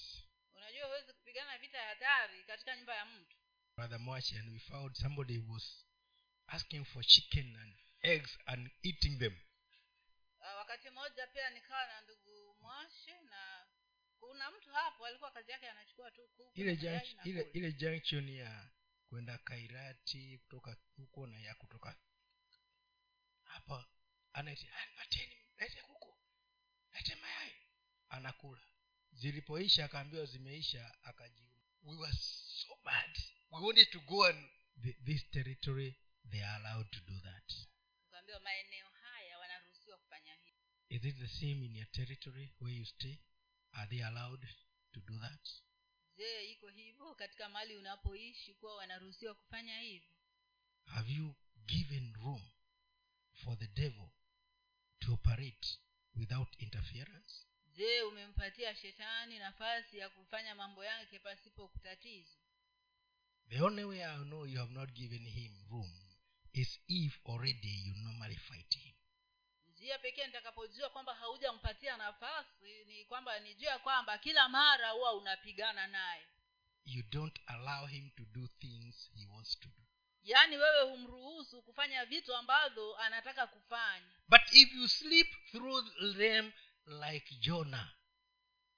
unajua 0.55 0.87
huwezi 0.87 1.13
kupigana 1.13 1.59
vita 1.59 1.83
hatari 1.83 2.45
katika 2.45 2.77
nyumba 2.77 2.95
ya 2.95 3.05
mtu 3.07 3.37
Brother 3.77 4.01
Mwachi, 4.01 4.39
and 4.39 4.53
we 4.53 4.59
found 4.59 4.97
somebody 4.97 5.39
was 5.49 5.87
asking 6.47 6.85
for 6.85 7.05
chicken 7.05 7.57
and 7.57 7.75
eggs 8.03 8.39
and 8.47 8.71
eating 8.83 9.19
them. 9.19 9.37
uh, 10.41 10.57
wakati 10.57 10.91
mmoja 10.91 11.27
pia 11.27 11.51
nikawa 11.51 11.87
na 11.87 12.01
ndugu 12.01 12.57
mwashe 12.61 13.21
na 13.21 13.67
kuna 14.19 14.51
mtu 14.51 14.71
hapo 14.73 15.07
alikuwa 15.07 15.31
kazi 15.31 15.51
yake 15.51 15.71
anachukua 15.71 16.11
tu 16.11 16.29
kuku 16.37 16.51
ile 16.55 16.77
junction, 16.77 17.21
ile, 17.29 17.41
ile 17.53 17.73
junction 17.73 18.29
ya 18.29 18.71
kwenda 19.09 19.39
kairati 19.39 20.39
kutoka 20.39 20.77
huko 20.97 21.27
na 21.27 21.39
ya 21.41 21.55
kutoka 21.55 21.97
hapa 23.45 23.89
anaiti 24.33 24.69
pateni 24.97 25.40
lete 25.61 25.83
kuku 25.83 26.15
lete 26.95 27.15
mayai. 27.15 27.53
Anakula. 28.09 28.63
Zilipoisha 29.13 29.85
akaambiwa 29.85 30.25
zimeisha 30.27 30.95
akajiuma 31.05 31.51
we 31.83 31.97
were 31.97 32.13
so 32.13 32.77
bad. 32.85 33.19
We 33.51 33.61
wanted 33.61 33.91
to 33.91 34.01
go 34.01 34.25
and 34.25 34.39
the, 34.83 34.93
this 35.05 35.23
territory 35.31 35.97
they 36.31 36.43
are 36.43 36.57
allowed 36.61 36.91
to 36.91 37.01
do 37.01 37.15
that. 37.21 37.53
Maeneo 38.45 38.87
haya 39.03 39.39
wanaruhusiwa 39.39 39.99
kufanya 39.99 40.35
hivi. 40.35 40.57
Is 40.89 41.05
it 41.05 41.17
the 41.19 41.29
same 41.29 41.65
in 41.67 41.77
your 41.77 41.91
territory 41.91 42.53
where 42.61 42.77
you 42.79 42.85
stay? 42.87 43.19
Are 43.73 43.87
they 43.91 44.05
allowed 44.05 44.47
to 44.93 45.01
do 45.01 45.19
that? 45.19 45.49
Je 46.17 46.45
iko 46.51 46.69
hivyo 46.69 47.15
katika 47.15 47.49
mali 47.49 47.77
unapoishi 47.77 48.55
kuwa 48.55 48.77
wanaruhusiwa 48.77 49.35
kufanya 49.35 49.81
hivyo 49.81 50.11
have 50.85 51.13
you 51.13 51.35
given 51.67 52.15
room 52.15 52.43
for 53.45 53.59
the 53.59 53.67
devil 53.67 54.11
to 55.01 55.13
operate 55.13 55.69
without 56.17 56.49
interference? 56.59 57.47
Je 57.67 58.03
umempatia 58.03 58.75
shetani 58.75 59.39
nafasi 59.39 59.99
ya 59.99 60.09
kufanya 60.09 60.55
mambo 60.55 60.85
yake 60.85 61.19
pasipo 61.19 61.69
kutatizwa 61.69 62.41
the 63.49 63.61
only 63.63 63.85
way 63.85 64.05
i 64.05 64.25
know 64.25 64.47
you 64.47 64.59
have 64.59 64.73
not 64.75 64.91
given 64.93 65.27
him 65.29 65.53
room 65.71 65.91
is 66.53 66.81
if 66.89 67.19
already 67.27 67.83
you 67.87 67.95
normally 67.95 68.37
fight 68.37 68.75
him. 68.79 68.95
Njia 69.67 69.99
pekee 69.99 70.27
nitakapojua 70.27 70.91
kwamba 70.91 71.15
haujampatia 71.15 71.97
nafasi 71.97 72.85
ni 72.85 73.05
kwamba 73.05 73.41
nijua 73.41 73.79
kwamba 73.79 74.19
kila 74.19 74.49
mara 74.49 74.91
huwa 74.91 75.15
unapigana 75.15 75.87
naye. 75.87 76.27
You 76.85 77.03
don't 77.03 77.41
allow 77.47 77.87
him 77.87 78.11
to 78.11 78.25
do 78.25 78.47
things 78.49 79.11
he 79.15 79.27
wants 79.27 79.59
to 79.61 79.69
do 79.69 79.80
yaani 80.23 80.57
wewe 80.57 80.83
humruhusu 80.83 81.63
kufanya 81.63 82.05
vitu 82.05 82.35
ambavyo 82.37 82.97
anataka 82.97 83.47
kufanya. 83.47 84.13
But 84.29 84.41
if 84.53 84.75
you 84.75 84.89
sleep 84.89 85.29
through 85.51 86.15
them 86.17 86.53
like 86.87 87.35
jonah 87.35 87.95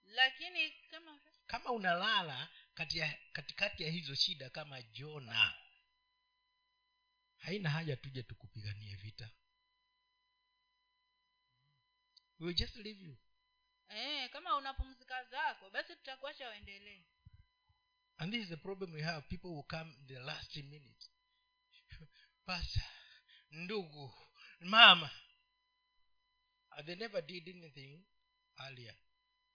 lakini 0.04 0.70
kama 0.90 1.20
kama 1.46 1.70
unalala 1.72 2.48
kati 2.74 3.02
katikati 3.32 3.82
ya 3.82 3.90
hizo 3.90 4.14
shida 4.14 4.50
kama 4.50 4.82
jona 4.82 5.54
haina 7.38 7.70
haja 7.70 7.96
tuje 7.96 8.22
tukupiganie 8.22 8.94
vita. 8.96 9.30
We 12.38 12.46
will 12.46 12.56
just 12.56 12.76
leave 12.76 13.04
you. 13.04 13.16
Eh, 13.88 14.30
kama 14.30 14.56
unapumzika 14.56 15.24
zako 15.24 15.70
basi 15.70 15.96
tutakuacha 15.96 16.48
uendelee 16.50 17.04
and 18.18 18.32
this 18.32 18.42
is 18.42 18.48
the 18.48 18.56
problem 18.56 18.92
we 18.92 19.02
have. 19.02 19.28
People 19.28 19.48
will 19.48 19.62
come 19.66 19.94
in 20.00 20.06
the 20.06 20.20
last 20.20 20.56
minute 20.56 21.08
pastor 22.46 22.82
ndugu 23.50 24.14
mama. 24.60 25.10
They 26.86 26.94
never 26.96 27.22
did 27.22 27.48
anything 27.48 28.04
earlier 28.58 28.94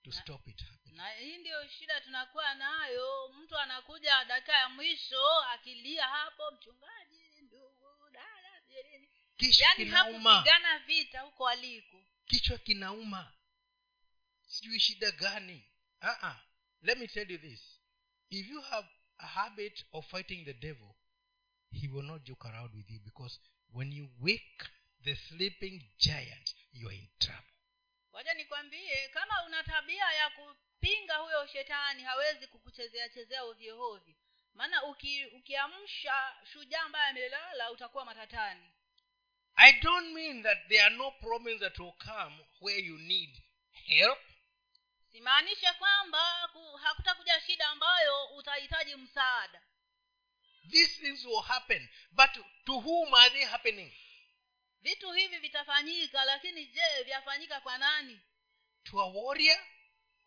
to 0.03 0.09
Na- 0.09 0.15
stop 0.21 0.47
it 0.47 0.61
happening. 0.61 0.95
na 0.97 1.09
hii 1.09 1.38
ndiyo 1.38 1.67
shida 1.67 2.01
tunakuwa 2.01 2.53
nayo. 2.55 3.27
Mtu 3.33 3.57
anakuja 3.57 4.25
dakika 4.25 4.53
ya 4.53 4.69
mwisho 4.69 5.39
akilia 5.39 6.07
hapo 6.07 6.51
mchungaji 6.51 7.41
ndugu 7.41 8.09
dada 8.11 8.61
kinauma. 9.75 10.31
hakupigana 10.33 10.79
vita 10.79 11.21
huko 11.21 11.47
aliko. 11.47 12.05
Kichwa 12.25 12.57
kinauma. 12.57 13.33
Sijui 14.47 14.79
shida 14.79 15.11
gani. 15.11 15.63
Uh-uh. 16.01 16.35
let 16.81 16.97
me 16.97 17.07
tell 17.07 17.31
you 17.31 17.38
this. 17.38 17.79
If 18.29 18.47
you 18.49 18.61
have 18.61 18.88
a 19.17 19.27
habit 19.27 19.85
of 19.91 20.07
fighting 20.11 20.45
the 20.45 20.53
devil 20.53 20.95
he 21.72 21.88
will 21.88 22.05
not 22.05 22.24
joke 22.24 22.45
around 22.49 22.74
with 22.76 22.89
you 22.89 22.99
because 22.99 23.39
when 23.74 23.91
you 23.91 24.09
wake 24.22 24.63
the 25.03 25.15
sleeping 25.15 25.82
giant 25.97 26.55
you 26.74 26.88
are 26.89 26.95
in 26.95 27.07
trouble. 27.20 27.53
Wacha 28.11 28.34
nikwambie 28.34 29.07
kama 29.13 29.43
una 29.45 29.63
tabia 29.63 30.11
ya 30.13 30.30
kupinga 30.30 31.15
huyo 31.18 31.47
shetani 31.47 32.03
hawezi 32.03 32.47
kukuchezea 32.47 33.09
chezea 33.09 33.43
ovyohovyo 33.43 34.15
maana 34.53 34.84
uki, 34.84 35.26
ukiamsha 35.26 36.36
shujaa 36.53 36.82
ambaye 36.82 37.09
amelala 37.09 37.72
utakuwa 37.72 38.05
matatani. 38.05 38.72
I 39.55 39.72
don't 39.80 40.13
mean 40.13 40.43
that 40.43 40.57
there 40.68 40.84
are 40.84 40.95
no 40.95 41.11
problems 41.11 41.59
that 41.61 41.80
will 41.80 41.93
come 42.05 42.36
where 42.61 42.80
you 42.80 42.97
need 42.97 43.41
help. 43.72 44.20
Simaanishe 45.11 45.74
kwamba 45.74 46.20
hakutakuja 46.84 47.41
shida 47.41 47.68
ambayo 47.68 48.26
utahitaji 48.26 48.95
msaada 48.95 49.61
these 50.70 51.01
things 51.01 51.26
will 51.26 51.41
happen 51.41 51.89
but 52.11 52.30
to 52.65 52.80
whom 52.80 53.13
are 53.13 53.30
they 53.30 53.45
happening? 53.45 53.91
Vitu 54.82 55.11
hivi 55.11 55.38
vitafanyika 55.39 56.26
lakini 56.26 56.65
je 56.65 57.03
vyafanyika 57.05 57.61
kwa 57.61 57.78
nani? 57.78 58.20
To 58.84 59.01
a 59.01 59.05
warrior 59.05 59.59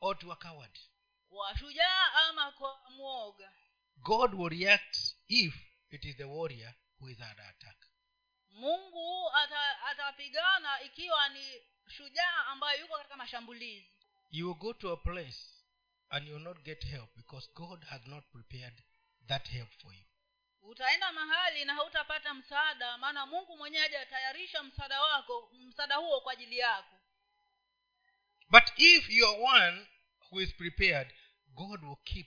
or 0.00 0.18
to 0.18 0.32
a 0.32 0.36
coward? 0.36 0.78
Kwa 1.28 1.58
shujaa 1.58 2.12
ama 2.12 2.52
kwa 2.52 2.90
mwoga? 2.90 3.52
God 3.96 4.34
will 4.34 4.48
react 4.50 4.96
if 5.28 5.54
it 5.90 6.04
is 6.04 6.16
the 6.16 6.24
warrior 6.24 6.74
who 7.00 7.08
is 7.10 7.18
under 7.20 7.44
attack. 7.44 7.76
Mungu 8.50 9.30
ata- 9.34 9.82
atapigana 9.86 10.82
ikiwa 10.82 11.28
ni 11.28 11.62
shujaa 11.88 12.44
ambayo 12.46 12.80
yuko 12.80 12.96
katika 12.96 13.16
mashambulizi. 13.16 13.90
You 14.30 14.46
will 14.48 14.58
go 14.58 14.72
to 14.72 14.92
a 14.92 14.96
place 14.96 15.38
and 16.08 16.28
you 16.28 16.34
will 16.34 16.42
not 16.44 16.58
get 16.62 16.84
help 16.84 17.16
because 17.16 17.48
god 17.54 17.84
has 17.84 18.06
not 18.06 18.24
prepared 18.32 18.82
that 19.26 19.48
help 19.48 19.70
for 19.82 19.94
you 19.94 20.04
utaenda 20.62 21.12
mahali 21.12 21.64
na 21.64 21.74
hautapata 21.74 22.34
msaada 22.34 22.98
maana 22.98 23.26
mungu 23.26 23.56
mwenyewe 23.56 23.82
hajatayarisha 23.82 24.62
msaada 24.62 25.02
wako 25.02 25.50
msaada 25.52 25.96
huo 25.96 26.20
kwa 26.20 26.32
ajili 26.32 26.58
yako. 26.58 26.96
But 28.50 28.64
if 28.76 29.10
you 29.10 29.28
are 29.28 29.42
one 29.42 29.86
who 30.30 30.40
is 30.40 30.54
prepared 30.54 31.14
god 31.54 31.84
will 31.84 31.96
keep 32.04 32.26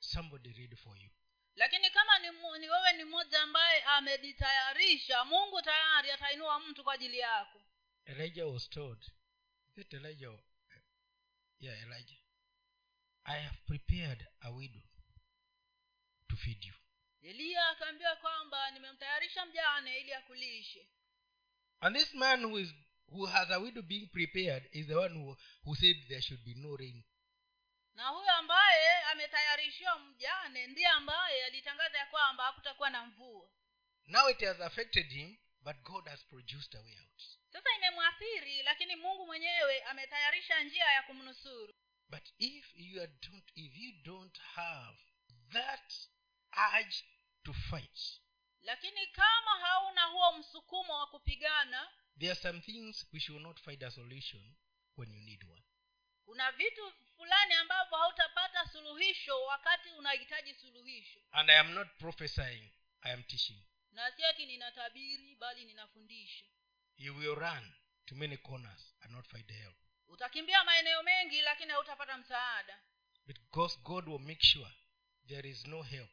somebody 0.00 0.52
ready 0.52 0.76
for 0.76 0.98
you. 0.98 1.10
Lakini 1.56 1.90
kama 1.90 2.18
ni, 2.18 2.30
ni 2.58 2.68
wewe 2.70 2.92
ni 2.92 3.04
mmoja 3.04 3.40
ambaye 3.42 3.82
amejitayarisha 3.82 5.24
mungu 5.24 5.62
tayari 5.62 6.10
atainua 6.10 6.60
mtu 6.60 6.84
kwa 6.84 6.94
ajili 6.94 7.18
yako. 7.18 7.60
Elijah 8.04 8.52
was 8.52 8.70
told 8.70 9.12
that 9.76 9.92
elijah 9.94 10.38
yeah 11.60 11.82
elijah. 11.82 12.18
I 13.24 13.40
have 13.42 13.56
prepared 13.66 14.26
a 14.40 14.50
widow 14.50 14.82
to 16.28 16.36
feed 16.36 16.64
you 16.64 16.74
eliya 17.22 17.68
akaambiwa 17.68 18.16
kwamba 18.16 18.70
nimemtayarisha 18.70 19.46
mjane 19.46 19.98
ili 19.98 20.14
akulishe. 20.14 20.88
And 21.80 21.96
this 21.96 22.14
man 22.14 22.44
who 22.44 22.58
is 22.58 22.68
who 23.10 23.26
has 23.26 23.50
a 23.50 23.58
widow 23.58 23.82
being 23.82 24.06
prepared 24.06 24.68
is 24.72 24.86
the 24.86 24.94
one 24.94 25.14
who, 25.14 25.36
who 25.64 25.74
said 25.76 25.96
there 26.08 26.20
should 26.22 26.44
be 26.44 26.54
no 26.54 26.76
rain. 26.76 27.04
Na 27.94 28.08
huyo 28.08 28.32
ambaye 28.32 29.02
ametayarishiwa 29.02 29.98
mjane 29.98 30.66
ndiye 30.66 30.86
ambaye 30.88 31.44
alitangaza 31.44 31.98
ya 31.98 32.06
kwamba 32.06 32.44
hakutakuwa 32.44 32.90
na 32.90 33.06
mvua. 33.06 33.50
Now 34.06 34.30
it 34.30 34.40
has 34.40 34.60
affected 34.60 35.06
him 35.12 35.36
but 35.60 35.76
god 35.82 36.08
has 36.08 36.24
produced 36.24 36.74
a 36.74 36.80
way 36.80 36.98
out. 36.98 37.22
Sasa 37.52 37.76
imemwathiri 37.76 38.62
lakini 38.62 38.96
mungu 38.96 39.26
mwenyewe 39.26 39.82
ametayarisha 39.82 40.62
njia 40.62 40.84
ya 40.84 41.02
kumnusuru. 41.02 41.74
But 42.08 42.22
if 42.38 42.74
you 42.74 43.06
don't 43.06 43.50
if 43.54 43.76
you 43.76 43.92
don't 44.02 44.38
have 44.38 44.98
that 45.52 45.92
urge 46.58 47.04
to 47.44 47.52
fight. 47.52 48.20
Lakini 48.62 49.06
kama 49.06 49.50
hauna 49.60 50.04
huo 50.04 50.32
msukumo 50.38 50.98
wa 50.98 51.06
kupigana 51.06 51.88
there 52.18 52.30
are 52.32 52.40
some 52.40 52.60
things 52.60 53.06
which 53.12 53.28
will 53.28 53.42
not 53.42 53.60
find 53.60 53.84
a 53.84 53.90
solution 53.90 54.54
when 54.96 55.12
you 55.14 55.20
need 55.20 55.44
one. 55.44 55.62
kuna 56.24 56.52
vitu 56.52 56.92
fulani 57.16 57.54
ambavyo 57.54 57.98
hautapata 57.98 58.66
suluhisho 58.72 59.42
wakati 59.44 59.90
unahitaji 59.90 60.54
suluhisho. 60.54 61.20
And 61.30 61.50
i 61.50 61.58
am 61.58 61.72
not 61.72 61.88
prophesying 61.98 62.70
i 63.00 63.12
am 63.12 63.22
teaching. 63.22 63.62
Na 63.92 64.10
siati 64.12 64.46
ninatabiri 64.46 65.36
bali 65.36 65.64
ninafundisha 65.64 66.44
you 66.96 67.16
will 67.16 67.34
run 67.34 67.72
to 68.06 68.14
many 68.14 68.36
corners 68.36 68.94
and 69.00 69.12
not 69.12 69.26
find 69.26 69.50
help. 69.52 69.76
Utakimbia 70.08 70.64
maeneo 70.64 71.02
mengi 71.02 71.42
lakini 71.42 71.72
hautapata 71.72 72.18
msaada. 72.18 72.78
Because 73.26 73.78
god 73.82 74.08
will 74.08 74.20
make 74.20 74.42
sure 74.46 74.70
there 75.26 75.48
is 75.48 75.66
no 75.66 75.82
help 75.82 76.10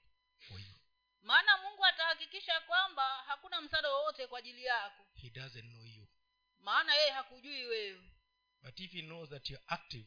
you 0.51 0.75
maana 1.21 1.57
mungu 1.57 1.85
atahakikisha 1.85 2.59
kwamba 2.61 3.03
hakuna 3.27 3.61
msaada 3.61 3.89
wowote 3.89 4.27
kwa 4.27 4.39
ajili 4.39 4.63
yako. 4.63 5.05
He 5.15 5.29
doesn't 5.29 5.65
know 5.69 5.85
you. 5.85 6.07
Maana 6.59 6.95
yeye 6.95 7.11
hakujui 7.11 7.65
wewe. 7.65 8.01
But 8.61 8.79
if 8.79 8.91
he 8.91 9.01
knows 9.01 9.29
that 9.29 9.49
you're 9.49 9.65
active 9.67 10.05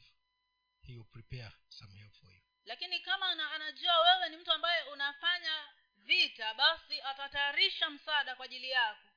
he 0.82 0.95
will 0.97 1.05
prepare 1.05 1.53
some 1.68 1.93
help 1.99 2.12
for 2.14 2.32
you. 2.32 2.43
Lakini 2.64 3.01
kama 3.01 3.26
ana, 3.28 3.51
anajua 3.53 4.01
wewe 4.03 4.28
ni 4.28 4.36
mtu 4.36 4.53
ambaye 4.53 4.82
unafanya 4.82 5.68
vita 5.97 6.55
basi 6.55 7.01
atatayarisha 7.01 7.91
msaada 7.91 8.36
kwa 8.36 8.45
ajili 8.45 8.70
yako. 8.70 9.09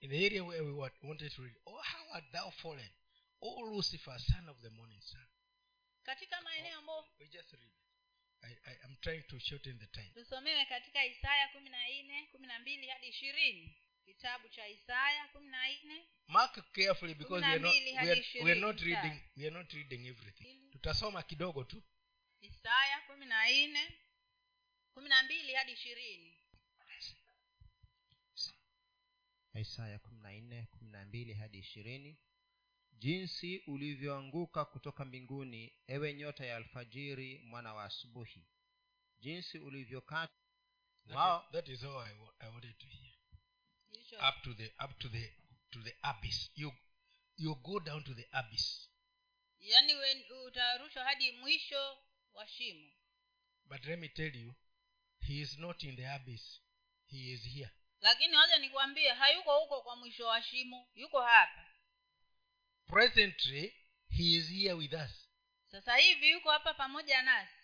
In 0.00 0.10
the 0.10 0.26
area 0.26 0.44
where 0.44 0.60
we 0.64 0.72
wanted 1.02 1.32
to 1.36 1.42
read 1.42 1.56
oh 1.66 1.82
how 1.82 2.14
art 2.14 2.32
thou 2.32 2.50
fallen? 2.50 2.90
O 3.40 3.62
lucifer 3.66 4.18
son 4.20 4.48
of 4.48 4.60
the 4.60 4.68
morning 4.68 5.00
sun. 5.02 5.26
Katika 6.02 6.40
maeneo 6.40 6.78
ambayo 6.78 7.06
we 7.20 7.28
just 7.28 7.52
read. 7.52 7.64
it. 7.66 7.79
I, 8.42 8.52
I, 8.70 8.72
am 8.84 8.96
trying 9.02 9.22
to 9.28 9.38
shorten 9.38 9.78
the 9.78 9.86
time. 9.86 10.10
Tusomewe 10.14 10.64
katika 10.64 11.04
isaya 11.04 11.48
kumi 11.48 11.70
na 11.70 11.78
nne 11.88 12.28
kumi 12.32 12.46
na 12.46 12.58
mbili 12.58 12.88
hadi 12.88 13.06
ishirini. 13.08 13.76
Kitabu 14.04 14.48
cha 14.48 14.68
isaya 14.68 15.28
kumi 15.32 15.48
na 15.48 15.68
nne 15.68 16.04
mark 16.28 16.72
carefully 16.72 17.14
because 17.14 17.46
we 17.46 17.52
are 17.52 17.58
not, 17.60 17.74
we 17.74 17.98
are, 17.98 18.22
we 18.44 18.50
are 18.52 18.60
not 18.60 18.80
reading 18.80 19.20
we 19.36 19.46
are 19.46 19.50
not 19.58 19.72
reading 19.72 20.06
everything. 20.06 20.70
Tutasoma 20.70 21.22
kidogo 21.22 21.64
tu. 21.64 21.82
Isaya 22.40 23.00
kumi 23.06 23.26
na 23.26 23.48
nne 23.50 23.94
kumi 24.94 25.08
na 25.08 25.22
mbili 25.22 25.54
hadi 25.54 25.72
ishirini. 25.72 26.36
Isaya 29.54 29.98
kumi 29.98 30.20
na 30.20 30.32
nne 30.32 30.66
kumi 30.70 30.90
na 30.90 31.04
mbili 31.04 31.34
hadi 31.34 31.58
ishirini 31.58 32.16
jinsi 33.00 33.58
ulivyoanguka 33.66 34.64
kutoka 34.64 35.04
mbinguni 35.04 35.72
ewe 35.86 36.14
nyota 36.14 36.46
ya 36.46 36.56
alfajiri 36.56 37.38
mwana 37.38 37.74
wa 37.74 37.84
asubuhi. 37.84 38.44
Jinsi 39.20 39.58
ulivyokata 39.58 40.32
Wow. 41.14 41.42
that 41.52 41.68
is 41.68 41.82
all 41.84 41.98
I, 41.98 42.12
I 42.40 42.48
wanted 42.48 42.78
to 42.78 42.86
hear. 42.86 43.12
Up 44.28 44.42
to 44.44 44.54
the 44.54 44.72
up 44.84 44.98
to 44.98 45.08
the 45.08 45.32
to 45.70 45.82
the 45.82 45.94
abyss. 46.02 46.50
You 46.54 46.72
you 47.36 47.54
go 47.54 47.80
down 47.80 48.04
to 48.04 48.14
the 48.14 48.28
abyss. 48.32 48.88
Yaani 49.58 49.94
utarushwa 50.46 51.04
hadi 51.04 51.32
mwisho 51.32 51.98
wa 52.32 52.48
shimo. 52.48 52.90
But 53.64 53.84
let 53.86 53.98
me 53.98 54.08
tell 54.08 54.36
you 54.36 54.54
he 55.20 55.40
is 55.40 55.58
not 55.58 55.82
in 55.82 55.96
the 55.96 56.06
abyss. 56.08 56.60
He 57.06 57.32
is 57.32 57.42
here. 57.44 57.70
Lakini 58.00 58.36
waja 58.36 58.58
nikuambie 58.58 59.08
hayuko 59.12 59.60
huko 59.60 59.82
kwa 59.82 59.96
mwisho 59.96 60.26
wa 60.26 60.42
shimo. 60.42 60.88
Yuko 60.94 61.20
hapa 61.22 61.66
presently 62.90 63.72
he 64.08 64.36
is 64.36 64.48
here 64.48 64.76
with 64.76 64.92
us. 64.94 65.28
Sasa 65.70 65.96
hivi 65.96 66.30
yuko 66.30 66.50
hapa 66.50 66.74
pamoja 66.74 67.22
nasi 67.22 67.54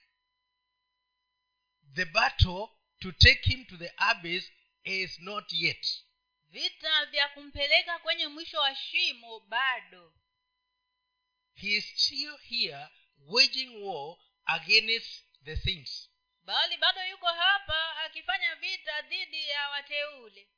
the 1.95 2.05
battle 2.05 2.69
to 3.01 3.13
take 3.13 3.43
him 3.45 3.65
to 3.65 3.77
the 3.77 3.91
abyss 3.99 4.51
is 4.85 5.19
not 5.21 5.53
yet. 5.53 5.87
Vita 6.51 7.07
vya 7.11 7.29
kumpeleka 7.29 7.99
kwenye 7.99 8.29
mwisho 8.29 8.61
wa 8.61 8.75
shimo 8.75 9.41
bado. 9.41 10.13
He 11.55 11.77
is 11.77 11.85
still 11.95 12.37
here 12.39 12.89
waging 13.27 13.83
war 13.83 14.17
against 14.47 15.25
the 15.45 15.57
things 15.57 16.09
bali 16.45 16.77
bado 16.77 17.05
yuko 17.05 17.27
hapa 17.27 17.97
akifanya 18.05 18.55
vita 18.55 19.03
dhidi 19.03 19.49
ya 19.49 19.69
wateule 19.69 20.49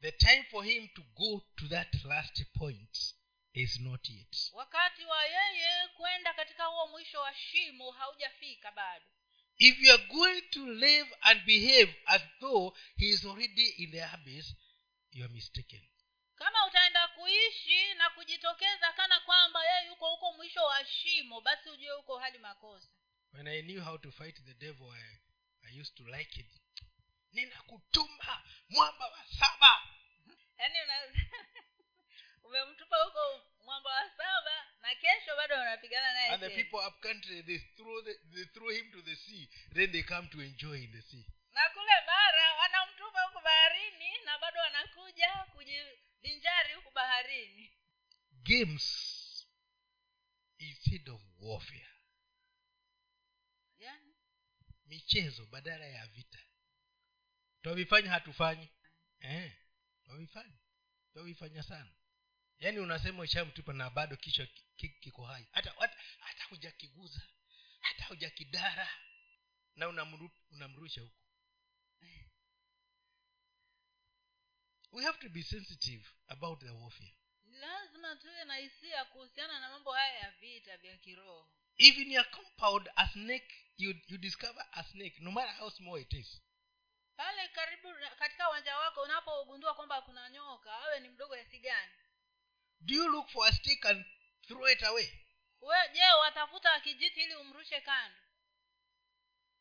the 0.00 0.12
time 0.12 0.44
for 0.50 0.64
him 0.64 0.88
to 0.94 1.02
go 1.16 1.42
to 1.56 1.68
that 1.68 1.88
last 2.04 2.44
point 2.56 3.14
is 3.54 3.80
not 3.80 4.08
yet. 4.08 4.50
Wakati 4.52 5.04
wa 5.04 5.24
yeye 5.24 5.88
kwenda 5.96 6.34
katika 6.34 6.64
huo 6.64 6.86
mwisho 6.86 7.20
wa 7.20 7.34
shimo 7.34 7.90
haujafika 7.90 8.72
bado. 8.72 9.04
If 9.58 9.78
you 9.80 9.92
are 9.94 10.06
going 10.06 10.42
to 10.42 10.66
live 10.66 11.16
and 11.20 11.44
behave 11.44 11.94
as 12.06 12.22
though 12.40 12.76
he 12.96 13.06
is 13.08 13.24
already 13.24 13.68
in 13.78 13.90
the 13.90 14.02
abyss 14.04 14.54
you 15.12 15.24
are 15.24 15.32
mistaken. 15.34 15.88
Kama 16.34 16.66
utaenda 16.66 17.08
kuishi 17.08 17.94
na 17.94 18.10
kujitokeza 18.10 18.92
kana 18.96 19.20
kwamba 19.20 19.64
yeye 19.64 19.86
yuko 19.86 20.10
huko 20.10 20.32
mwisho 20.32 20.64
wa 20.64 20.86
shimo 20.86 21.40
basi 21.40 21.70
ujue 21.70 21.90
huko 21.90 22.18
hali 22.18 22.38
makosa. 22.38 22.88
When 23.32 23.46
i 23.48 23.62
knew 23.62 23.80
how 23.84 23.98
to 23.98 24.10
fight 24.12 24.44
the 24.44 24.54
devil 24.54 24.90
i, 24.92 25.18
I 25.68 25.80
used 25.80 25.94
to 25.96 26.04
like 26.04 26.40
it 26.40 26.46
ninakutuma 27.32 28.42
mwamba 28.68 29.06
wa 29.06 29.26
saba. 29.26 29.82
Yaani 30.58 30.78
umemtupa 32.44 32.96
huko 33.04 33.40
mwamba 33.64 33.90
wa 33.90 34.10
saba 34.16 34.66
na 34.80 34.94
kesho 34.94 35.36
bado 35.36 35.54
unapigana 35.54 36.12
naye 36.12 36.28
and 36.30 36.42
the 36.42 36.50
people 36.50 36.76
up 36.86 37.00
country 37.00 37.42
they 37.42 37.58
throw 37.76 38.02
the, 38.02 38.14
they 38.34 38.44
throw 38.44 38.70
him 38.70 38.90
to 38.92 39.02
the 39.02 39.16
sea. 39.16 39.48
Then 39.74 39.92
they 39.92 40.02
come 40.02 40.28
to 40.28 40.40
enjoy 40.40 40.76
in 40.84 40.92
the 40.92 41.02
sea. 41.02 41.26
Na 41.52 41.68
kule 41.70 41.96
bara 42.06 42.54
wanamtupa 42.54 43.20
huku 43.22 43.40
baharini 43.44 44.18
na 44.24 44.38
bado 44.38 44.60
wanakuja 44.60 45.46
kujivinjari 45.52 46.74
huku 46.74 46.90
baharini. 46.90 47.72
Games 48.42 49.46
instead 50.58 51.08
of 51.08 51.20
warfare. 51.40 51.88
Yani? 53.78 54.14
michezo 54.86 55.46
badala 55.46 55.84
ya 55.86 56.06
vita 56.06 56.38
twavifanya 57.62 58.10
hatufanyi. 58.10 58.68
Eh, 59.20 59.52
twavifanya. 60.04 60.58
Twavifanya 61.12 61.62
sana. 61.62 61.90
Yaani 62.58 62.78
unasema 62.78 63.22
ushamtupa 63.22 63.72
na 63.72 63.90
bado 63.90 64.16
kichwa 64.16 64.46
ki- 64.46 64.64
ki- 64.76 64.88
kiko 65.00 65.24
hai. 65.24 65.46
Hata 65.52 65.70
hata, 65.78 65.96
hata 66.20 66.44
hujakiguza 66.44 67.22
hata 67.80 68.04
hujakidara. 68.04 68.88
Na 69.76 69.88
unamru, 69.88 70.30
unamrusha 70.50 71.00
huko. 71.00 71.14
We 74.92 75.04
have 75.04 75.18
to 75.18 75.28
be 75.28 75.42
sensitive 75.42 76.04
about 76.28 76.60
the 76.60 76.70
warfare. 76.70 77.14
Lazima 77.44 78.16
tuwe 78.16 78.44
na 78.44 78.56
hisia 78.56 79.04
kuhusiana 79.04 79.60
na 79.60 79.68
mambo 79.70 79.92
haya 79.92 80.18
ya 80.18 80.30
vita 80.30 80.76
vya 80.76 80.96
kiroho. 80.98 81.48
Even 81.76 82.10
your 82.12 82.30
compound 82.30 82.88
a 82.96 83.08
snake 83.08 83.54
you, 83.76 83.94
you 84.08 84.18
discover 84.18 84.66
a 84.72 84.84
snake 84.84 85.16
no 85.20 85.30
matter 85.30 85.54
how 85.54 85.70
small 85.70 86.00
it 86.00 86.12
is 86.12 86.40
pale 87.18 87.48
karibu 87.48 87.94
katika 88.18 88.48
uwanja 88.48 88.78
wako 88.78 89.02
unapogundua 89.02 89.74
kwamba 89.74 90.02
kuna 90.02 90.30
nyoka 90.30 90.72
awe 90.72 91.00
ni 91.00 91.08
mdogo 91.08 91.34
kiasi 91.34 91.58
gani? 91.58 91.92
Do 92.80 92.94
you 92.94 93.08
look 93.08 93.28
for 93.28 93.48
a 93.48 93.52
stick 93.52 93.86
and 93.86 94.04
throw 94.46 94.68
it 94.68 94.82
away? 94.82 95.08
We 95.60 95.88
je 95.92 96.04
watafuta 96.20 96.80
kijiti 96.80 97.22
ili 97.22 97.34
umrushe 97.34 97.80
kando? 97.80 98.18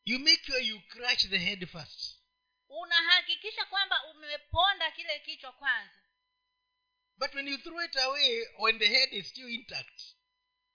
You 0.05 0.19
make 0.19 0.43
sure 0.45 0.59
you 0.65 0.81
crash 0.81 1.29
the 1.29 1.37
head 1.37 1.65
first. 1.67 2.17
Unahakikisha 2.69 3.65
kwamba 3.65 4.03
umeponda 4.05 4.91
kile 4.91 5.19
kichwa 5.19 5.51
kwanza. 5.51 6.01
But 7.17 7.33
when 7.35 7.47
you 7.47 7.57
throw 7.57 7.83
it 7.83 7.97
away 7.97 8.47
when 8.59 8.79
the 8.79 8.87
head 8.87 9.13
is 9.13 9.29
still 9.29 9.49
intact 9.49 9.99
it 9.99 10.15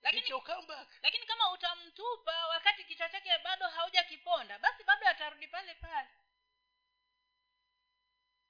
lakini 0.03 0.33
will 0.33 0.43
come 0.43 0.67
back. 0.67 0.89
lakini 1.03 1.27
kama 1.27 1.53
utamtupa 1.53 2.47
wakati 2.47 2.85
kichwa 2.85 3.09
chake 3.09 3.39
bado 3.45 3.69
haujakiponda 3.69 4.59
basi 4.59 4.85
bado 4.85 5.07
atarudi 5.09 5.47
pale 5.49 5.75
pale 5.75 6.09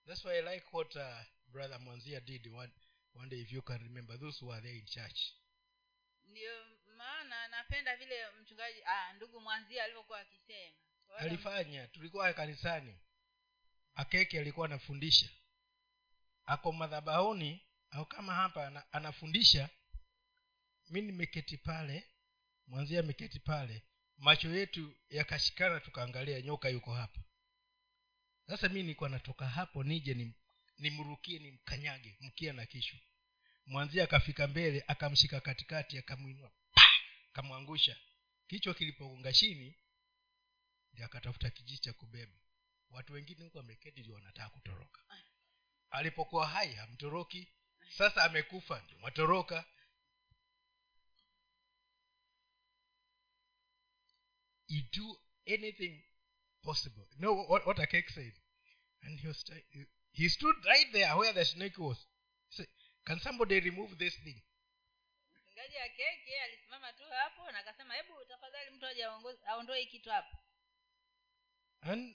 that's 0.06 0.24
why 0.24 0.38
i 0.38 0.54
like 0.54 0.66
what 0.72 0.96
uh, 0.96 1.02
brother 1.52 1.78
mwanzia 1.80 2.20
did. 2.20 2.46
One, 2.46 2.72
one 3.14 3.28
day 3.28 3.40
if 3.40 3.52
you 3.52 3.62
can 3.62 3.78
remember 3.82 4.16
those 4.18 4.38
who 4.40 4.52
are 4.52 4.60
there 4.62 4.74
in 4.74 4.86
church. 4.86 5.32
Ndio 6.24 6.52
maana 6.96 7.48
napenda 7.48 7.96
vile 7.96 8.30
mchungaji 8.42 8.84
ah, 8.86 9.12
ndugu 9.12 9.40
mwanzia 9.40 9.84
alivyokuwa 9.84 10.20
akisema. 10.20 10.76
Alifanya 11.18 11.86
tulikuwa 11.88 12.32
kanisani. 12.32 12.98
Akeke 13.94 14.40
alikuwa 14.40 14.66
anafundisha. 14.66 15.28
Ako 16.46 16.72
madhabahuni 16.72 17.66
au 17.90 18.06
kama 18.06 18.34
hapa 18.34 18.84
anafundisha. 18.92 19.68
Mi 20.90 21.00
nimeketi 21.00 21.56
pale 21.58 22.08
mwanzia 22.66 23.00
ameketi 23.00 23.38
pale. 23.40 23.82
Macho 24.16 24.48
yetu 24.48 24.94
yakashikana 25.10 25.80
tukaangalia 25.80 26.40
nyoka 26.40 26.68
yuko 26.68 26.94
hapa 26.94 27.21
sasa 28.46 28.68
mi 28.68 28.82
nilikuwa 28.82 29.08
natoka 29.10 29.48
hapo 29.48 29.84
nije 29.84 30.14
nim- 30.14 30.32
nimrukie 30.78 31.38
nimkanyage 31.38 32.16
mkia 32.20 32.52
na 32.52 32.66
kichwa. 32.66 33.00
Mwanzia 33.66 34.04
akafika 34.04 34.46
mbele 34.46 34.84
akamshika 34.88 35.40
katikati 35.40 35.98
akamwinua. 35.98 36.52
Akamwangusha. 37.30 37.96
Kichwa 38.46 38.74
kilipogonga 38.74 39.32
chini 39.32 39.76
ndio 40.92 41.06
akatafuta 41.06 41.50
kijiji 41.50 41.78
cha 41.78 41.92
kubeba. 41.92 42.38
Watu 42.90 43.12
wengine 43.12 43.44
huko 43.44 43.58
wameketi 43.58 44.00
ndio 44.00 44.14
wanataka 44.14 44.48
kutoroka. 44.50 45.00
Alipokuwa 45.90 46.48
hai 46.48 46.74
hamtoroki. 46.74 47.48
Sasa 47.96 48.24
amekufa 48.24 48.80
ndio 48.80 48.98
watoroka. 49.02 49.64
You 54.68 54.82
do 54.92 55.20
anything 55.46 56.04
possible. 56.62 57.06
You 57.16 57.22
know 57.26 57.34
what, 57.48 57.66
what 57.66 57.78
a 57.78 57.86
cake 57.86 58.10
said? 58.10 58.32
And 59.02 59.18
he 59.20 59.28
was 59.28 59.44
he 60.12 60.28
stood 60.28 60.54
right 60.66 60.86
there 60.92 61.16
where 61.16 61.32
the 61.32 61.44
snake 61.44 61.78
was. 61.78 61.98
He 62.50 62.56
said, 62.56 62.66
can 63.06 63.18
somebody 63.20 63.60
remove 63.60 63.98
this 63.98 64.14
thing? 64.24 64.42
Mchungaji 65.46 65.76
wa 65.76 65.88
keki 65.88 66.34
alisimama 66.44 66.92
tu 66.92 67.02
hapo 67.10 67.52
na 67.52 67.58
akasema 67.58 67.94
hebu 67.94 68.24
tafadhali 68.28 68.70
mtu 68.70 68.86
aje 68.86 69.04
aongoze- 69.04 69.46
aondoe 69.46 69.80
hii 69.80 69.86
kitu 69.86 70.10
hapa. 70.10 70.38
And 71.80 72.14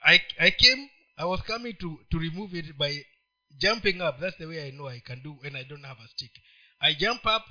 i 0.00 0.20
i 0.38 0.50
came 0.50 0.90
i 1.16 1.24
was 1.24 1.42
coming 1.42 1.72
to 1.74 2.04
to 2.10 2.18
remove 2.18 2.58
it 2.58 2.72
by 2.76 3.04
jumping 3.50 4.00
up. 4.02 4.20
That's 4.20 4.36
the 4.38 4.46
way 4.46 4.68
i 4.68 4.70
know 4.70 4.88
i 4.88 5.00
can 5.00 5.22
do 5.22 5.32
when 5.42 5.56
i 5.56 5.64
don't 5.64 5.84
have 5.84 6.02
a 6.02 6.08
stick. 6.08 6.32
I 6.80 6.94
jump 6.94 7.26
up 7.26 7.42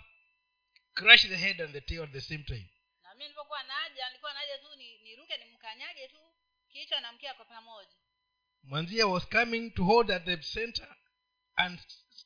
crush 0.95 1.27
the 1.27 1.35
head 1.37 1.61
and 1.61 1.73
the 1.73 1.81
tail 1.81 2.03
at 2.03 2.11
the 2.13 2.21
same 2.21 2.43
time 2.43 2.69
mi 3.23 3.29
nilivyokuwa 3.29 3.63
naja 3.63 4.07
nilikuwa 4.09 4.33
naja 4.33 4.57
tu 4.57 4.75
ni- 4.75 4.97
niruke 4.97 5.37
nimkanyage 5.37 6.07
tu 6.07 6.33
kichwa 6.69 7.01
na 7.01 7.11
mkia 7.11 7.33
kwa 7.33 7.45
pamoja 7.45 7.89
Manzia 8.63 9.07
was 9.07 9.27
coming 9.29 9.69
to 9.71 9.83
hold 9.83 10.11
at 10.11 10.25
the 10.25 10.37
center 10.37 10.95
and 11.55 11.79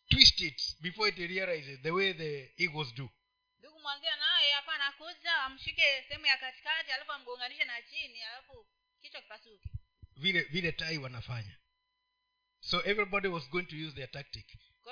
twist 0.10 0.42
it 0.42 0.76
before 0.82 1.10
it 1.10 1.18
realizes 1.18 1.82
the 1.82 1.92
way 1.92 2.14
the 2.14 2.54
eagles 2.58 2.94
do. 2.94 3.10
ndugu 3.60 3.80
mwanzia 3.80 4.16
naye 4.16 4.56
akawa 4.56 4.76
anakuja 4.76 5.34
amshike 5.36 6.04
sehemu 6.08 6.26
ya 6.26 6.38
katikati 6.38 6.92
alafu 6.92 7.12
amgonganishe 7.12 7.64
na 7.66 7.82
chini 7.82 8.24
alafu 8.24 8.68
kichwa 9.02 9.22
kipasuke 9.22 9.70
Vile, 10.16 10.42
vile 10.42 10.72
tai 10.72 10.98
wanafanya. 10.98 11.58
So 12.60 12.82
everybody 12.86 13.28
was 13.28 13.50
going 13.50 13.66
to 13.66 13.76
use 13.76 13.96
their 13.96 14.12
tactic. 14.12 14.46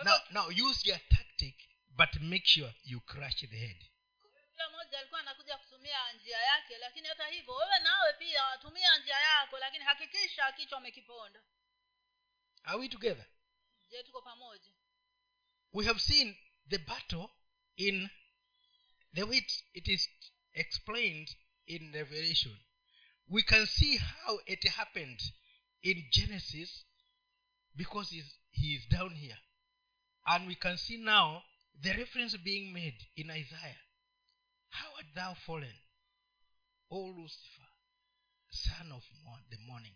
Now, 0.03 0.17
now 0.31 0.49
use 0.49 0.89
your 0.89 0.99
tactic, 1.09 1.55
but 1.89 2.21
make 2.21 2.45
sure 2.45 2.73
you 2.83 2.99
crush 3.01 3.35
the 3.41 3.57
head. 3.57 3.85
Kila 4.55 4.69
mmoja 4.69 4.99
alikuwa 4.99 5.19
anakuja 5.19 5.57
kutumia 5.57 6.13
njia 6.13 6.37
yake 6.37 6.77
lakini 6.77 7.07
hata 7.07 7.27
hivyo 7.27 7.55
wewe 7.55 7.79
nawe 7.79 8.13
pia 8.13 8.57
tumia 8.57 8.97
njia 8.97 9.19
yako 9.19 9.59
lakini 9.59 9.83
hakikisha 9.83 10.51
kichwa 10.51 10.77
amekiponda 10.77 11.43
Are 12.63 12.77
we 12.77 12.89
together? 12.89 13.25
je 13.89 14.03
tuko 14.03 14.21
pamoja 14.21 14.71
We 15.73 15.85
have 15.85 15.99
seen 15.99 16.35
the 16.69 16.77
battle 16.77 17.29
in 17.75 18.09
the 19.13 19.23
way 19.23 19.37
it, 19.73 19.87
is 19.87 20.09
explained 20.53 21.35
in 21.65 21.91
Revelation. 21.91 22.57
We 23.27 23.43
can 23.43 23.65
see 23.65 23.97
how 23.97 24.39
it 24.45 24.63
happened 24.69 25.19
in 25.81 26.05
Genesis 26.11 26.85
because 27.75 28.09
he 28.51 28.75
is 28.75 28.87
down 28.87 29.15
here. 29.15 29.37
And 30.25 30.47
we 30.47 30.55
can 30.55 30.77
see 30.77 30.97
now 30.97 31.43
the 31.81 31.93
reference 31.93 32.37
being 32.37 32.71
made 32.73 32.97
in 33.17 33.29
Isaiah. 33.29 33.84
How 34.79 34.95
art 34.97 35.13
thou 35.15 35.33
fallen, 35.35 35.77
O 36.89 36.97
Lucifer, 37.17 37.69
son 38.49 38.91
of 38.91 39.03
the 39.49 39.57
morning? 39.67 39.95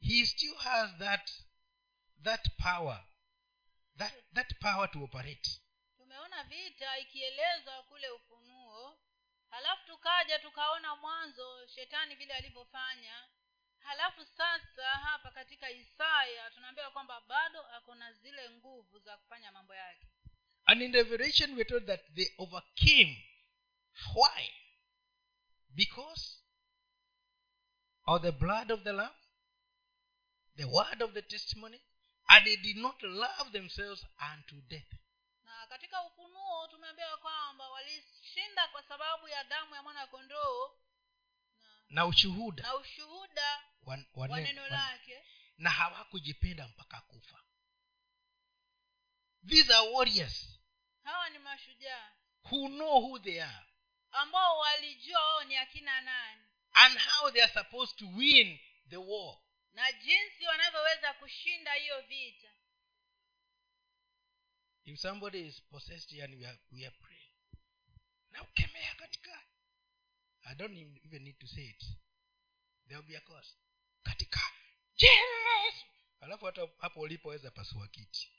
He 0.00 0.24
still 0.26 0.54
has 0.56 0.90
that 0.98 1.30
that 2.22 2.44
power, 2.58 2.98
that 3.96 4.12
that 4.32 4.52
power 4.60 4.88
to 4.92 4.98
operate. 5.04 5.48
tumeona 5.96 6.44
vita 6.44 6.98
ikielezwa 6.98 7.82
kule 7.82 8.10
ufunuo 8.10 8.98
halafu 9.50 9.86
tukaja 9.86 10.38
tukaona 10.38 10.96
mwanzo 10.96 11.66
shetani 11.66 12.14
vile 12.14 12.34
alivyofanya 12.34 13.28
halafu 13.78 14.24
sasa 14.24 14.86
hapa 14.88 15.30
katika 15.30 15.70
isaya 15.70 16.50
tunaambiwa 16.50 16.90
kwamba 16.90 17.20
bado 17.20 17.60
ako 17.66 17.94
na 17.94 18.12
zile 18.12 18.50
nguvu 18.50 18.98
za 18.98 19.16
kufanya 19.18 19.52
mambo 19.52 19.74
yake 19.74 20.08
And 20.66 20.82
in 20.82 20.92
Revelation, 20.92 21.54
we're 21.56 21.64
told 21.64 21.86
that 21.86 22.00
they 22.16 22.26
overcame. 22.38 23.16
Why? 24.14 24.48
Because 25.76 26.36
of 28.06 28.22
the 28.22 28.32
blood 28.32 28.70
of 28.70 28.84
the 28.84 28.92
Lamb, 28.92 29.10
the 30.56 30.64
word 30.68 31.00
of 31.02 31.14
the 31.14 31.22
testimony, 31.22 31.80
and 32.28 32.46
they 32.46 32.56
did 32.56 32.76
not 32.76 32.94
love 33.02 33.52
themselves 33.52 34.04
unto 34.32 34.56
death. 34.68 34.92
na 35.44 35.66
katika 35.66 36.02
ufunuo 36.02 36.68
tumeambiwa 36.68 37.16
kwamba 37.16 37.70
walishinda 37.70 38.68
kwa 38.68 38.82
sababu 38.82 39.28
ya 39.28 39.44
damu 39.44 39.74
ya 39.74 39.82
mwana 39.82 40.06
kondoo 40.06 40.70
na, 41.88 42.06
ushuhuda 42.06 42.62
na 42.62 42.74
ushuhuda 42.76 43.62
wa 44.14 44.28
neno 44.40 44.68
lake 44.68 45.24
na 45.58 45.70
hawakujipenda 45.70 46.68
mpaka 46.68 47.00
kufa 47.00 47.38
these 49.46 49.74
are 49.74 49.88
warriors 49.88 50.53
hawa 51.04 51.30
ni 51.30 51.38
mashujaa. 51.38 52.12
Who 52.50 52.68
know 52.68 53.00
who 53.00 53.18
they 53.18 53.42
are. 53.42 53.66
Ambao 54.10 54.58
walijua 54.58 55.20
wao 55.22 55.44
ni 55.44 55.56
akina 55.56 56.00
nani. 56.00 56.42
And 56.72 56.98
how 56.98 57.30
they 57.30 57.42
are 57.42 57.52
supposed 57.52 57.96
to 57.98 58.06
win 58.16 58.58
the 58.88 58.96
war. 58.96 59.38
Na 59.72 59.92
jinsi 59.92 60.46
wanavyoweza 60.46 61.12
kushinda 61.14 61.72
hiyo 61.74 62.00
vita. 62.00 62.50
If 64.84 65.00
somebody 65.00 65.46
is 65.46 65.62
possessed 65.62 66.10
here 66.10 66.24
and 66.24 66.34
we 66.34 66.46
are, 66.46 66.58
we 66.72 66.86
are 66.86 66.96
praying. 66.96 67.32
Na 68.30 68.42
ukemea 68.42 68.94
katika. 68.94 69.42
I 70.44 70.54
don't 70.54 70.76
even 71.04 71.22
need 71.22 71.38
to 71.38 71.46
say 71.46 71.64
it. 71.64 71.84
There 72.88 72.96
will 72.98 73.08
be 73.08 73.16
a 73.16 73.20
cause 73.20 73.54
katika. 74.02 74.40
Yes! 74.96 75.74
Alafu 76.20 76.46
hata 76.46 76.68
hapo 76.78 77.00
ulipoweza 77.00 77.50
pasua 77.50 77.88
kiti 77.88 78.30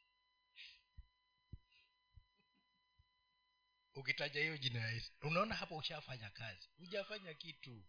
ukitaja 3.95 4.41
hiyo 4.41 4.57
jina 4.57 4.79
ya 4.79 4.89
yesu 4.91 5.11
unaona 5.21 5.55
hapo 5.55 5.77
ushafanya 5.77 6.29
kazi. 6.29 6.69
Hujafanya 6.77 7.33
kitu. 7.33 7.85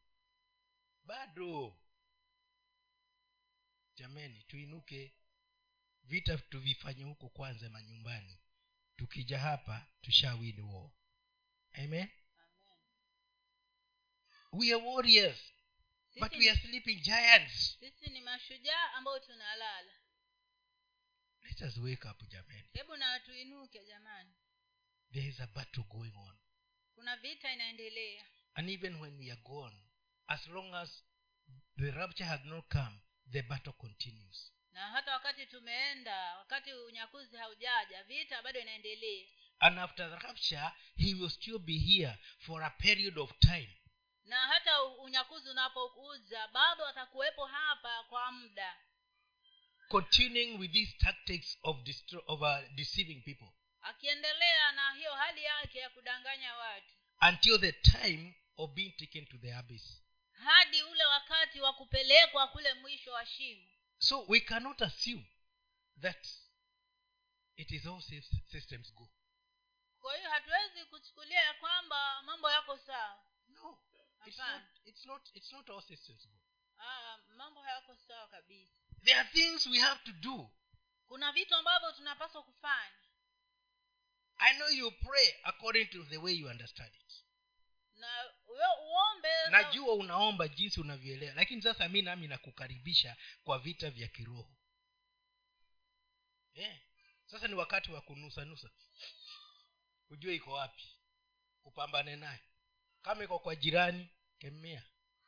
Bado. 1.05 1.79
Jameni 3.95 4.43
tuinuke. 4.43 5.15
Vita 6.05 6.39
tuvifanye 6.39 7.05
huko 7.05 7.29
kwanza 7.29 7.71
manyumbani. 7.71 8.39
Tukija 8.97 9.39
hapa 9.39 9.87
tushawin 10.03 10.61
war. 10.61 10.91
Amen? 11.73 12.09
We 14.53 14.73
are 14.75 14.83
warriors 14.85 15.53
but 16.21 16.33
we 16.33 16.49
are 16.51 16.61
sleeping 16.61 17.01
giants. 17.03 17.77
sisi 17.81 18.11
ni 18.11 18.21
mashujaa 18.21 18.93
ambao 18.93 19.19
tunalala. 19.21 19.93
Let 21.43 21.61
us 21.61 21.77
wake 21.77 22.09
up 22.09 22.29
jameni. 22.29 22.69
Hebu 22.73 22.97
na 22.97 23.21
tuinuke 23.21 23.85
jamani 23.85 24.35
there 25.17 25.29
is 25.29 25.41
a 25.41 25.49
battle 25.55 25.85
going 25.91 26.13
on. 26.15 26.35
Kuna 26.95 27.17
vita 27.23 27.49
inaendelea. 27.53 28.23
And 28.57 28.69
even 28.69 29.01
when 29.01 29.19
we 29.19 29.31
are 29.31 29.41
gone 29.45 29.73
as 30.29 30.41
long 30.49 30.75
as 30.75 30.91
the 31.79 31.91
rapture 31.93 32.25
has 32.25 32.41
not 32.45 32.69
come 32.69 33.01
the 33.33 33.43
battle 33.43 33.73
continues. 33.81 34.53
Na 34.73 34.81
hata 34.81 35.13
wakati 35.13 35.47
tumeenda 35.47 36.37
wakati 36.39 36.73
unyakuzi 36.73 37.37
haujaja 37.37 38.03
vita 38.05 38.43
bado 38.43 38.61
inaendelea. 38.61 39.27
And 39.59 39.79
after 39.79 40.11
the 40.11 40.27
rapture 40.27 40.71
he 40.97 41.15
will 41.15 41.31
still 41.31 41.59
be 41.59 41.79
here 41.79 42.19
for 42.39 42.63
a 42.63 42.71
period 42.71 43.19
of 43.19 43.33
time. 43.39 43.71
Na 44.25 44.37
hata 44.37 44.83
unyakuzi 44.85 45.51
unapokuja 45.51 46.49
bado 46.49 46.87
atakuwepo 46.87 47.47
hapa 47.47 48.05
kwa 48.09 48.33
muda. 48.33 48.77
Continuing 49.89 50.59
with 50.59 50.73
these 50.73 50.93
tactics 50.99 51.59
of, 51.63 51.77
of 52.27 52.41
uh, 52.43 52.59
deceiving 52.75 53.23
people 53.23 53.49
akiendelea 53.87 54.73
na 54.73 54.93
hiyo 54.93 55.15
hali 55.15 55.45
yake 55.45 55.79
ya 55.79 55.91
kudanganya 55.91 56.55
watu. 56.57 56.95
Until 57.29 57.61
the 57.61 57.73
time 57.73 58.35
of 58.57 58.71
being 58.71 58.91
taken 58.91 59.27
to 59.27 59.39
the 59.39 59.55
abyss. 59.55 60.03
Hadi 60.33 60.83
ule 60.83 61.05
wakati 61.05 61.61
wa 61.61 61.73
kupelekwa 61.73 62.49
kule 62.49 62.75
mwisho 62.75 63.13
wa 63.13 63.27
shimo. 63.27 63.69
So 63.99 64.25
we 64.29 64.41
cannot 64.41 64.83
assume 64.83 65.25
that 66.01 66.27
it 67.57 67.71
is 67.71 67.87
all 67.87 68.03
systems 68.51 68.95
go. 68.95 69.09
Kwa 70.01 70.17
hiyo 70.17 70.31
hatuwezi 70.31 70.85
kuchukulia 70.85 71.41
ya 71.41 71.55
kwamba 71.55 72.23
mambo 72.23 72.51
yako 72.51 72.79
sawa. 72.79 73.27
No. 73.49 73.79
It's 74.27 74.39
not, 74.39 74.63
it's 74.85 75.07
not 75.07 75.31
it's 75.35 75.53
not 75.53 75.71
all 75.71 75.83
systems 75.83 76.29
go. 76.29 76.39
Ah, 76.79 77.19
mambo 77.37 77.63
hayako 77.63 77.97
sawa 77.97 78.29
kabisa. 78.29 78.73
There 79.05 79.19
are 79.21 79.29
things 79.29 79.67
we 79.67 79.79
have 79.79 80.05
to 80.05 80.13
do. 80.13 80.51
Kuna 81.09 81.33
vitu 81.33 81.55
ambavyo 81.55 81.93
tunapaswa 81.93 82.43
kufanya 82.43 83.06
i 84.39 84.55
know 84.57 84.69
you 84.69 84.91
pray 84.91 85.35
according 85.43 85.87
to 85.87 86.05
the 86.05 86.17
way 86.17 86.33
you 86.35 86.49
understand 86.49 86.95
it. 86.95 87.25
Na 87.97 88.33
uombe 88.49 89.29
najua 89.51 89.95
unaomba 89.95 90.49
jinsi 90.49 90.81
unavyoelewa 90.81 91.35
lakini 91.35 91.63
sasa 91.63 91.89
mi 91.89 92.03
nami 92.03 92.29
nakukaribisha 92.29 93.17
kwa 93.45 93.59
vita 93.59 93.91
vya 93.91 94.09
kiroho. 94.09 94.57
Yeah. 96.55 96.79
sasa 97.27 97.49
ni 97.49 97.55
wakati 97.55 97.91
wa 97.93 98.01
kunusanusa 98.01 98.71
ujue 100.11 100.35
iko 100.35 100.53
wapi. 100.53 100.85
Upambane 101.65 102.17
naye 102.17 102.41
kama 103.03 103.25
iko 103.25 103.39
kwa 103.39 103.57
jirani 103.57 104.09
kemea. 104.39 104.83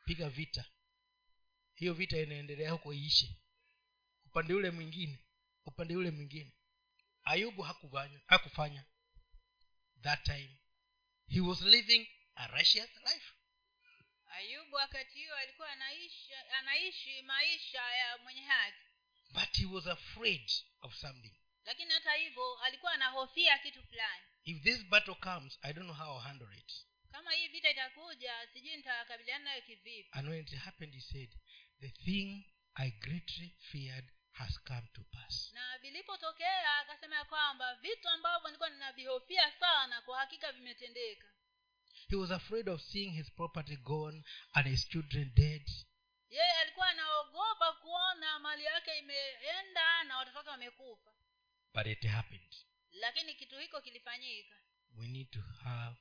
Piga 0.05 0.29
vita. 0.29 0.65
Hiyo 1.75 1.93
vita 1.93 2.17
inaendelea 2.17 2.71
huko 2.71 2.93
iishe. 2.93 3.35
Upande 4.25 4.53
ule 4.53 4.71
mwingine 4.71 5.19
upande 5.65 5.95
ule 5.95 6.11
mwingine. 6.11 6.51
Ayubu 7.23 7.61
hakufanya 7.61 8.21
hakufanya 8.27 8.85
that 10.03 10.23
time. 10.25 10.49
He 11.27 11.41
was 11.41 11.61
living 11.61 12.07
a 12.37 12.47
righteous 12.53 12.89
life. 13.05 13.33
Ayubu 14.37 14.75
wakati 14.75 15.25
huo 15.25 15.35
alikuwa 15.35 15.71
anaishi, 15.71 16.33
anaishi 16.59 17.21
maisha 17.21 17.81
ya 17.81 18.17
mwenye 18.17 18.41
haki. 18.41 18.77
But 19.31 19.57
he 19.57 19.65
was 19.65 19.87
afraid 19.87 20.51
of 20.81 20.95
something. 20.95 21.33
Lakini 21.65 21.93
hata 21.93 22.13
hivyo 22.13 22.55
alikuwa 22.59 22.91
anahofia 22.91 23.57
kitu 23.57 23.83
fulani. 23.83 24.23
If 24.43 24.63
this 24.63 24.83
battle 24.85 25.15
comes 25.15 25.59
i 25.61 25.73
don't 25.73 25.85
know 25.89 25.95
how 26.05 26.15
I'll 26.15 26.23
handle 26.23 26.57
it. 26.57 26.73
Kama 27.11 27.31
hii 27.31 27.47
vita 27.47 27.69
itakuja 27.69 28.47
sijui 28.53 28.77
nitakabiliana 28.77 29.43
nayo 29.43 29.61
kivipi. 29.61 30.09
And 30.11 30.29
when 30.29 30.39
it 30.39 30.53
happened 30.55 30.93
he 30.93 31.01
said 31.01 31.29
the 31.79 31.89
thing 31.89 32.45
i 32.73 32.91
greatly 32.91 33.55
feared 33.71 34.11
has 34.31 34.59
come 34.63 34.87
to 34.93 35.01
pass. 35.03 35.51
Na 35.53 35.77
vilipotokea 35.77 36.77
akasema 36.79 37.15
ya 37.15 37.25
kwamba 37.25 37.75
vitu 37.75 38.09
ambavyo 38.09 38.47
nilikuwa 38.47 38.69
ninavihofia 38.69 39.51
sana 39.59 40.01
kwa 40.01 40.19
hakika 40.19 40.51
vimetendeka. 40.51 41.27
He 42.09 42.15
was 42.15 42.31
afraid 42.31 42.69
of 42.69 42.81
seeing 42.81 43.11
his 43.11 43.31
property 43.31 43.77
gone 43.77 44.23
and 44.53 44.67
his 44.67 44.89
children 44.89 45.31
dead. 45.35 45.69
Yeye 46.29 46.51
alikuwa 46.51 46.87
anaogopa 46.89 47.73
kuona 47.73 48.39
mali 48.39 48.63
yake 48.63 48.97
imeenda 48.97 50.03
na 50.03 50.17
watoto 50.17 50.37
wake 50.37 50.49
wamekufa. 50.49 51.11
But 51.73 51.85
it 51.87 52.05
happened. 52.07 52.55
Lakini 52.91 53.35
kitu 53.35 53.59
hiko 53.59 53.81
kilifanyika. 53.81 54.55
We 54.95 55.07
need 55.07 55.29
to 55.31 55.39
have 55.63 55.97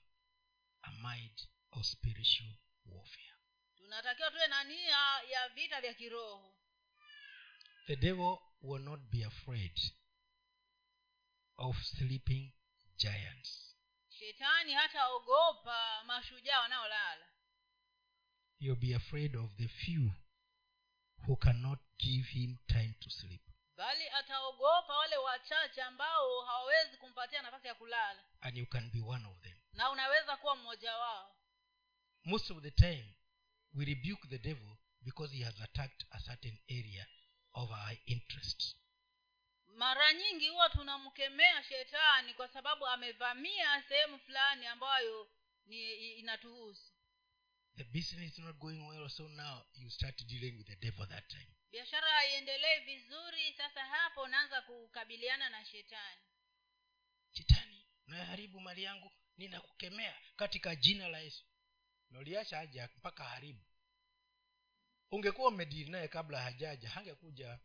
a 0.82 0.90
mind 0.90 1.48
of 1.70 1.84
spiritual 1.86 2.52
warfare. 2.86 3.34
Tunatakiwa 3.76 4.30
tuwe 4.30 4.46
na 4.48 4.64
nia 4.64 4.98
ya 5.30 5.48
vita 5.48 5.80
vya 5.80 5.94
kiroho 5.94 6.57
the 7.88 7.96
devil 7.96 8.38
will 8.62 8.78
not 8.78 9.00
be 9.10 9.22
afraid 9.22 9.72
of 11.58 11.74
sleeping 11.82 12.52
giants. 12.98 13.74
Shetani 14.10 14.72
hataogopa 14.72 16.04
mashujaa 16.06 16.60
wanaolala. 16.60 17.26
He'll 18.58 18.76
be 18.76 18.94
afraid 18.94 19.36
of 19.36 19.56
the 19.56 19.68
few 19.68 20.10
who 21.26 21.36
cannot 21.36 21.78
give 21.98 22.26
him 22.26 22.58
time 22.68 22.94
to 23.00 23.10
sleep. 23.10 23.40
Bali 23.76 24.08
ataogopa 24.08 24.96
wale 24.96 25.16
wachache 25.16 25.82
ambao 25.82 26.44
hawawezi 26.44 26.96
kumpatia 26.96 27.42
nafasi 27.42 27.66
ya 27.66 27.74
kulala. 27.74 28.24
And 28.40 28.56
you 28.56 28.66
can 28.66 28.90
be 28.90 29.00
one 29.00 29.26
of 29.26 29.40
them. 29.40 29.56
Na 29.72 29.90
unaweza 29.90 30.36
kuwa 30.36 30.56
mmoja 30.56 30.96
wao. 30.96 31.36
Most 32.24 32.50
of 32.50 32.62
the 32.62 32.70
time 32.70 33.14
we 33.74 33.84
rebuke 33.84 34.28
the 34.28 34.38
devil 34.38 34.76
because 35.02 35.36
he 35.36 35.44
has 35.44 35.60
attacked 35.60 36.06
a 36.10 36.20
certain 36.20 36.58
area 36.68 37.06
of 37.54 37.70
our 37.70 37.96
interests. 38.06 38.76
Mara 39.66 40.12
nyingi 40.12 40.48
huwa 40.48 40.68
tunamkemea 40.68 41.64
shetani 41.64 42.34
kwa 42.34 42.48
sababu 42.48 42.86
amevamia 42.86 43.82
sehemu 43.88 44.18
fulani 44.18 44.66
ambayo 44.66 45.30
ni 45.66 46.12
inatuhusu. 46.12 46.92
The 47.76 47.84
business 47.84 48.32
is 48.32 48.38
not 48.38 48.56
going 48.56 48.80
well 48.88 49.08
so 49.08 49.28
now 49.28 49.62
you 49.74 49.90
start 49.90 50.22
dealing 50.26 50.56
with 50.58 50.66
the 50.66 50.76
devil 50.76 51.06
that 51.08 51.28
time. 51.28 51.48
Biashara 51.70 52.10
haiendelei 52.10 52.80
vizuri 52.80 53.52
sasa 53.56 53.84
hapo 53.84 54.22
unaanza 54.22 54.62
kukabiliana 54.62 55.50
na 55.50 55.64
shetani. 55.64 56.22
Shetani 57.32 57.86
unaharibu 58.06 58.60
mali 58.60 58.82
yangu 58.82 59.12
ninakukemea 59.36 60.18
katika 60.36 60.76
jina 60.76 61.08
la 61.08 61.18
yesu. 61.18 61.44
Noliacha 62.10 62.58
aja 62.58 62.88
mpaka 62.96 63.24
haribu 63.24 63.64
ungekuwa 65.10 65.48
umedili 65.48 65.90
naye 65.90 66.08
kabla 66.08 66.42
hajaja 66.42 66.90
hangekuja. 66.90 67.58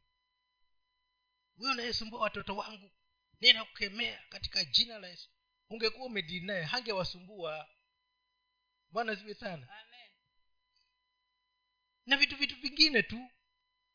Huyo 1.56 1.72
unayesumbua 1.72 2.22
watoto 2.22 2.56
wangu? 2.58 2.92
Ninakukemea 3.40 4.24
katika 4.30 4.66
jina 4.66 5.00
la 5.00 5.08
yesu. 5.08 5.30
Ungekuwa 5.70 6.06
umedili 6.06 6.46
naye 6.46 6.64
hangewasumbua. 6.64 7.70
Bwana 8.90 9.16
ziwe 9.16 9.34
sana. 9.34 9.80
Amen. 9.80 10.10
Na 12.06 12.18
vitu 12.18 12.36
vitu 12.38 12.56
vingine 12.56 13.04
tu 13.04 13.30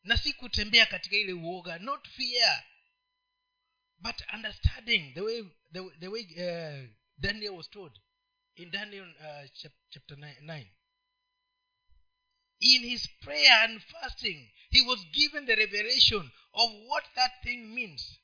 na 0.02 0.16
si 0.16 0.32
kutembea 0.32 0.86
katika 0.86 1.16
ile 1.16 1.32
uoga 1.32 1.78
not 1.78 2.08
fear 2.08 2.64
but 3.98 4.22
understanding 4.34 5.14
the 5.14 5.20
way 5.20 5.42
the, 5.72 5.90
the 5.98 6.08
way 6.08 6.22
uh, 6.22 6.90
daniel 7.16 7.50
was 7.52 7.70
told 7.70 8.00
in 8.54 8.70
daniel 8.70 9.10
uh, 9.16 9.50
chap, 9.52 9.72
chapter 9.88 10.16
9 10.18 10.66
in 12.60 12.82
his 12.82 13.08
prayer 13.20 13.52
and 13.64 13.80
fasting 13.80 14.50
he 14.70 14.80
was 14.82 15.06
given 15.12 15.46
the 15.46 15.54
revelation 15.54 16.30
of 16.52 16.70
what 16.88 17.04
that 17.14 17.32
thing 17.42 17.74
means. 17.74 18.20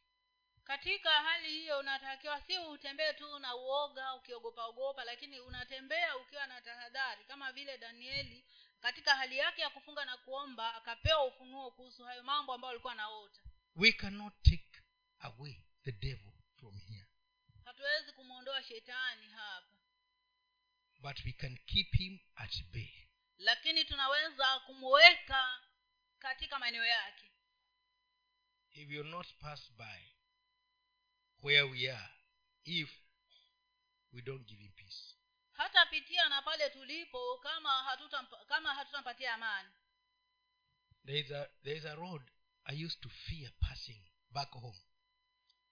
Katika 0.64 1.10
hali 1.10 1.48
hiyo 1.50 1.78
unatakiwa 1.78 2.40
si 2.40 2.58
utembee 2.58 3.12
tu 3.12 3.38
na 3.38 3.56
uoga 3.56 4.14
ukiogopa 4.14 4.64
ogopa 4.64 5.04
lakini 5.04 5.40
unatembea 5.40 6.16
ukiwa 6.16 6.46
na 6.46 6.60
tahadhari 6.60 7.24
kama 7.24 7.52
vile 7.52 7.78
danieli 7.78 8.44
katika 8.80 9.16
hali 9.16 9.38
yake 9.38 9.60
ya 9.62 9.70
kufunga 9.70 10.04
na 10.04 10.16
kuomba 10.16 10.74
akapewa 10.74 11.24
ufunuo 11.24 11.70
kuhusu 11.70 12.04
hayo 12.04 12.22
mambo 12.22 12.54
ambayo 12.54 12.70
alikuwa 12.70 12.92
anaota. 12.92 13.40
We 13.76 13.92
cannot 13.92 14.34
take 14.42 14.80
away 15.18 15.64
the 15.84 15.92
devil 15.92 16.32
from 16.60 16.78
here. 16.78 17.06
Hatuwezi 17.64 18.12
kumwondoa 18.12 18.62
shetani 18.62 19.26
hapa. 19.30 19.68
But 21.00 21.24
we 21.24 21.32
can 21.32 21.58
keep 21.66 21.94
him 21.94 22.18
at 22.36 22.62
bay 22.72 23.03
lakini 23.38 23.84
tunaweza 23.84 24.60
kumuweka 24.60 25.60
katika 26.18 26.58
maeneo 26.58 26.84
yake. 26.84 27.30
He 28.68 28.84
will 28.86 29.06
not 29.06 29.26
pass 29.38 29.72
by 29.72 30.14
where 31.42 31.62
we 31.62 31.90
are 31.92 32.14
if 32.64 32.90
we 34.12 34.22
don't 34.22 34.46
give 34.46 34.62
him 34.62 34.72
peace. 34.72 35.14
Hatapitia 35.52 36.28
na 36.28 36.42
pale 36.42 36.70
tulipo 36.70 37.38
kama 37.38 37.70
hatutampa, 37.82 38.44
kama 38.44 38.74
hatutampatia 38.74 39.34
amani. 39.34 39.68
There 41.06 41.18
is 41.20 41.30
a 41.30 41.48
there 41.62 41.76
is 41.78 41.84
a 41.84 41.94
road 41.94 42.22
i 42.64 42.84
used 42.84 43.00
to 43.00 43.08
fear 43.08 43.52
passing 43.60 44.02
back 44.30 44.50
home. 44.50 44.78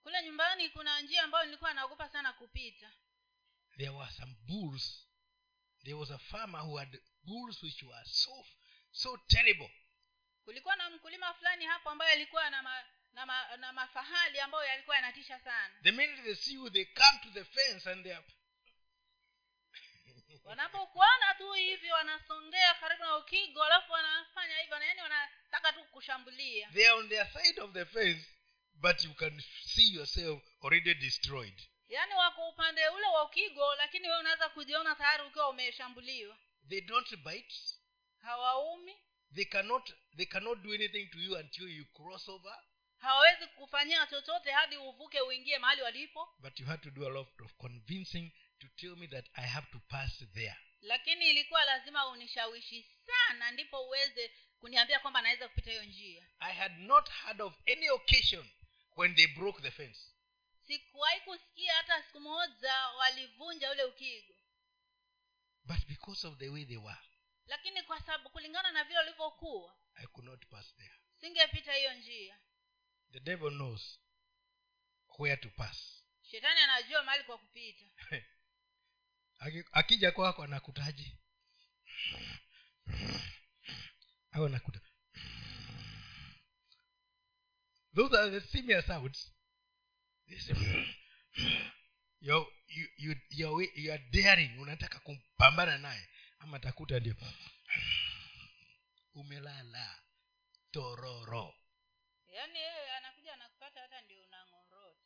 Kule 0.03 0.23
nyumbani 0.23 0.69
kuna 0.69 1.01
njia 1.01 1.23
ambayo 1.23 1.45
nilikuwa 1.45 1.73
naogopa 1.73 2.09
sana 2.09 2.33
kupita. 2.33 2.91
There 3.77 3.89
were 3.89 4.11
some 4.11 4.35
bulls. 4.45 5.07
There 5.83 5.93
was 5.93 6.11
a 6.11 6.17
farmer 6.17 6.61
who 6.61 6.77
had 6.77 7.01
bulls 7.25 7.63
which 7.63 7.83
were 7.83 8.05
so 8.05 8.45
so 8.91 9.17
terrible. 9.27 9.69
Kulikuwa 10.45 10.75
na 10.75 10.89
mkulima 10.89 11.33
fulani 11.33 11.65
hapo 11.65 11.89
ambaye 11.89 12.11
alikuwa 12.11 12.49
na 12.49 12.63
ma, 12.63 12.83
na, 13.13 13.25
ma, 13.25 13.57
na 13.57 13.73
mafahali 13.73 14.39
ambayo 14.39 14.65
yalikuwa 14.65 14.95
yanatisha 14.95 15.39
sana. 15.39 15.75
The 15.83 15.91
minute 15.91 16.21
they 16.23 16.35
see 16.35 16.53
you 16.53 16.69
they 16.69 16.85
come 16.85 17.19
to 17.23 17.29
the 17.29 17.43
fence 17.43 17.91
and 17.91 18.03
they 18.03 18.13
are 18.15 18.25
wanapokuona 20.43 21.33
tu 21.37 21.51
hivi 21.53 21.91
wanasongea 21.91 22.73
karibu 22.73 23.03
na 23.03 23.17
ukigo 23.17 23.63
alafu 23.63 23.91
wanafanya 23.91 24.57
hivyo 24.57 24.77
yaani 24.81 25.01
wanataka 25.01 25.73
tu 25.73 25.83
kushambulia. 25.83 26.69
They 26.73 26.87
are 26.89 26.99
on 26.99 27.09
their 27.09 27.27
side 27.27 27.61
of 27.61 27.71
the 27.73 27.85
fence 27.85 28.25
but 28.73 29.03
you 29.03 29.13
can 29.13 29.41
see 29.65 29.93
yourself 29.93 30.43
already 30.63 30.93
destroyed. 30.95 31.61
Yaani 31.89 32.13
wako 32.13 32.49
upande 32.49 32.89
ule 32.89 33.07
wa 33.07 33.23
ukigo 33.23 33.75
lakini 33.75 34.07
wewe 34.07 34.19
unaweza 34.19 34.49
kujiona 34.49 34.95
tayari 34.95 35.23
ukiwa 35.23 35.49
umeshambuliwa 35.49 36.37
they 36.69 36.81
don't 36.81 37.15
bite. 37.23 37.55
Hawaumi. 38.23 38.93
They 39.35 39.45
cannot 39.45 39.93
they 40.17 40.25
cannot 40.25 40.61
do 40.63 40.73
anything 40.73 41.09
to 41.11 41.17
you 41.19 41.35
until 41.37 41.67
you 41.69 41.85
cross 41.93 42.29
over. 42.29 42.55
Hawawezi 42.97 43.47
kufanyia 43.47 44.07
chochote 44.07 44.51
hadi 44.51 44.77
uvuke 44.77 45.21
uingie 45.21 45.59
mahali 45.59 45.81
walipo. 45.81 46.27
But 46.39 46.59
you 46.59 46.65
had 46.65 46.81
to 46.83 46.91
do 46.91 47.07
a 47.07 47.09
lot 47.09 47.43
of 47.43 47.53
convincing 47.57 48.31
to 48.59 48.67
tell 48.75 48.95
me 48.95 49.07
that 49.07 49.25
i 49.33 49.47
have 49.47 49.67
to 49.71 49.79
pass 49.79 50.23
there. 50.33 50.55
Lakini 50.81 51.29
ilikuwa 51.29 51.65
lazima 51.65 52.07
unishawishi 52.07 52.85
sana 53.05 53.51
ndipo 53.51 53.85
uweze 53.87 54.31
kuniambia 54.59 54.99
kwamba 54.99 55.21
naweza 55.21 55.47
kupita 55.47 55.71
hiyo 55.71 55.83
njia. 55.83 56.27
I 56.39 56.53
had 56.53 56.77
not 56.77 57.09
heard 57.09 57.41
of 57.41 57.53
any 57.71 57.89
occasion 57.89 58.49
when 58.95 59.15
they 59.15 59.27
broke 59.27 59.61
the 59.61 59.71
fence. 59.71 59.99
Sikuwahi 60.67 61.19
kusikia 61.19 61.73
hata 61.73 62.03
siku 62.03 62.19
moja 62.19 62.73
walivunja 62.87 63.71
ule 63.71 63.83
ukigo 63.83 64.33
but 65.65 65.87
because 65.87 66.27
of 66.27 66.37
the 66.37 66.49
way 66.49 66.65
they 66.65 66.77
were 66.77 66.97
lakini 67.45 67.83
kwa 67.83 67.99
sababu 68.01 68.29
kulingana 68.29 68.71
na 68.71 68.83
vile 68.83 68.97
walivyokuwa 68.97 69.77
i 69.95 70.07
could 70.07 70.25
not 70.25 70.45
pass 70.45 70.75
there. 70.75 70.95
singepita 71.19 71.73
hiyo 71.73 71.93
njia. 71.93 72.39
The 73.11 73.19
devil 73.19 73.51
knows 73.51 73.99
where 75.19 75.37
to 75.37 75.49
pass. 75.49 76.03
Shetani 76.21 76.59
anajua 76.59 77.03
mahali 77.03 77.23
kwa 77.23 77.37
kupita. 77.37 77.85
Akija 79.71 80.11
kwako 80.11 80.43
anakutaji 80.43 81.17
au 84.31 84.45
anakuta? 84.45 84.79
Those 87.95 88.17
are 88.17 88.39
the 88.39 88.47
similar 88.47 88.83
sounds 88.83 89.31
You, 92.23 92.45
you, 92.67 92.85
you, 92.97 93.15
you're, 93.31 93.67
you're 93.75 94.01
daring. 94.11 94.59
Unataka 94.59 94.99
kumpambana 94.99 95.77
naye. 95.77 96.07
Ama 96.39 96.59
takuta 96.59 96.99
ndio. 96.99 97.15
Umelala. 99.13 100.03
Tororo. 100.71 101.55
Yaani 102.35 102.59
yeye 102.59 102.91
anakuja 102.97 103.33
anakupata 103.33 103.81
hata 103.81 104.01
ndio 104.01 104.23
unang'orota. 104.23 104.99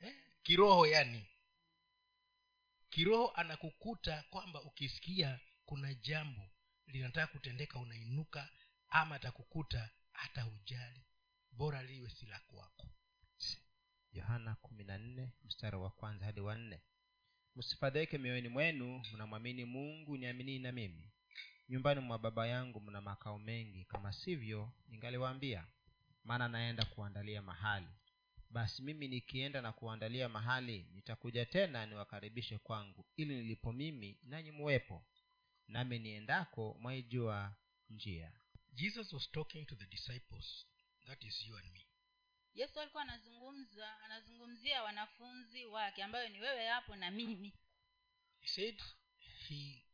Eh? 0.00 0.14
kiroho 0.42 0.86
yani 0.86 1.26
kiroho 2.90 3.30
anakukuta 3.30 4.22
kwamba 4.30 4.62
ukisikia 4.62 5.40
kuna 5.64 5.94
jambo 5.94 6.50
linataka 6.86 7.26
kutendeka 7.32 7.78
unainuka 7.78 8.50
ama 8.88 9.14
atakukuta 9.14 9.90
hata 10.12 10.46
ujali 10.46 11.04
bora 11.50 11.82
liwe 11.82 12.10
si 12.10 12.26
la 12.26 12.40
kwako 12.40 12.95
yohana 14.16 14.56
mstari 15.44 15.76
wa 15.76 15.90
kwanza 15.90 16.24
hadi 16.24 16.40
wanne 16.40 16.80
msifadhaike 17.56 18.18
mioyoni 18.18 18.48
mwenu 18.48 19.02
mnamwamini 19.14 19.64
mungu 19.64 20.16
niaminii 20.16 20.58
na 20.58 20.72
mimi. 20.72 21.10
Nyumbani 21.68 22.00
mwa 22.00 22.18
baba 22.18 22.46
yangu 22.46 22.80
mna 22.80 23.00
makao 23.00 23.38
mengi 23.38 23.84
kama 23.84 24.12
sivyo 24.12 24.72
ningaliwaambia 24.88 25.66
maana 26.24 26.48
naenda 26.48 26.84
kuandalia 26.84 27.42
mahali. 27.42 27.86
Basi 28.50 28.82
mimi 28.82 29.08
nikienda 29.08 29.62
na 29.62 29.72
kuandalia 29.72 30.28
mahali 30.28 30.86
nitakuja 30.94 31.46
tena 31.46 31.86
niwakaribishe 31.86 32.58
kwangu 32.58 33.06
ili 33.16 33.34
nilipo 33.36 33.72
mimi 33.72 34.18
nanyi 34.22 34.50
muwepo. 34.50 35.04
Nami 35.68 35.98
niendako 35.98 36.76
mwaijua 36.80 37.56
njia. 37.90 38.32
Jesus 38.72 39.12
was 39.12 39.30
talking 39.30 39.66
to 39.66 39.74
the 39.76 39.86
disciples 39.86 40.66
that 41.06 41.24
is 41.24 41.46
you 41.46 41.56
and 41.56 41.72
me 41.72 41.86
yesu 42.56 42.80
alikuwa 42.80 43.02
anazungumza 43.02 44.00
anazungumzia 44.00 44.82
wanafunzi 44.82 45.64
wake 45.66 46.02
ambayo 46.02 46.28
ni 46.28 46.40
wewe 46.40 46.66
hapo 46.68 46.96
na 46.96 47.10
mimi. 47.10 47.52
He 48.40 48.48
said 48.48 48.82
he 49.48 49.84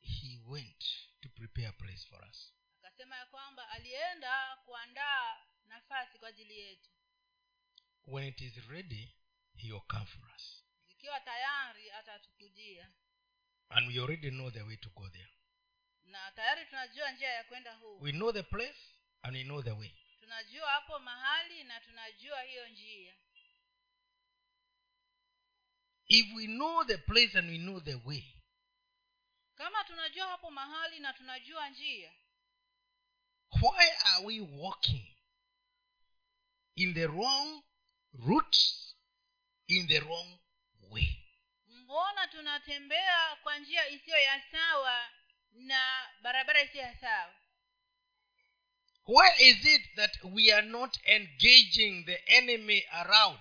he 0.00 0.38
went 0.46 0.84
to 1.20 1.28
prepare 1.28 1.66
a 1.68 1.72
place 1.72 2.06
for 2.10 2.24
us. 2.30 2.52
Akasema 2.78 3.16
ya 3.16 3.26
kwamba 3.26 3.68
alienda 3.68 4.56
kuandaa 4.64 5.36
nafasi 5.64 6.18
kwa 6.18 6.28
ajili 6.28 6.58
yetu. 6.58 6.90
When 8.06 8.28
it 8.28 8.40
is 8.40 8.56
ready 8.68 9.14
he 9.56 9.72
will 9.72 9.80
come 9.86 10.06
for 10.06 10.30
us. 10.36 10.64
Zikiwa 10.88 11.20
tayari 11.20 11.90
atatukujia 11.90 12.92
and 13.68 13.88
we 13.88 13.98
already 14.02 14.30
know 14.30 14.50
the 14.50 14.62
way 14.62 14.76
to 14.76 14.90
go 14.90 15.08
there. 15.08 15.28
Na 16.04 16.32
tayari 16.32 16.66
tunajua 16.66 17.10
njia 17.12 17.28
ya 17.30 17.44
kwenda 17.44 17.74
huu 17.74 18.00
we 18.00 18.12
know 18.12 18.32
the 18.32 18.42
place 18.42 18.78
and 19.22 19.36
we 19.36 19.44
know 19.44 19.62
the 19.62 19.70
way 19.70 20.01
tunajua 20.32 20.70
hapo 20.70 20.98
mahali 20.98 21.64
na 21.64 21.80
tunajua 21.80 22.42
hiyo 22.42 22.68
njia. 22.68 23.14
If 26.06 26.26
we 26.34 26.46
know 26.46 26.84
the 26.84 26.96
place 26.98 27.38
and 27.38 27.50
we 27.50 27.58
know 27.58 27.80
the 27.80 27.94
way. 27.94 28.24
Kama 29.54 29.84
tunajua 29.84 30.26
hapo 30.28 30.50
mahali 30.50 31.00
na 31.00 31.12
tunajua 31.12 31.68
njia 31.68 32.12
why 33.62 33.90
are 34.04 34.24
we 34.24 34.40
walking 34.40 35.16
in 36.74 36.94
the 36.94 37.06
wrong 37.06 37.62
route 38.26 38.58
in 39.66 39.86
the 39.86 40.00
wrong 40.00 40.38
way? 40.90 41.16
mbona 41.66 42.28
tunatembea 42.28 43.36
kwa 43.42 43.58
njia 43.58 43.88
isiyo 43.88 44.18
ya 44.18 44.42
sawa 44.50 45.10
na 45.52 46.10
barabara 46.22 46.62
isiyo 46.62 46.82
ya 46.84 46.96
sawa 47.00 47.41
why 49.06 49.28
is 49.38 49.64
it 49.64 49.82
that 49.96 50.10
we 50.24 50.52
are 50.52 50.66
not 50.66 50.98
engaging 51.06 52.04
the 52.04 52.18
enemy 52.26 52.84
around? 52.92 53.38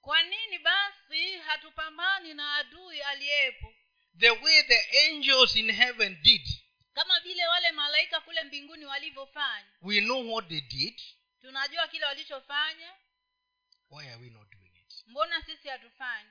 Kwa 0.00 0.22
nini 0.22 0.58
basi 0.58 1.38
hatupambani 1.38 2.34
na 2.34 2.54
adui 2.56 3.00
aliyepo? 3.02 3.74
The 4.18 4.30
way 4.30 4.62
the 4.62 4.80
angels 5.08 5.56
in 5.56 5.72
heaven 5.72 6.18
did 6.22 6.48
kama 6.94 7.20
vile 7.20 7.46
wale 7.46 7.72
malaika 7.72 8.20
kule 8.20 8.42
mbinguni 8.44 8.84
walivyofanya. 8.84 9.66
we 9.82 10.00
know 10.00 10.34
what 10.34 10.48
they 10.48 10.60
did. 10.60 11.00
Tunajua 11.40 11.88
kile 11.88 12.04
walichofanya. 12.06 12.92
Why 13.90 14.08
are 14.08 14.16
we 14.22 14.30
not 14.30 14.50
doing 14.50 14.76
it? 14.76 15.04
Mbona 15.06 15.42
sisi 15.42 15.68
hatufanyi 15.68 16.30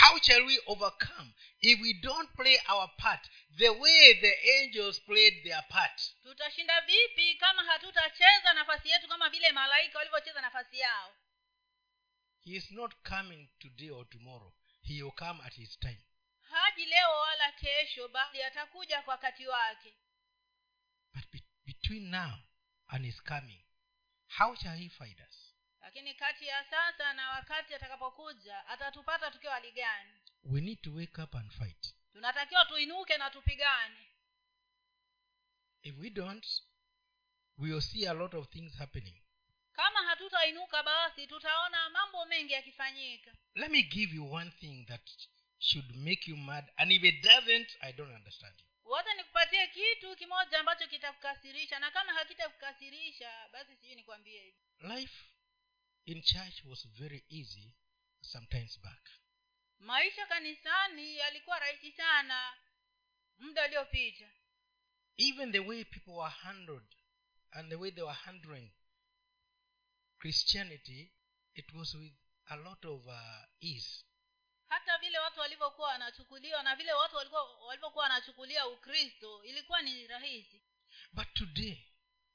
how 0.00 0.18
shall 0.22 0.44
we 0.46 0.58
overcome 0.66 1.32
if 1.60 1.80
we 1.80 1.92
don't 2.02 2.28
play 2.36 2.58
our 2.68 2.88
part 2.98 3.30
the 3.58 3.68
way 3.68 4.14
the 4.20 4.32
angels 4.60 5.00
played 5.00 5.44
their 5.44 5.62
part? 5.68 6.00
Tutashinda 6.22 6.80
vipi 6.80 7.34
kama 7.34 7.64
hatutacheza 7.64 8.52
nafasi 8.54 8.88
yetu 8.90 9.08
kama 9.08 9.28
vile 9.30 9.52
malaika 9.52 9.98
walivyocheza 9.98 10.40
nafasi 10.40 10.78
yao? 10.78 11.14
He 12.44 12.56
is 12.56 12.70
not 12.70 12.94
coming 13.08 13.48
today 13.58 13.90
or 13.90 14.08
tomorrow. 14.08 14.52
He 14.82 15.02
will 15.02 15.12
come 15.12 15.40
at 15.46 15.54
his 15.54 15.78
time. 15.78 16.02
Haji 16.40 16.84
leo 16.86 17.10
wala 17.20 17.52
kesho 17.52 18.08
bali 18.08 18.42
atakuja 18.42 19.02
kwa 19.02 19.14
wakati 19.14 19.46
wake. 19.46 19.94
But 21.14 21.24
be- 21.32 21.44
between 21.64 22.10
now 22.10 22.32
and 22.88 23.04
his 23.04 23.22
coming 23.22 23.64
how 24.38 24.54
shall 24.54 24.76
he 24.78 24.88
find 24.88 25.20
us 25.28 25.41
lakini 25.82 26.14
kati 26.14 26.46
ya 26.46 26.64
sasa 26.64 27.12
na 27.12 27.30
wakati 27.30 27.74
atakapokuja 27.74 28.66
atatupata 28.66 29.30
tukiwa 29.30 29.52
hali 29.52 29.72
gani? 29.72 30.10
We 30.44 30.60
need 30.60 30.80
to 30.82 30.94
wake 30.94 31.22
up 31.22 31.34
and 31.34 31.50
fight. 31.52 31.94
Tunatakiwa 32.12 32.64
tuinuke 32.64 33.16
na 33.18 33.30
tupigane. 33.30 33.96
If 35.82 35.98
we 35.98 36.10
don't 36.10 36.46
we 37.58 37.70
will 37.70 37.80
see 37.80 38.06
a 38.06 38.12
lot 38.14 38.36
of 38.36 38.48
things 38.48 38.78
happening. 38.78 39.22
Kama 39.72 40.02
hatutainuka 40.02 40.82
basi 40.82 41.26
tutaona 41.26 41.90
mambo 41.90 42.24
mengi 42.26 42.52
yakifanyika. 42.52 43.34
Let 43.54 43.70
me 43.70 43.82
give 43.82 44.14
you 44.16 44.32
one 44.32 44.50
thing 44.50 44.84
that 44.86 45.10
should 45.58 45.96
make 45.96 46.30
you 46.30 46.36
mad 46.36 46.72
and 46.76 46.92
if 46.92 47.04
it 47.04 47.22
doesn't 47.24 47.76
i 47.80 47.92
don't 47.92 48.14
understand 48.14 48.54
you. 48.60 48.66
Wote 48.90 49.14
nikupatie 49.14 49.66
kitu 49.66 50.16
kimoja 50.16 50.58
ambacho 50.60 50.86
kitakukasirisha 50.86 51.78
na 51.78 51.90
kama 51.90 52.12
hakitakukasirisha 52.12 53.48
basi 53.52 53.76
sijui 53.76 53.94
nikwambie 53.94 54.54
life 54.80 55.31
in 56.06 56.22
church 56.22 56.64
was 56.64 56.86
very 56.98 57.24
easy 57.28 57.74
sometimes 58.20 58.78
back. 58.82 59.10
Maisha 59.78 60.26
kanisani 60.26 61.16
yalikuwa 61.16 61.58
rahisi 61.58 61.92
sana 61.92 62.54
muda 63.38 63.64
uliopita. 63.66 64.30
Even 65.16 65.52
the 65.52 65.58
way 65.58 65.84
people 65.84 66.12
were 66.12 66.30
handled 66.42 66.96
and 67.50 67.68
the 67.70 67.76
way 67.76 67.90
they 67.90 68.02
were 68.04 68.18
handling 68.24 68.70
christianity 70.18 71.12
it 71.54 71.72
was 71.74 71.94
with 71.94 72.12
a 72.46 72.56
lot 72.56 72.88
of 72.88 73.06
uh, 73.06 73.44
ease. 73.60 74.04
Hata 74.68 74.98
vile 74.98 75.18
watu 75.18 75.40
walivyokuwa 75.40 75.88
wanachukuliwa 75.88 76.62
na 76.62 76.76
vile 76.76 76.92
watu 76.92 77.16
walivyokuwa 77.16 78.02
wanachukulia 78.02 78.66
ukristo 78.68 79.44
ilikuwa 79.44 79.82
ni 79.82 80.06
rahisi. 80.06 80.62
But 81.12 81.34
today 81.34 81.78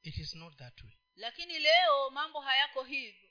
it 0.03 0.17
is 0.17 0.35
not 0.35 0.57
that 0.57 0.81
way. 0.83 0.97
Lakini 1.15 1.59
leo 1.59 2.09
mambo 2.09 2.41
hayako 2.41 2.83
hivyo 2.83 3.26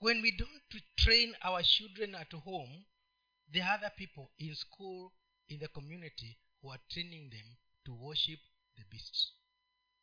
when 0.00 0.22
we 0.22 0.32
don't 0.32 0.62
train 0.96 1.34
our 1.42 1.62
children 1.62 2.14
at 2.14 2.32
home 2.32 2.84
the 3.52 3.62
other 3.62 3.90
people 3.96 4.26
in 4.38 4.54
school 4.54 5.12
in 5.48 5.58
the 5.58 5.68
community 5.68 6.38
who 6.62 6.72
are 6.72 6.80
training 6.90 7.30
them 7.30 7.56
to 7.84 7.94
worship 7.94 8.40
the 8.76 8.84
beast. 8.90 9.32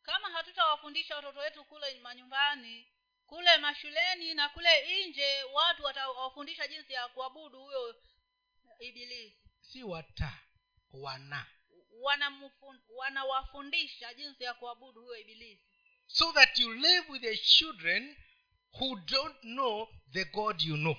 Kama 0.02 0.30
hatutawafundisha 0.30 1.16
watoto 1.16 1.40
wetu 1.40 1.64
kule 1.64 2.00
manyumbani 2.00 2.86
kule 3.26 3.56
mashuleni 3.56 4.34
na 4.34 4.48
kule 4.48 5.06
nje 5.08 5.42
watu 5.42 5.84
watawafundisha 5.84 6.68
jinsi 6.68 6.92
ya 6.92 7.08
kuabudu 7.08 7.60
huyo 7.62 8.02
ibilisi. 8.80 9.36
Si 9.60 9.82
wata 9.82 10.38
wana. 10.92 11.46
Wanawafundisha 11.90 14.06
wana 14.06 14.14
jinsi 14.14 14.44
ya 14.44 14.54
kuabudu 14.54 15.02
huyo 15.02 15.20
ibilisi. 15.20 15.64
So 16.06 16.32
that 16.32 16.58
you 16.58 16.74
live 16.74 17.12
with 17.12 17.22
the 17.22 17.36
children 17.36 18.16
who 18.80 18.96
don't 18.96 19.40
know 19.42 19.88
the 20.12 20.24
god 20.24 20.60
you 20.62 20.76
know. 20.76 20.96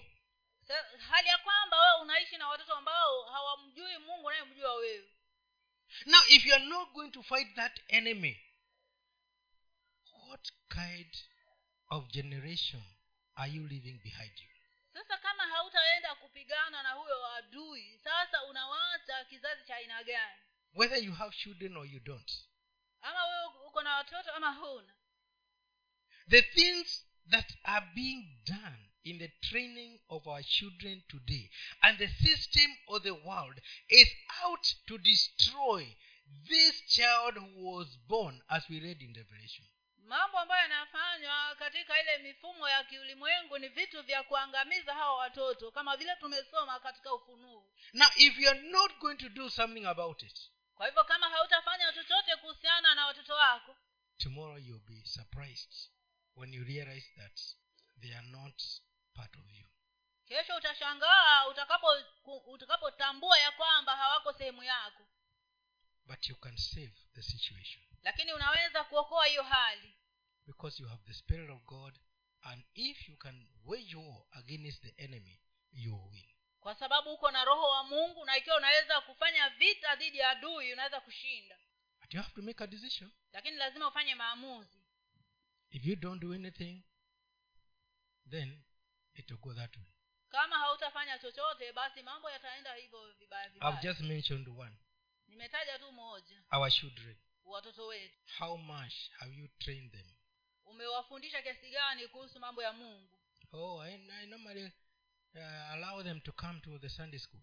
Hali 1.09 1.27
ya 1.27 1.37
kwamba 1.37 1.77
wewe 1.81 2.01
unaishi 2.01 2.37
na 2.37 2.47
watoto 2.47 2.73
ambao 2.75 3.23
hawamjui 3.25 3.97
mungu 3.97 4.25
unayemjua 4.27 4.73
wewe. 4.75 5.09
Now 6.05 6.21
if 6.29 6.45
you 6.45 6.55
are 6.55 6.65
not 6.65 6.91
going 6.93 7.11
to 7.11 7.23
fight 7.23 7.55
that 7.55 7.79
enemy 7.87 8.41
what 10.27 10.51
kind 10.69 11.11
of 11.89 12.09
generation 12.11 12.83
are 13.35 13.47
you 13.47 13.67
leaving 13.67 13.99
behind 14.03 14.39
you? 14.39 14.49
Sasa 14.93 15.17
kama 15.17 15.43
hautaenda 15.43 16.15
kupigana 16.15 16.83
na 16.83 16.91
huyo 16.91 17.27
adui 17.27 17.99
sasa 18.03 18.43
unawacha 18.43 19.25
kizazi 19.25 19.65
cha 19.67 19.75
aina 19.75 20.03
gani? 20.03 20.41
Whether 20.73 21.03
you 21.03 21.13
have 21.13 21.35
children 21.35 21.77
or 21.77 21.85
you 21.87 21.99
don't. 21.99 22.31
Ama 23.01 23.25
wewe 23.25 23.45
uko 23.67 23.83
na 23.83 23.95
watoto 23.95 24.31
ama 24.31 24.51
huna. 24.51 24.93
The 26.29 26.41
things 26.41 27.05
that 27.31 27.45
are 27.65 27.85
being 27.95 28.25
done 28.45 28.77
in 29.03 29.17
the 29.19 29.31
training 29.41 29.99
of 30.09 30.27
our 30.27 30.43
children 30.43 31.03
today. 31.09 31.49
And 31.81 31.97
the 31.97 32.07
system 32.07 32.71
of 32.89 33.03
the 33.03 33.13
world 33.13 33.59
is 33.89 34.07
out 34.43 34.65
to 34.87 34.97
destroy 34.97 35.85
this 36.49 36.81
child 36.87 37.33
who 37.37 37.63
was 37.75 37.97
born 38.07 38.41
as 38.49 38.63
we 38.69 38.79
read 38.81 39.01
in 39.01 39.13
revelation. 39.13 39.65
Mambo 40.07 40.37
ambayo 40.39 40.61
yanafanywa 40.61 41.55
katika 41.55 42.01
ile 42.01 42.17
mifumo 42.17 42.69
ya 42.69 42.83
kiulimwengu 42.83 43.57
ni 43.57 43.67
vitu 43.67 44.03
vya 44.03 44.23
kuangamiza 44.23 44.93
hawa 44.93 45.17
watoto 45.17 45.71
kama 45.71 45.97
vile 45.97 46.15
tumesoma 46.15 46.79
katika 46.79 47.13
ufunuo. 47.13 47.71
Now 47.93 48.07
if 48.17 48.39
you 48.39 48.49
are 48.49 48.61
not 48.61 48.97
going 48.99 49.15
to 49.15 49.29
do 49.29 49.49
something 49.49 49.85
about 49.85 50.23
it 50.23 50.51
kwa 50.75 50.85
hivyo 50.87 51.03
kama 51.03 51.29
hautafanya 51.29 51.91
chochote 51.93 52.35
kuhusiana 52.35 52.95
na 52.95 53.05
watoto 53.05 53.33
wako 53.33 53.75
tomorrow 54.17 54.57
you'll 54.57 54.85
be 54.87 55.05
surprised 55.05 55.73
when 56.35 56.53
you 56.53 56.63
realize 56.63 57.05
that 57.17 57.39
they 58.01 58.13
are 58.15 58.27
not 58.27 58.63
part 59.13 59.35
of 59.35 59.51
you. 59.51 59.65
Kesho 60.25 60.55
utashangaa 60.57 61.47
utakapo 61.47 61.87
utakapotambua 62.47 63.39
ya 63.39 63.51
kwamba 63.51 63.95
hawako 63.95 64.33
sehemu 64.33 64.63
yako. 64.63 65.07
But 66.05 66.29
you 66.29 66.35
can 66.35 66.57
save 66.57 66.93
the 67.13 67.21
situation. 67.23 67.83
Lakini 68.01 68.33
unaweza 68.33 68.83
kuokoa 68.83 69.25
hiyo 69.25 69.43
hali. 69.43 69.95
Because 70.45 70.83
you 70.83 70.89
have 70.89 71.03
the 71.03 71.13
spirit 71.13 71.49
of 71.49 71.61
god 71.63 71.99
and 72.41 72.63
if 72.73 73.09
you 73.09 73.17
can 73.17 73.47
wage 73.65 73.95
war 73.95 74.23
against 74.31 74.81
the 74.81 75.03
enemy 75.03 75.41
you 75.71 75.93
will 75.95 76.11
win. 76.11 76.29
Kwa 76.59 76.75
sababu 76.75 77.13
uko 77.13 77.31
na 77.31 77.45
roho 77.45 77.69
wa 77.69 77.83
mungu 77.83 78.25
na 78.25 78.37
ikiwa 78.37 78.57
unaweza 78.57 79.01
kufanya 79.01 79.49
vita 79.49 79.95
dhidi 79.95 80.17
ya 80.17 80.29
adui 80.29 80.73
unaweza 80.73 81.01
kushinda. 81.01 81.59
But 82.01 82.13
you 82.13 82.21
have 82.21 82.33
to 82.35 82.41
make 82.41 82.63
a 82.63 82.67
decision. 82.67 83.11
Lakini 83.31 83.57
lazima 83.57 83.87
ufanye 83.87 84.15
maamuzi 84.15 84.84
if 85.75 85.85
you 85.85 85.95
don't 85.95 86.21
do 86.21 86.33
anything 86.33 86.83
then 88.29 88.63
it 89.13 89.29
will 89.31 89.39
go 89.41 89.53
that 89.53 89.75
way. 89.77 89.91
Kama 90.29 90.55
hautafanya 90.57 91.19
chochote 91.19 91.73
basi 91.73 92.01
mambo 92.03 92.29
yataenda 92.31 92.73
hivyo 92.75 93.11
vibaya 93.13 93.45
i've 93.45 93.53
vibaya 93.53 93.81
just 93.81 93.99
mentioned 94.01 94.47
one. 94.47 94.77
Nimetaja 95.27 95.79
tu 95.79 95.91
moja. 95.91 96.43
Our 96.51 96.71
children. 96.71 97.15
Watoto 97.45 97.87
wetu. 97.87 98.17
How 98.39 98.57
much 98.57 98.93
have 99.19 99.33
you 99.33 99.47
trained 99.59 99.91
them? 99.91 100.07
Umewafundisha 100.65 101.41
kiasi 101.41 101.69
gani 101.69 102.07
kuhusu 102.07 102.39
mambo 102.39 102.63
ya 102.63 102.73
mungu? 102.73 103.17
Oh 103.51 103.81
i, 103.83 103.93
I 104.11 104.25
normally 104.25 104.65
uh, 105.35 105.71
allow 105.71 106.03
them 106.03 106.21
to 106.21 106.31
come 106.31 106.59
to 106.61 106.79
the 106.79 106.89
sunday 106.89 107.19
school. 107.19 107.41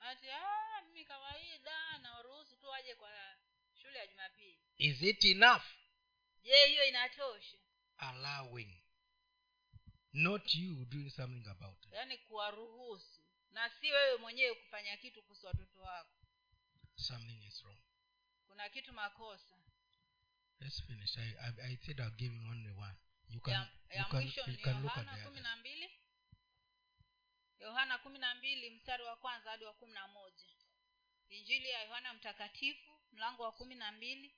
Ati 0.00 0.30
"Ah, 0.30 0.82
mimi 0.82 1.04
kawaida 1.04 1.98
na 1.98 2.12
waruhusu 2.14 2.56
tu 2.56 2.66
waje 2.66 2.94
kwa 2.94 3.10
shule 3.82 3.98
ya 3.98 4.06
jumapili. 4.06 4.58
Is 4.78 5.02
it 5.02 5.24
enough 5.24 5.62
je 6.48 6.66
hiyo 6.66 6.84
inatosha. 6.84 7.58
Allowing. 7.96 8.82
Not 10.12 10.54
you 10.54 10.84
doing 10.84 11.10
something 11.10 11.50
about 11.50 11.86
it. 11.86 11.92
Yaani 11.92 12.18
kuwaruhusu. 12.18 13.22
Na 13.50 13.70
si 13.70 13.92
wewe 13.92 14.16
mwenyewe 14.16 14.54
kufanya 14.54 14.96
kitu 14.96 15.22
kuhusu 15.22 15.46
watoto 15.46 15.80
wako. 15.80 16.16
Something 16.94 17.46
is 17.46 17.62
wrong. 17.64 17.78
Kuna 18.46 18.68
kitu 18.68 18.92
makosa. 18.92 19.56
Let's 20.60 20.82
finish. 20.82 21.16
I, 21.18 21.34
I, 21.40 21.72
I 21.72 21.76
said 21.76 22.00
i'll 22.00 22.10
give 22.10 22.34
you 22.34 22.42
only 22.50 22.70
one. 22.70 22.96
You 23.28 23.40
can, 23.40 23.52
ya, 23.52 23.68
ya 23.90 23.98
you 23.98 24.04
can, 24.10 24.22
you 24.52 24.58
can 24.58 24.82
look 24.82 24.96
at 24.98 25.06
the 25.14 25.22
kumi 25.24 25.40
na 25.40 25.56
mbili. 25.56 25.90
Yohana 27.58 27.98
kumi 27.98 28.18
na 28.18 28.34
mbili 28.34 28.70
mstari 28.70 29.02
wa 29.02 29.16
kwanza 29.16 29.50
hadi 29.50 29.64
wa 29.64 29.72
kumi 29.72 29.92
na 29.92 30.08
moja. 30.08 30.44
Injili 31.28 31.68
ya 31.70 31.82
yohana 31.82 32.14
mtakatifu 32.14 33.00
mlango 33.12 33.42
wa 33.42 33.52
kumi 33.52 33.74
na 33.74 33.92
mbili 33.92 34.34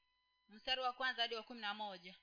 mstari 0.50 0.80
wa 0.80 0.92
kwanza 0.92 1.22
hadi 1.22 1.34
wa 1.34 1.42
kumi 1.42 1.60
na 1.60 1.74
moja. 1.74 2.14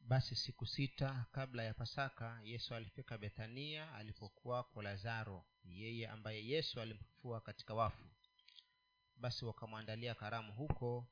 Basi 0.00 0.36
siku 0.36 0.66
sita 0.66 1.26
kabla 1.32 1.62
ya 1.64 1.74
pasaka 1.74 2.40
yesu 2.44 2.74
alifika 2.74 3.18
bethania 3.18 3.94
alipokuwa 3.94 4.62
kwa 4.64 4.82
lazaro 4.82 5.44
yeye 5.64 6.08
ambaye 6.08 6.46
yesu 6.46 6.80
alimfufua 6.80 7.40
katika 7.40 7.74
wafu. 7.74 8.04
Basi 9.16 9.44
wakamwandalia 9.44 10.14
karamu 10.14 10.52
huko 10.52 11.06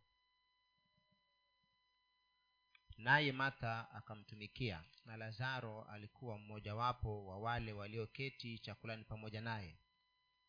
naye 2.96 3.32
martha 3.32 3.90
akamtumikia 3.90 4.84
na 5.04 5.16
lazaro 5.16 5.82
alikuwa 5.84 6.38
mmojawapo 6.38 7.26
wa 7.26 7.38
wale 7.38 7.72
walioketi 7.72 8.59
chakulani 8.59 9.04
pamoja 9.04 9.40
naye. 9.40 9.78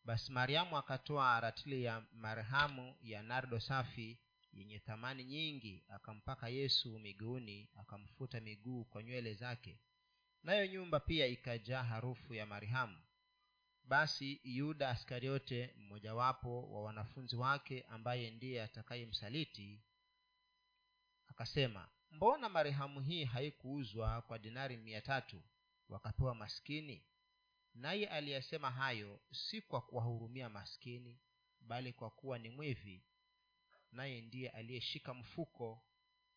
Basi 0.04 0.32
mariamu 0.32 0.78
akatoa 0.78 1.40
ratili 1.40 1.84
ya 1.84 2.04
marhamu 2.12 2.96
ya 3.02 3.24
nardo 3.24 3.60
safi 3.60 4.20
yenye 4.54 4.80
thamani 4.80 5.24
nyingi 5.24 5.84
akampaka 5.90 6.50
yesu 6.50 7.00
miguuni 7.00 7.70
akamfuta 7.76 8.42
miguu 8.42 8.84
kwa 8.86 9.04
nywele 9.04 9.34
zake. 9.34 9.80
Nayo 10.44 10.68
nyumba 10.68 11.00
pia 11.00 11.26
ikajaa 11.28 11.84
harufu 11.84 12.34
ya 12.34 12.46
marihamu 12.46 12.98
basi 13.84 14.42
yuda 14.44 14.90
askariote 14.90 15.74
mmojawapo 15.78 16.72
wa 16.72 16.84
wanafunzi 16.84 17.36
wake 17.36 17.82
ambaye 17.82 18.32
ndiye 18.32 18.64
atakayemsaliti 18.64 19.82
akasema 21.28 21.90
mbona 22.12 22.50
marihamu 22.50 23.02
hii 23.02 23.24
haikuuzwa 23.24 24.22
kwa 24.22 24.40
dinari 24.40 24.78
mia 24.78 25.02
tatu 25.02 25.42
wakapewa 25.90 26.36
maskini? 26.36 27.04
Naye 27.74 28.08
aliyesema 28.08 28.72
hayo 28.72 29.20
si 29.32 29.62
kwa 29.62 29.82
kuwahurumia 29.82 30.50
maskini 30.50 31.20
bali 31.60 31.94
kwa 31.94 32.10
kuwa 32.10 32.40
ni 32.40 32.50
mwivi 32.50 33.04
naye 33.92 34.22
ndiye 34.22 34.50
aliyeshika 34.50 35.14
mfuko 35.14 35.84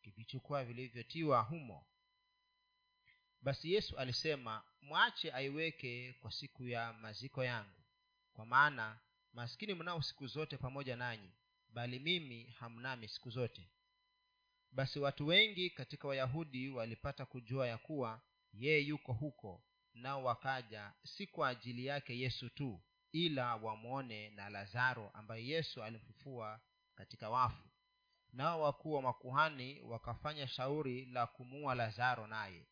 kivichukua 0.02 0.64
vilivyotiwa 0.64 1.42
humo. 1.42 1.86
Basi 3.40 3.72
yesu 3.72 3.98
alisema 3.98 4.64
mwache 4.80 5.32
aiweke 5.32 6.12
kwa 6.12 6.32
siku 6.32 6.66
ya 6.68 6.92
maziko 6.92 7.44
yangu 7.44 7.82
kwa 8.32 8.46
maana 8.46 9.00
maskini 9.32 9.74
mnao 9.74 10.02
siku 10.02 10.26
zote 10.26 10.56
pamoja 10.56 10.96
nanyi 10.96 11.30
bali 11.68 11.98
mimi 11.98 12.44
hamnami 12.44 13.08
siku 13.08 13.30
zote. 13.30 13.68
Basi 14.70 14.98
watu 14.98 15.26
wengi 15.26 15.70
katika 15.70 16.08
wayahudi 16.08 16.68
walipata 16.70 17.26
kujua 17.26 17.68
ya 17.68 17.78
kuwa 17.78 18.22
yeye 18.52 18.80
yuko 18.80 19.12
huko 19.12 19.64
nao 19.94 20.24
wakaja 20.24 20.92
si 21.04 21.26
kwa 21.26 21.48
ajili 21.48 21.86
yake 21.86 22.18
yesu 22.18 22.50
tu 22.50 22.82
ila 23.12 23.56
wamwone 23.56 24.30
na 24.30 24.48
lazaro 24.50 25.10
ambaye 25.10 25.46
yesu 25.46 25.82
alimfufua 25.82 26.60
katika 26.94 27.30
wafu. 27.30 27.68
Nao 28.32 28.60
wakuu 28.60 28.92
wa 28.92 29.02
makuhani 29.02 29.80
wakafanya 29.82 30.48
shauri 30.48 31.06
la 31.06 31.26
kumuua 31.26 31.74
lazaro 31.74 32.26
naye. 32.26 32.66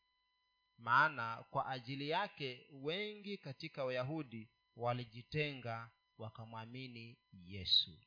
Maana 0.79 1.45
kwa 1.51 1.67
ajili 1.69 2.09
yake 2.09 2.67
wengi 2.73 3.39
katika 3.39 3.85
wayahudi 3.85 4.51
walijitenga 4.77 5.91
wakamwamini 6.19 7.19
yesu. 7.33 7.99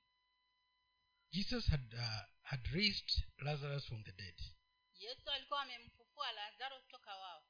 Jesus 1.32 1.70
had, 1.70 1.94
uh, 1.96 2.22
had 2.42 2.68
raised 2.72 3.24
lazarus 3.38 3.86
from 3.86 4.04
the 4.04 4.12
dead. 4.12 4.42
Yesu 4.94 5.30
alikuwa 5.32 5.62
amemfufua 5.62 6.32
lazaro 6.32 6.80
kutoka 6.82 7.16
wao. 7.16 7.44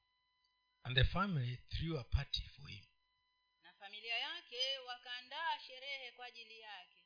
And 0.83 0.95
the 0.97 1.03
family 1.03 1.57
threw 1.57 1.99
a 1.99 2.03
party 2.03 2.49
for 2.49 2.69
him. 2.69 2.85
Na 3.63 3.73
familia 3.73 4.15
yake 4.17 4.77
wakaandaa 4.87 5.59
sherehe 5.67 6.11
kwa 6.11 6.25
ajili 6.25 6.59
yake. 6.59 7.05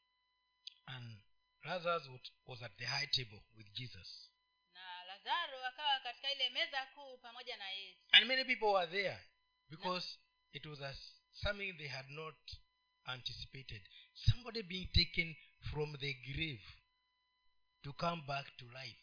And 0.85 1.21
lazarus 1.67 2.07
was- 2.45 2.61
at 2.65 2.77
the 2.77 2.85
high 2.85 3.07
table 3.07 3.41
with 3.57 3.71
jesus. 3.73 4.31
Na 4.73 5.03
lazaro 5.03 5.65
akawa 5.65 5.99
katika 5.99 6.31
ile 6.31 6.49
meza 6.49 6.85
kuu 6.85 7.17
pamoja 7.17 7.57
na 7.57 7.69
yesu. 7.69 7.99
And 8.11 8.25
many 8.27 8.45
people 8.45 8.65
were 8.65 8.87
there 8.91 9.19
because 9.69 10.19
it 10.53 10.65
was 10.65 10.81
a, 10.81 10.93
something 11.33 11.73
they 11.73 11.87
had 11.87 12.09
not 12.09 12.35
anticipated. 13.05 13.81
Somebody 14.13 14.63
being 14.63 14.85
taken 14.91 15.35
from 15.71 15.97
the 15.97 16.13
grave 16.13 16.63
to 17.83 17.93
come 17.93 18.21
back 18.27 18.57
to 18.57 18.65
life. 18.65 18.97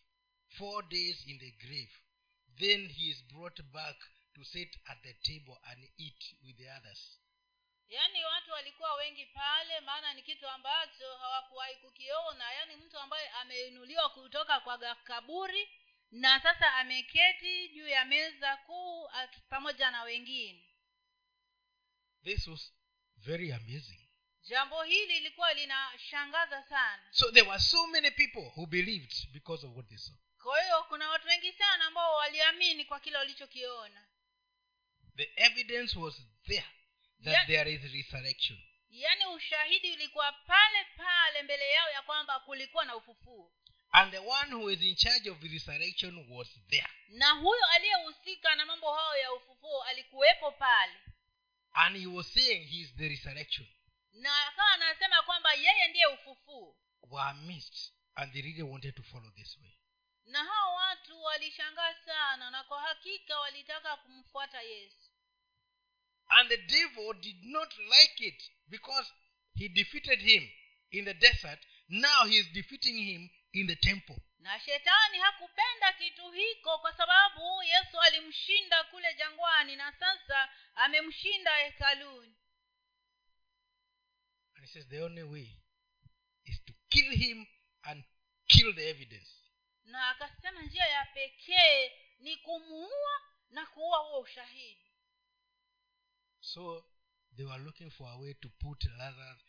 Four 0.58 0.82
days 0.88 1.24
in 1.26 1.38
the 1.38 1.50
grave. 1.50 1.92
Then 2.58 2.88
he 2.88 3.10
is 3.10 3.22
brought 3.22 3.60
back 3.72 3.96
to 4.34 4.44
sit 4.44 4.76
at 4.86 5.02
the 5.02 5.12
table 5.22 5.58
and 5.70 5.88
eat 5.98 6.34
with 6.44 6.56
the 6.56 6.68
others 6.70 7.18
yaani 7.88 8.24
watu 8.24 8.50
walikuwa 8.52 8.94
wengi 8.94 9.26
pale 9.26 9.80
maana 9.80 10.14
ni 10.14 10.22
kitu 10.22 10.48
ambacho 10.48 11.16
hawakuwahi 11.16 11.76
kukiona. 11.76 12.52
Yaani 12.52 12.76
mtu 12.76 12.98
ambaye 12.98 13.28
ameinuliwa 13.28 14.10
kutoka 14.10 14.60
kwa 14.60 14.94
kaburi 14.94 15.68
na 16.10 16.40
sasa 16.40 16.74
ameketi 16.74 17.68
juu 17.68 17.88
ya 17.88 18.04
meza 18.04 18.56
kuu 18.56 19.08
pamoja 19.48 19.90
na 19.90 20.02
wengine. 20.02 20.64
This 22.24 22.46
was 22.46 22.72
very 23.16 23.52
amazing. 23.52 24.00
Jambo 24.42 24.82
hili 24.82 25.06
lilikuwa 25.14 25.54
linashangaza 25.54 26.62
sana. 26.62 27.02
So 27.10 27.30
there 27.30 27.48
were 27.48 27.60
so 27.60 27.86
many 27.86 28.10
people 28.10 28.52
who 28.56 28.66
believed 28.66 29.28
because 29.32 29.66
of 29.66 29.76
what 29.76 29.88
they 29.88 29.98
saw. 29.98 30.14
Kwa 30.42 30.62
hiyo 30.62 30.84
kuna 30.84 31.08
watu 31.08 31.26
wengi 31.26 31.52
sana 31.52 31.84
ambao 31.84 32.16
waliamini 32.16 32.84
kwa 32.84 33.00
kile 33.00 33.16
walichokiona. 33.18 34.06
The 35.16 35.32
evidence 35.36 35.98
was 35.98 36.22
there 36.46 36.66
that 37.24 37.32
Yeah. 37.34 37.46
there 37.46 37.74
is 37.74 37.82
resurrection. 37.94 38.58
Yaani 38.90 39.26
ushahidi 39.26 39.92
ulikuwa 39.92 40.32
pale 40.32 40.84
pale 40.96 41.42
mbele 41.42 41.70
yao 41.70 41.90
ya 41.90 42.02
kwamba 42.02 42.40
kulikuwa 42.40 42.84
na 42.84 42.96
ufufuo. 42.96 43.52
And 43.92 44.10
the 44.12 44.18
one 44.18 44.54
who 44.54 44.70
is 44.70 44.82
in 44.82 44.96
charge 44.96 45.30
of 45.30 45.42
resurrection 45.42 46.26
was 46.30 46.48
there. 46.68 46.88
Na 47.08 47.30
huyo 47.30 47.64
aliyehusika 47.66 48.54
na 48.54 48.66
mambo 48.66 48.94
hayo 48.94 49.22
ya 49.22 49.32
ufufuo 49.32 49.82
alikuwepo 49.82 50.52
pale. 50.52 50.92
And 51.72 51.96
he 51.96 52.06
was 52.06 52.32
saying 52.34 52.64
he 52.66 52.76
is 52.80 52.94
the 52.96 53.08
resurrection. 53.08 53.66
Na 54.12 54.46
akawa 54.46 54.70
anasema 54.72 55.22
kwamba 55.22 55.52
yeye 55.52 55.88
ndiye 55.88 56.06
ufufuo. 56.06 56.76
Were 57.10 57.28
amazed 57.30 57.92
and 58.14 58.32
they 58.32 58.42
really 58.42 58.62
wanted 58.62 58.94
to 58.94 59.02
follow 59.02 59.30
this 59.30 59.58
way. 59.58 59.78
Na 60.24 60.44
hao 60.44 60.74
watu 60.74 61.22
walishangaa 61.22 61.94
sana 62.04 62.50
na 62.50 62.64
kwa 62.64 62.80
hakika 62.82 63.40
walitaka 63.40 63.96
kumfuata 63.96 64.62
yesu 64.62 65.03
and 66.30 66.48
the 66.48 66.56
devil 66.56 67.12
did 67.20 67.36
not 67.44 67.68
like 67.78 68.20
it 68.26 68.42
because 68.68 69.12
he 69.54 69.68
defeated 69.68 70.20
him 70.20 70.48
in 70.90 71.04
the 71.04 71.14
desert. 71.14 71.58
Now 71.88 72.24
he 72.26 72.38
is 72.38 72.46
defeating 72.52 72.96
him 72.96 73.30
in 73.52 73.66
the 73.66 73.76
temple. 73.76 74.16
Na 74.38 74.58
shetani 74.60 75.18
hakupenda 75.18 75.92
kitu 75.92 76.30
hiko 76.32 76.78
kwa 76.78 76.96
sababu 76.96 77.62
yesu 77.62 78.00
alimshinda 78.00 78.84
kule 78.84 79.14
jangwani 79.14 79.76
na 79.76 79.92
sasa 79.92 80.48
amemshinda 80.74 81.56
hekaluni. 81.56 82.34
And 84.56 84.64
he 84.64 84.72
says 84.72 84.88
the 84.88 85.00
only 85.02 85.22
way 85.22 85.48
is 86.44 86.58
to 86.66 86.72
kill 86.90 87.12
him 87.12 87.46
and 87.82 88.04
kill 88.48 88.74
the 88.74 88.88
evidence. 88.88 89.30
Na 89.84 90.08
akasema 90.10 90.62
njia 90.62 90.86
ya 90.86 91.04
pekee 91.04 91.92
ni 92.18 92.36
kumuua 92.36 93.20
na 93.50 93.66
kuua 93.66 93.98
huo 93.98 94.20
ushahidi 94.20 94.93
so 96.44 96.84
they 97.36 97.44
were 97.44 97.58
looking 97.64 97.90
for 97.90 98.08
a 98.10 98.16
way 98.18 98.34
to 98.34 98.48
put 98.60 98.84
lazarus 98.98 99.42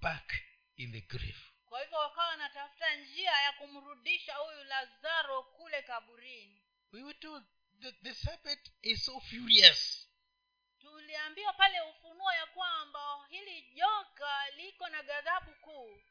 back 0.00 0.32
in 0.76 0.92
the 0.92 1.00
grave. 1.00 1.40
Kwa 1.68 1.80
hivyo 1.82 1.98
wakawa 1.98 2.26
wanatafuta 2.28 2.96
njia 2.96 3.30
ya 3.32 3.52
kumrudisha 3.52 4.34
huyu 4.34 4.64
lazaro 4.64 5.42
kule 5.42 5.82
kaburini. 5.82 6.62
We 6.92 7.02
were 7.02 7.18
told 7.18 7.44
that 7.82 7.94
the 8.02 8.14
serpent 8.14 8.72
is 8.82 9.04
so 9.04 9.20
furious. 9.20 10.08
Tuliambiwa 10.80 11.52
pale 11.52 11.80
ufunuo 11.80 12.32
ya 12.32 12.46
kwamba 12.46 13.26
hili 13.28 13.62
joka 13.74 14.50
liko 14.56 14.88
na 14.88 15.02
ghadhabu 15.02 15.54
kuu. 15.54 16.02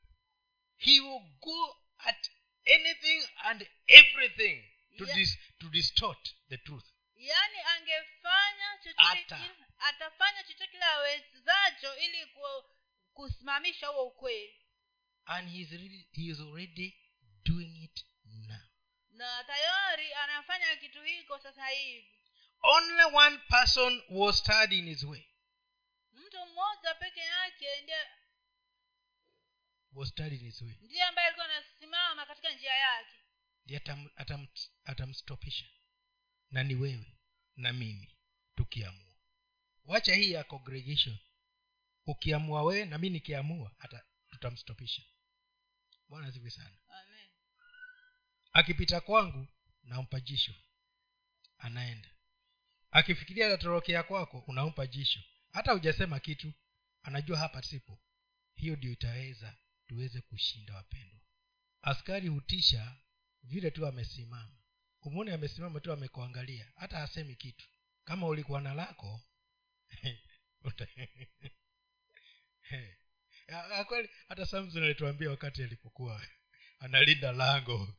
He 0.78 1.00
will 1.00 1.22
go 1.40 1.78
at 1.98 2.32
anything 2.66 3.28
and 3.38 3.68
everything 3.88 4.64
to, 4.98 5.04
Yeah. 5.06 5.16
dis, 5.18 5.38
to 5.60 5.70
distort 5.70 6.36
the 6.50 6.58
truth. 6.58 6.86
Yaani 7.16 7.58
angefanya 7.60 8.78
chochote 8.84 9.36
atafanya 9.80 10.44
chochote 10.44 10.68
kile 10.68 10.86
awezacho 10.86 11.96
ili 11.98 12.28
kusimamisha 13.14 13.88
huo 13.88 14.08
ukweli. 14.08 14.56
And 15.26 15.50
he 15.50 15.60
is, 15.60 15.72
really, 15.72 16.08
he 16.12 16.22
is 16.32 16.40
already 16.40 16.98
doing 17.44 17.84
it 17.84 18.06
now. 18.48 18.58
Na 19.10 19.44
tayari 19.44 20.14
anafanya 20.14 20.76
kitu 20.76 21.04
hiko 21.04 21.40
sasa 21.40 21.68
hivi. 21.68 22.12
Only 22.62 23.04
one 23.04 23.38
person 23.38 24.04
was 24.10 24.44
in 24.72 24.86
his 24.86 25.04
way. 25.04 25.26
Mtu 26.12 26.46
mmoja 26.46 26.94
peke 26.96 27.20
yake 27.20 27.82
ndiye 27.82 28.08
was 29.94 30.14
in 30.20 30.40
his 30.40 30.62
way. 30.62 30.76
ndiye 30.82 31.04
ambaye 31.04 31.28
alikuwa 31.28 31.46
anasimama 31.46 32.26
katika 32.26 32.52
njia 32.52 32.74
yake. 32.74 33.14
Ndiye 33.66 33.80
atam, 33.80 34.10
atam, 34.86 35.14
na 36.52 36.64
ni 36.64 36.76
wewe 36.76 37.18
na 37.56 37.74
mimi 37.74 38.18
tukiamua 38.56 39.09
wacha 39.86 40.16
hii 40.16 40.32
ya 40.32 40.44
congregation. 40.44 41.18
Ukiamua 42.06 42.64
wewe 42.64 42.86
na 42.86 42.98
mi 42.98 43.10
nikiamua 43.10 43.72
hata 43.78 44.04
tutamstopisha. 44.30 45.04
Bwana 46.10 46.32
zivi 46.32 46.52
sana. 46.52 46.78
Amen. 46.88 47.30
Akipita 48.54 49.02
kwangu 49.02 49.48
nampa 49.84 50.20
jisho. 50.20 50.54
Anaenda. 51.58 52.10
Akifikiria 52.92 53.48
atatorokea 53.48 54.04
kwako 54.04 54.44
unampa 54.48 54.88
jisho. 54.88 55.20
Hata 55.52 55.72
hujasema 55.72 56.20
kitu 56.20 56.54
anajua 57.04 57.38
hapa 57.38 57.62
sipo. 57.62 58.00
Hiyo 58.56 58.76
ndio 58.76 58.92
itaweza 58.92 59.58
tuweze 59.88 60.22
kushinda 60.22 60.76
wapendwa. 60.76 61.20
Askari 61.82 62.28
hutisha 62.28 62.96
vile 63.44 63.72
tu 63.72 63.88
amesimama. 63.88 64.58
Umwone 65.02 65.34
amesimama 65.34 65.80
tu 65.80 65.92
amekuangalia 65.92 66.72
hata 66.76 67.00
hasemi 67.00 67.36
kitu. 67.36 67.68
Kama 68.04 68.28
ulikuwa 68.28 68.62
na 68.62 68.74
lako 68.74 69.22
kweli 73.88 74.10
hata 74.30 74.46
samson 74.46 74.84
alituambia 74.84 75.30
wakati 75.30 75.64
alipokuwa 75.64 76.28
analinda 76.80 77.32
lango. 77.32 77.96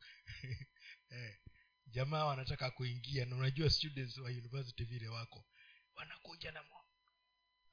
Jamaa 1.87 2.25
wanataka 2.25 2.71
kuingia 2.71 3.25
na 3.25 3.35
unajua 3.35 3.69
students 3.69 4.17
wa 4.17 4.29
university 4.29 4.83
vile 4.83 5.07
wako 5.07 5.45
wanakuja 5.95 6.51
na 6.51 6.63
mo. 6.63 6.85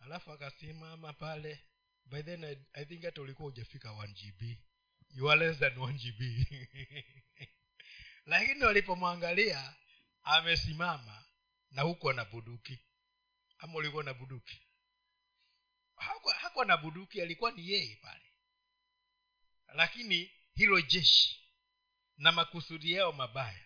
Alafu 0.01 0.33
akasimama 0.33 1.13
pale. 1.13 1.65
By 2.05 2.23
then 2.23 2.45
I, 2.45 2.57
i 2.73 2.85
think 2.85 3.05
hata 3.05 3.23
ulikuwa 3.23 3.51
hujafika 3.51 3.89
1 3.89 4.13
gb 4.13 4.59
you 5.11 5.31
are 5.31 5.47
less 5.47 5.59
than 5.59 5.73
1 5.75 5.93
gb 5.93 6.21
lakini 8.33 8.65
walipomwangalia 8.65 9.75
amesimama 10.23 11.25
na 11.71 11.83
huku 11.83 12.11
ana 12.11 12.25
buduki 12.25 12.81
ama 13.59 13.75
ulikuwa 13.75 14.05
na 14.05 14.15
buduki 14.15 14.63
hakuwa 15.97 16.35
hakuwa 16.35 16.65
na 16.65 16.77
buduki 16.77 17.23
alikuwa 17.23 17.51
ni 17.51 17.69
yeye 17.71 17.97
pale. 17.97 18.33
Lakini 19.75 20.33
hilo 20.55 20.81
jeshi 20.81 21.41
na 22.17 22.33
makusudi 22.33 22.93
yao 22.93 23.13
mabaya. 23.13 23.65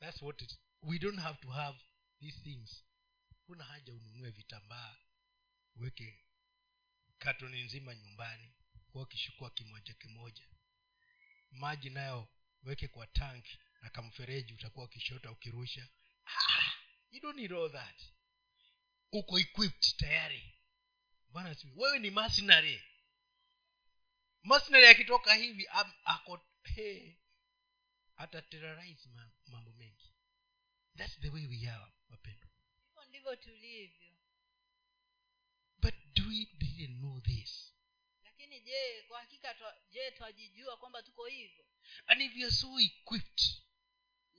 That's 0.00 0.22
what 0.22 0.42
it, 0.42 0.58
we 0.82 0.98
don't 0.98 1.18
have 1.20 1.38
to 1.40 1.50
have 1.50 1.78
these 2.20 2.40
things. 2.40 2.84
Huna 3.46 3.64
haja 3.64 3.94
ununue 3.94 4.30
vitambaa 4.30 4.96
uweke 5.76 6.24
katoni 7.18 7.62
nzima 7.62 7.94
nyumbani 7.94 8.52
kuwa 8.92 9.04
ukishukua 9.04 9.50
kimoja 9.50 9.94
kimoja. 9.94 10.48
Maji 11.50 11.90
nayo 11.90 12.28
weke 12.62 12.88
kwa 12.88 13.06
tanki 13.06 13.58
na 13.82 13.90
kamfereji 13.90 14.54
utakuwa 14.54 14.84
ukishota 14.86 15.30
ukirusha. 15.30 15.88
Ah, 16.26 16.69
you 17.10 17.20
don't 17.20 17.36
need 17.36 17.52
all 17.52 17.68
that. 17.68 17.94
Uko 19.12 19.38
equipped 19.38 19.96
tayari. 19.96 20.42
Bwana 21.32 21.56
wewe 21.76 21.98
ni 21.98 22.10
mercenary. 22.10 22.82
Mercenary 24.42 24.86
akitoka 24.86 25.34
hivi 25.34 25.68
ako 26.04 26.40
hey, 26.62 27.14
ataterrorize 28.16 29.08
mambo 29.46 29.72
mengi. 29.72 30.14
Thats 30.96 31.20
the 31.20 31.28
way 31.28 31.46
we 31.46 31.68
are 31.68 31.92
wapendwa. 32.10 32.50
Hivyo 32.86 33.04
ndivyo 33.04 33.36
tulivyo. 33.36 34.10
But 35.78 35.94
do 36.14 36.22
we 36.28 36.48
really 36.60 36.86
know 36.86 37.20
this? 37.20 37.74
Lakini 38.24 38.60
je 38.60 39.02
kwa 39.08 39.20
hakika 39.20 39.56
je 39.90 40.10
twajijua 40.10 40.76
kwamba 40.76 41.02
tuko 41.02 41.26
hivyo? 41.26 41.64
And 42.06 42.20
if 42.22 42.36
you're 42.36 42.56
so 42.56 42.80
equipped 42.80 43.42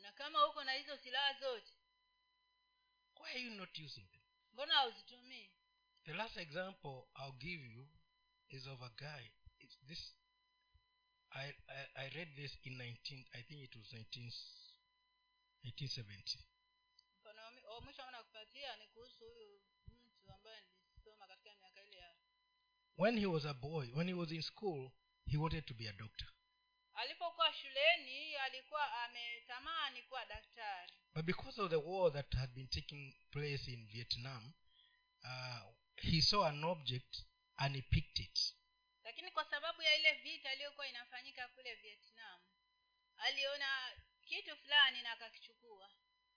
na 0.02 0.12
kama 0.12 0.48
uko 0.48 0.64
na 0.64 0.74
hizo 0.74 0.98
silaha 0.98 1.40
zote 1.40 1.74
why 3.22 3.32
are 3.32 3.40
you 3.44 3.56
not 3.56 3.80
using 3.80 4.08
them? 4.12 4.22
Mbona 4.54 4.74
hauzitumii? 4.74 5.50
The 6.04 6.14
last 6.14 6.38
example 6.38 7.04
i'll 7.16 7.38
give 7.38 7.64
you 7.74 7.88
is 8.50 8.68
of 8.68 8.82
a 8.82 8.90
guy. 8.90 9.32
It's 9.60 9.78
this 9.88 10.16
I, 11.30 11.50
I 11.68 11.86
i 11.96 12.10
read 12.10 12.36
this 12.36 12.58
in 12.64 12.74
19 12.78 13.26
i 13.34 13.44
think 13.44 13.62
it 13.64 13.76
was 13.76 13.94
19, 13.94 14.32
1970 15.64 16.40
mfano 17.22 17.42
wa 17.42 17.52
mi- 17.52 17.64
wa 17.64 17.82
mwisho 17.82 18.04
ambao 18.04 18.22
nakupatia 18.22 18.76
ni 18.78 18.88
kuhusu 18.88 19.26
huyu 19.26 19.62
mtu 20.22 20.32
ambaye 20.34 20.62
nilisoma 20.62 21.28
katika 21.28 21.56
miaka 21.56 21.84
ile 21.84 21.98
ya 21.98 22.16
when 22.98 23.20
he 23.20 23.26
was 23.26 23.46
a 23.46 23.54
boy 23.54 23.92
when 23.92 24.08
he 24.08 24.14
was 24.14 24.32
in 24.32 24.42
school 24.42 24.92
he 25.26 25.38
wanted 25.38 25.66
to 25.66 25.74
be 25.74 25.90
a 25.90 25.94
doctor 25.94 26.28
alipokuwa 26.94 27.54
shuleni 27.54 28.36
alikuwa 28.36 29.04
ametamani 29.04 30.02
kuwa 30.04 30.26
daktari. 30.26 30.94
But 31.14 31.26
because 31.26 31.62
of 31.62 31.70
the 31.70 31.76
war 31.76 32.14
that 32.14 32.34
had 32.36 32.54
been 32.54 32.68
taking 32.68 33.14
place 33.32 33.72
in 33.72 33.88
vietnam 33.88 34.54
uh, 35.24 35.74
he 35.96 36.22
saw 36.22 36.46
an 36.46 36.64
object 36.64 37.24
and 37.58 37.76
he 37.76 37.82
picked 37.82 38.20
it. 38.20 38.56
Lakini 39.04 39.32
kwa 39.32 39.46
sababu 39.46 39.82
ya 39.82 39.96
ile 39.96 40.14
vita 40.14 40.54
iliyokuwa 40.54 40.88
inafanyika 40.88 41.48
kule 41.48 41.76
vietnam 41.76 42.40
aliona 43.18 43.92
kitu 44.26 44.58
fulani 44.58 45.02
na 45.02 45.12
akakichukua. 45.12 45.92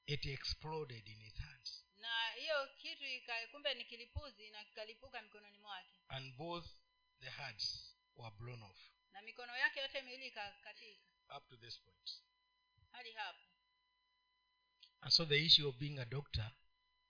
It 0.06 0.26
exploded 0.26 1.08
in 1.08 1.20
his 1.22 1.34
hands. 1.38 1.84
Na 1.96 2.30
hiyo 2.30 2.66
kitu 2.78 3.04
kumbe 3.50 3.74
ni 3.74 3.84
kilipuzi 3.84 4.50
na 4.50 4.64
kikalipuka 4.64 5.22
mikononi 5.22 5.58
mwake. 5.58 6.00
And 6.08 6.36
both 6.36 6.66
the 7.20 7.30
hearts 7.30 7.96
were 8.16 8.36
blown 8.36 8.62
off 8.62 8.93
na 9.14 9.22
mikono 9.22 9.56
yake 9.56 9.80
yote 9.80 10.02
miwili 10.02 10.26
ikakatika 10.26 11.04
up 11.36 11.48
to 11.48 11.56
this 11.56 11.80
point. 11.80 12.10
Hadi 12.92 13.12
hapo. 13.12 13.38
And 15.00 15.12
so 15.12 15.24
the 15.24 15.44
issue 15.44 15.68
of 15.68 15.76
being 15.78 15.98
a 15.98 16.04
doctor 16.04 16.52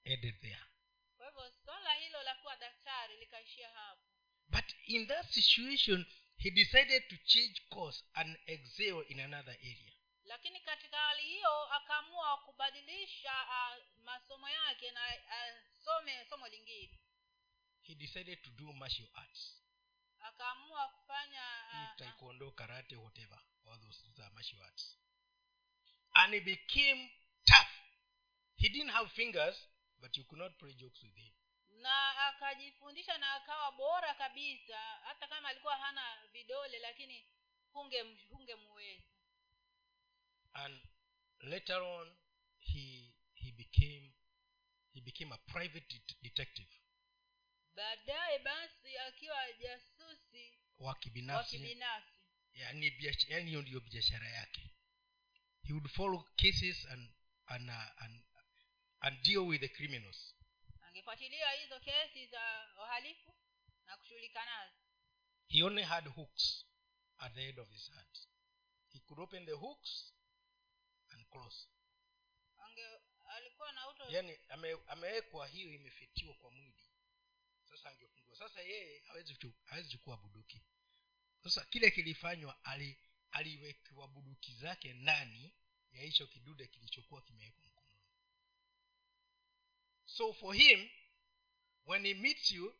ended 0.04 0.40
there. 0.40 0.64
Kwa 1.16 1.26
hivyo 1.26 1.52
swala 1.64 1.94
hilo 1.94 2.22
la 2.22 2.34
kuwa 2.34 2.56
daktari 2.56 3.16
likaishia 3.16 3.68
hapo. 3.70 4.02
But 4.48 4.64
in 4.86 5.06
that 5.06 5.30
situation 5.30 6.06
he 6.36 6.50
decided 6.50 7.08
to 7.08 7.16
change 7.16 7.62
course 7.70 8.04
and 8.14 8.38
excel 8.46 9.04
in 9.08 9.20
another 9.20 9.54
area. 9.54 9.92
Lakini 10.24 10.60
katika 10.60 10.96
hali 10.96 11.22
hiyo 11.22 11.72
akaamua 11.72 12.38
kubadilisha 12.38 13.32
uh, 13.44 14.02
masomo 14.04 14.48
yake 14.48 14.90
na 14.90 15.00
asome 15.30 16.26
somo 16.28 16.48
lingine. 16.48 17.00
He 17.82 17.94
decided 17.94 18.42
to 18.42 18.50
do 18.50 18.72
martial 18.72 19.08
arts 19.14 19.63
akaamua 20.24 20.88
kufanya 20.88 21.42
uh, 21.72 21.82
uh, 21.82 21.96
taekwondo 21.96 22.50
karate 22.50 22.96
whatever 22.96 23.38
all 23.66 23.80
those 23.80 24.02
those 24.02 24.22
are 24.22 24.34
martial 24.34 24.62
arts. 24.62 24.98
And 26.14 26.34
he 26.34 26.40
became 26.40 27.10
tough. 27.44 27.72
He 28.56 28.68
didn't 28.68 28.90
have 28.92 29.10
fingers 29.10 29.56
but 30.00 30.16
you 30.16 30.24
could 30.24 30.38
not 30.38 30.58
play 30.58 30.72
jokes 30.74 31.02
with 31.02 31.16
him. 31.16 31.32
Na 31.82 32.26
akajifundisha 32.26 33.18
na 33.18 33.34
akawa 33.34 33.72
bora 33.72 34.14
kabisa. 34.14 34.78
Hata 34.78 35.26
kama 35.26 35.48
alikuwa 35.48 35.76
hana 35.76 36.02
vidole 36.32 36.78
lakini 36.78 37.26
hunge 37.72 38.02
hungemuweza 38.30 39.02
and 40.54 40.80
later 41.40 41.82
on 41.82 42.16
he 42.58 43.14
he 43.34 43.52
became 43.52 44.12
he 44.92 45.00
became 45.00 45.34
a 45.34 45.38
private 45.52 46.00
detective 46.22 46.68
baadaye 47.74 48.38
basi 48.38 48.98
akiwa 48.98 49.52
jasusi 49.52 50.58
wa 50.78 50.94
kibinafsi 50.94 51.78
yani 52.54 52.92
yani 53.28 53.46
hiyo 53.50 53.62
ndiyo 53.62 53.80
biashara 53.80 54.28
yake. 54.28 54.70
He 55.62 55.72
would 55.72 55.88
follow 55.88 56.22
cases 56.36 56.86
and, 56.86 57.10
and, 57.46 57.70
uh, 57.70 58.02
and, 58.02 58.22
and 59.00 59.22
deal 59.22 59.38
with 59.46 59.60
the 59.60 59.68
criminals. 59.68 60.34
Angefuatilia 60.80 61.50
hizo 61.50 61.80
kesi 61.80 62.26
za 62.26 62.68
uhalifu 62.82 63.34
na 63.86 63.96
kushughulika 63.96 64.44
nazo. 64.44 64.76
He 65.48 65.62
only 65.62 65.82
had 65.82 66.08
hooks 66.10 66.66
at 67.18 67.34
the 67.34 67.40
head 67.40 67.60
of 67.60 67.68
his 67.70 67.90
hand 67.90 68.18
he 68.94 69.00
could 69.08 69.18
open 69.18 69.44
the 69.44 69.56
hooks 69.56 70.12
and 71.12 71.20
close. 71.32 71.68
Ange 72.64 72.86
alikuwa 73.36 73.72
na 73.72 73.88
uto 73.88 74.04
yani 74.10 74.38
ame, 74.48 74.76
amewekwa 74.86 75.46
hiyo 75.46 75.72
imefitiwa 75.72 76.34
kwa 76.34 76.50
mwili 76.50 76.83
sasa 77.76 77.90
angefungua. 77.90 78.36
Sasa 78.36 78.60
yeye 78.60 78.98
hawezi 79.68 79.88
chukua 79.88 80.16
buduki 80.16 80.62
sasa 81.42 81.64
kile 81.64 81.90
kilifanywa 81.90 82.64
ali 82.64 82.98
aliwekewa 83.30 84.08
buduki 84.08 84.54
zake 84.54 84.92
ndani 84.92 85.52
ya 85.92 86.02
hicho 86.02 86.26
kidude 86.26 86.66
kilichokuwa 86.66 87.22
kimewekwa 87.22 87.64
mkononi. 87.64 88.00
So 90.06 90.32
for 90.32 90.54
him 90.54 90.90
when 91.86 92.04
he 92.06 92.14
meets 92.14 92.50
you 92.50 92.74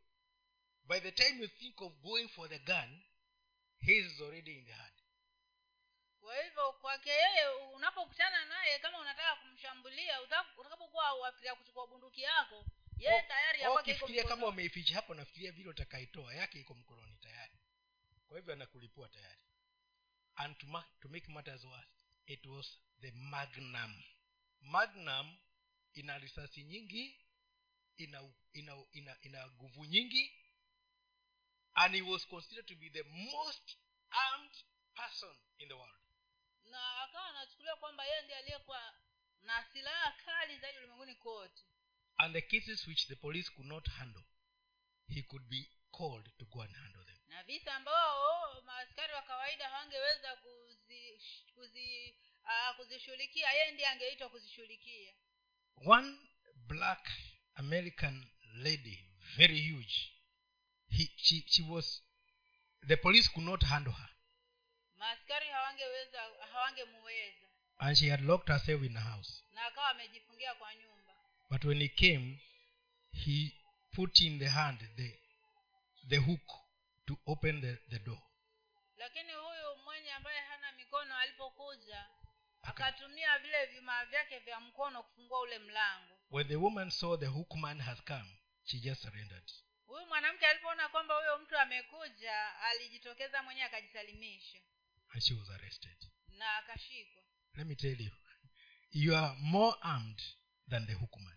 by 0.85 1.01
the 1.01 1.13
time 1.13 1.41
you 1.43 1.49
think 1.49 1.81
of 1.81 1.93
going 2.03 2.29
for 2.29 2.49
the 2.49 2.59
gun 2.59 3.03
he 3.81 3.97
is 3.99 4.21
already 4.21 4.59
in 4.59 4.67
the 4.67 4.73
hand. 4.73 4.95
Kwa 6.21 6.43
hivyo 6.43 6.73
kwake 6.73 7.11
yeye 7.11 7.47
unapokutana 7.49 8.45
naye 8.45 8.79
kama 8.79 8.99
unataka 8.99 9.37
kumshambulia 9.37 10.23
uta- 10.23 10.55
utakapokuwa 10.59 11.15
uafikiria 11.15 11.55
kuchukua 11.55 11.87
bunduki 11.87 12.23
yako 12.23 12.67
yeye 13.05 13.23
tayari 13.23 13.61
kama 14.29 14.47
wameificha 14.47 14.95
hapo 14.95 15.15
nafikiria 15.15 15.53
vile 15.53 15.69
utakaitoa 15.71 16.35
yake 16.35 16.61
iko 16.61 16.75
mkononi 16.75 17.17
tayari. 17.17 17.59
Kwa 18.29 18.37
hivyo 18.39 18.53
anakulipua 18.53 19.09
tayari. 19.09 19.41
And 20.37 20.59
to, 20.59 20.67
ma- 20.67 20.85
to 21.01 21.09
make 21.09 21.33
matters 21.33 21.65
worse 21.65 21.89
it 22.27 22.47
was 22.47 22.79
the 23.01 23.11
magnum. 23.13 24.03
Magnum 24.61 25.39
ina 25.95 26.19
risasi 26.19 26.65
nyingi 26.65 27.21
ina 27.97 28.33
ina 28.53 28.85
ina, 28.93 29.17
ina 29.23 29.49
nguvu 29.49 29.85
nyingi 29.85 30.41
and 31.75 31.95
he 31.95 32.03
was 32.03 32.27
considered 32.27 32.67
to 32.67 32.75
be 32.77 32.91
the 32.91 33.03
most 33.03 33.77
armed 34.11 34.55
person 34.95 35.37
in 35.59 35.69
the 35.69 35.75
world. 35.75 36.01
Na 36.65 37.03
akawa 37.03 37.27
anachukuliwa 37.29 37.77
kwamba 37.77 38.05
yeye 38.05 38.23
ndiye 38.23 38.39
aliyekuwa 38.39 38.95
na 39.43 39.65
silaha 39.73 40.13
kali 40.13 40.59
zaidi 40.59 40.79
ulimwenguni 40.79 41.15
kote 41.15 41.63
and 42.19 42.35
the 42.35 42.43
cases 42.43 42.87
which 42.87 43.07
the 43.09 43.17
police 43.17 43.51
could 43.51 43.67
not 43.67 43.89
handle 43.89 44.23
he 45.09 45.23
could 45.23 45.49
be 45.49 45.69
called 45.93 46.29
to 46.39 46.45
go 46.53 46.61
and 46.61 46.75
handle 46.77 47.05
them. 47.07 47.17
Na 47.29 47.43
visa 47.43 47.75
ambao 47.75 48.63
maaskari 48.63 49.13
wa 49.13 49.23
kawaida 49.23 49.69
hawangeweza 49.69 50.35
uh, 50.35 50.41
kuzishughulikia 52.77 53.51
yeye 53.53 53.71
ndiye 53.73 53.89
angeitwa 53.89 54.29
kuzishughulikia. 54.29 55.15
One 55.87 56.19
black 56.57 57.09
american 57.55 58.27
lady 58.55 59.05
very 59.37 59.61
huge 59.61 60.11
he, 60.91 61.11
she, 61.17 61.45
she 61.49 61.63
was 61.63 62.03
the 62.87 62.97
police 62.97 63.29
could 63.29 63.47
not 63.47 63.63
handle 63.65 63.93
her. 63.93 64.09
Maaskari 64.97 65.49
hawangemuweza. 65.49 66.31
And 67.79 67.97
she 67.97 68.09
had 68.09 68.21
locked 68.21 68.49
herself 68.49 68.83
in 68.83 68.97
a 68.97 69.01
house. 69.01 69.43
Na 69.53 69.67
akawa 69.67 69.89
amejifungia 69.89 70.55
kwa 70.55 70.75
nyumba 70.75 71.04
but 71.55 71.65
when 71.65 71.79
he 71.79 71.89
came 71.89 72.41
he 73.13 73.53
put 73.95 74.21
in 74.21 74.39
the 74.41 74.49
hand 74.49 74.79
the, 74.97 75.11
the 76.11 76.17
hook 76.17 76.47
to 77.07 77.17
open 77.29 77.61
the, 77.61 77.79
the 77.91 77.99
door. 78.05 78.19
Lakini 78.99 79.33
huyu 79.33 79.77
mwenye 79.85 80.13
ambaye 80.13 80.41
hana 80.41 80.73
mikono 80.73 81.17
alipokuja 81.17 82.07
akatumia 82.63 83.39
vile 83.39 83.67
vyuma 83.67 84.05
vyake 84.05 84.39
vya 84.39 84.61
mkono 84.61 85.03
kufungua 85.03 85.41
ule 85.41 85.59
mlango. 85.59 86.19
When 86.31 86.49
the 86.49 86.57
woman 86.57 86.91
saw 86.91 87.17
the 87.17 87.27
hookman 87.27 87.81
has 87.81 88.03
come 88.05 88.39
she 88.65 88.79
just 88.79 89.03
surrendered. 89.03 89.53
Huyu 89.87 90.07
mwanamke 90.07 90.47
alipoona 90.47 90.89
kwamba 90.89 91.15
huyo 91.17 91.39
mtu 91.39 91.59
amekuja 91.59 92.57
alijitokeza 92.61 93.43
mwenyewe 93.43 93.67
akajisalimisha. 93.67 94.59
And 95.13 95.23
she 95.23 95.35
was 95.35 95.51
arrested. 95.51 95.97
Na 96.29 96.57
akashikwa. 96.57 97.23
Let 97.55 97.67
me 97.67 97.75
tell 97.75 98.01
you 98.03 98.11
you 98.91 99.17
are 99.17 99.37
more 99.41 99.77
armed 99.83 100.23
than 100.71 100.87
the 100.87 100.93
hookman 100.95 101.34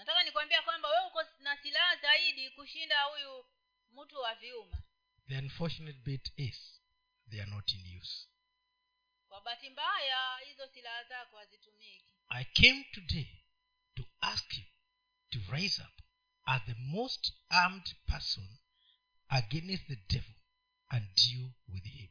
nataka 0.00 0.22
nikwambia 0.22 0.62
kwamba 0.62 0.88
wewe 0.88 1.06
uko 1.06 1.22
na 1.38 1.56
silaha 1.62 1.96
zaidi 1.96 2.50
kushinda 2.50 3.02
huyu 3.02 3.44
mtu 3.90 4.16
wa 4.20 4.34
vyuma 4.34 4.82
the 5.28 5.38
unfortunate 5.38 5.98
bit 6.04 6.32
is 6.36 6.80
they 7.30 7.40
are 7.42 7.50
not 7.50 7.72
in 7.72 7.98
use. 8.00 8.28
Kwa 9.28 9.40
bahati 9.40 9.70
mbaya 9.70 10.38
hizo 10.46 10.66
silaha 10.68 11.04
zako 11.04 11.36
hazitumiki. 11.38 12.04
I 12.28 12.44
came 12.44 12.84
today 12.92 13.44
to 13.94 14.04
ask 14.20 14.54
you 14.58 14.64
to 15.30 15.52
rise 15.52 15.82
up 15.82 16.02
as 16.44 16.62
the 16.66 16.74
most 16.78 17.32
armed 17.48 17.94
person 18.06 18.58
against 19.28 19.86
the 19.86 19.96
devil 20.08 20.34
and 20.88 21.04
deal 21.14 21.50
with 21.68 21.84
him. 21.84 22.08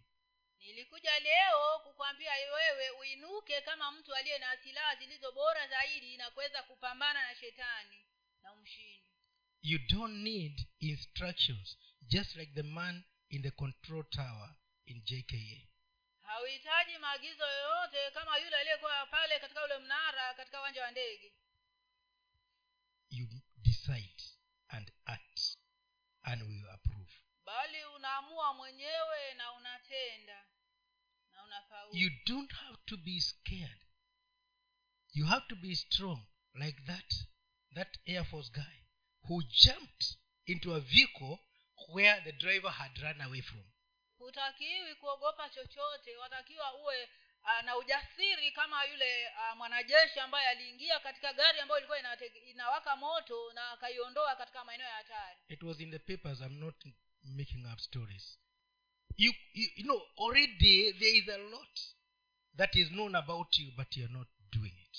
Nilikuja 0.73 1.19
leo 1.19 1.79
kukwambia 1.79 2.31
wewe 2.33 2.89
uinuke 2.89 3.61
kama 3.61 3.91
mtu 3.91 4.15
aliye 4.15 4.37
na 4.39 4.57
silaha 4.57 4.95
zilizo 4.95 5.31
bora 5.31 5.67
zaidi 5.67 6.17
na 6.17 6.31
kuweza 6.31 6.63
kupambana 6.63 7.23
na 7.27 7.35
shetani 7.35 8.05
na 8.41 8.53
umshindi 8.53 9.09
You 9.61 9.79
don't 9.79 10.13
need 10.23 10.67
instructions, 10.79 11.77
just 12.01 12.35
like 12.35 12.51
the 12.53 12.63
man 12.63 13.03
in 13.29 13.41
the 13.41 13.51
control 13.51 14.03
tower 14.09 14.55
in 14.85 15.01
JKA. 15.03 15.67
hauhitaji 16.21 16.97
maagizo 16.97 17.47
yoyote 17.47 18.11
kama 18.11 18.37
yule 18.37 18.55
aliyekuwa 18.57 19.05
pale 19.05 19.39
katika 19.39 19.63
ule 19.65 19.77
mnara 19.77 20.33
katika 20.33 20.59
uwanja 20.59 20.81
wa 20.83 20.91
ndege 20.91 21.33
You 23.09 23.27
decide 23.55 24.23
and 24.67 24.91
act, 25.05 25.39
and 26.21 26.41
we 26.41 26.47
will 26.47 26.69
approve. 26.69 27.13
bali 27.45 27.85
unaamua 27.85 28.53
mwenyewe 28.53 29.33
na 29.33 29.51
unatenda 29.53 30.45
You 31.93 32.09
don't 32.25 32.51
have 32.53 32.77
to 32.85 32.97
be 32.97 33.19
scared. 33.19 33.79
You 35.13 35.25
have 35.25 35.47
to 35.47 35.55
be 35.55 35.75
strong, 35.75 36.27
like 36.53 36.81
that 36.85 37.13
that 37.75 37.97
Air 38.05 38.25
Force 38.25 38.51
guy 38.51 38.83
who 39.27 39.41
jumped 39.43 40.17
into 40.45 40.73
a 40.75 40.79
vehicle 40.79 41.39
where 41.93 42.21
the 42.23 42.31
driver 42.31 42.69
had 42.71 42.97
run 43.03 43.21
away 43.21 43.41
from. 43.41 43.63
hutakiwi 44.17 44.95
kuogopa 44.95 45.49
chochote 45.49 46.17
watakiwa 46.17 46.73
uwe 46.75 47.03
uh, 47.43 47.65
na 47.65 47.77
ujasiri 47.77 48.51
kama 48.51 48.83
yule 48.85 49.27
uh, 49.27 49.57
mwanajeshi 49.57 50.19
ambaye 50.19 50.47
aliingia 50.47 50.99
katika 50.99 51.33
gari 51.33 51.59
ambayo 51.59 51.77
ilikuwa 51.79 51.99
inawaka 52.51 52.95
moto 52.95 53.53
na 53.53 53.71
akaiondoa 53.71 54.35
katika 54.35 54.65
maeneo 54.65 54.87
ya 54.87 54.93
hatari 54.95 55.39
It 55.47 55.63
was 55.63 55.79
in 55.79 55.91
the 55.91 55.99
papers. 55.99 56.41
I'm 56.41 56.59
not 56.59 56.85
making 57.23 57.65
up 57.73 57.79
stories. 57.79 58.39
You, 59.19 59.33
you, 59.53 59.67
you 59.75 59.83
know, 59.83 60.01
already 60.17 60.93
there 60.99 61.15
is 61.15 61.27
a 61.27 61.37
lot 61.51 61.75
that 62.55 62.73
is 62.75 62.89
known 62.91 63.15
about 63.15 63.57
you, 63.59 63.71
but 63.75 63.97
you're 63.97 64.11
not 64.13 64.27
doing 64.51 64.71
it. 64.77 64.97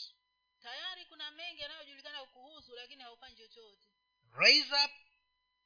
tayari 0.62 1.04
kuna 1.04 1.30
mengi 1.30 1.60
yanayojulikana 1.62 2.24
kuhusu 2.26 2.74
lakini 2.74 3.02
haufanyi 3.02 3.36
chochote. 3.36 3.86
Rise 4.32 4.74
up 4.84 4.90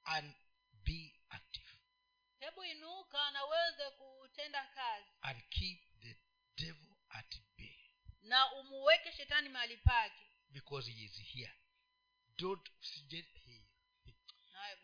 and 0.05 0.35
be 0.85 1.15
active. 1.31 1.69
Hebu 2.41 2.65
inuka 2.65 3.31
na 3.31 3.45
uweze 3.47 3.91
kutenda 3.91 4.65
kazi. 4.75 5.09
And 5.23 5.43
keep 5.51 5.79
the 6.03 6.17
devil 6.57 6.97
at 7.09 7.35
bay. 7.57 7.91
Na 8.23 8.53
umuweke 8.53 9.13
shetani 9.13 9.49
mahali 9.49 9.77
pake. 9.77 10.25
Because 10.51 10.91
he 10.91 11.05
is 11.05 11.19
here. 11.19 11.53
Don't 12.39 12.71
he- 13.09 13.25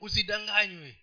usidanganywe 0.01 0.99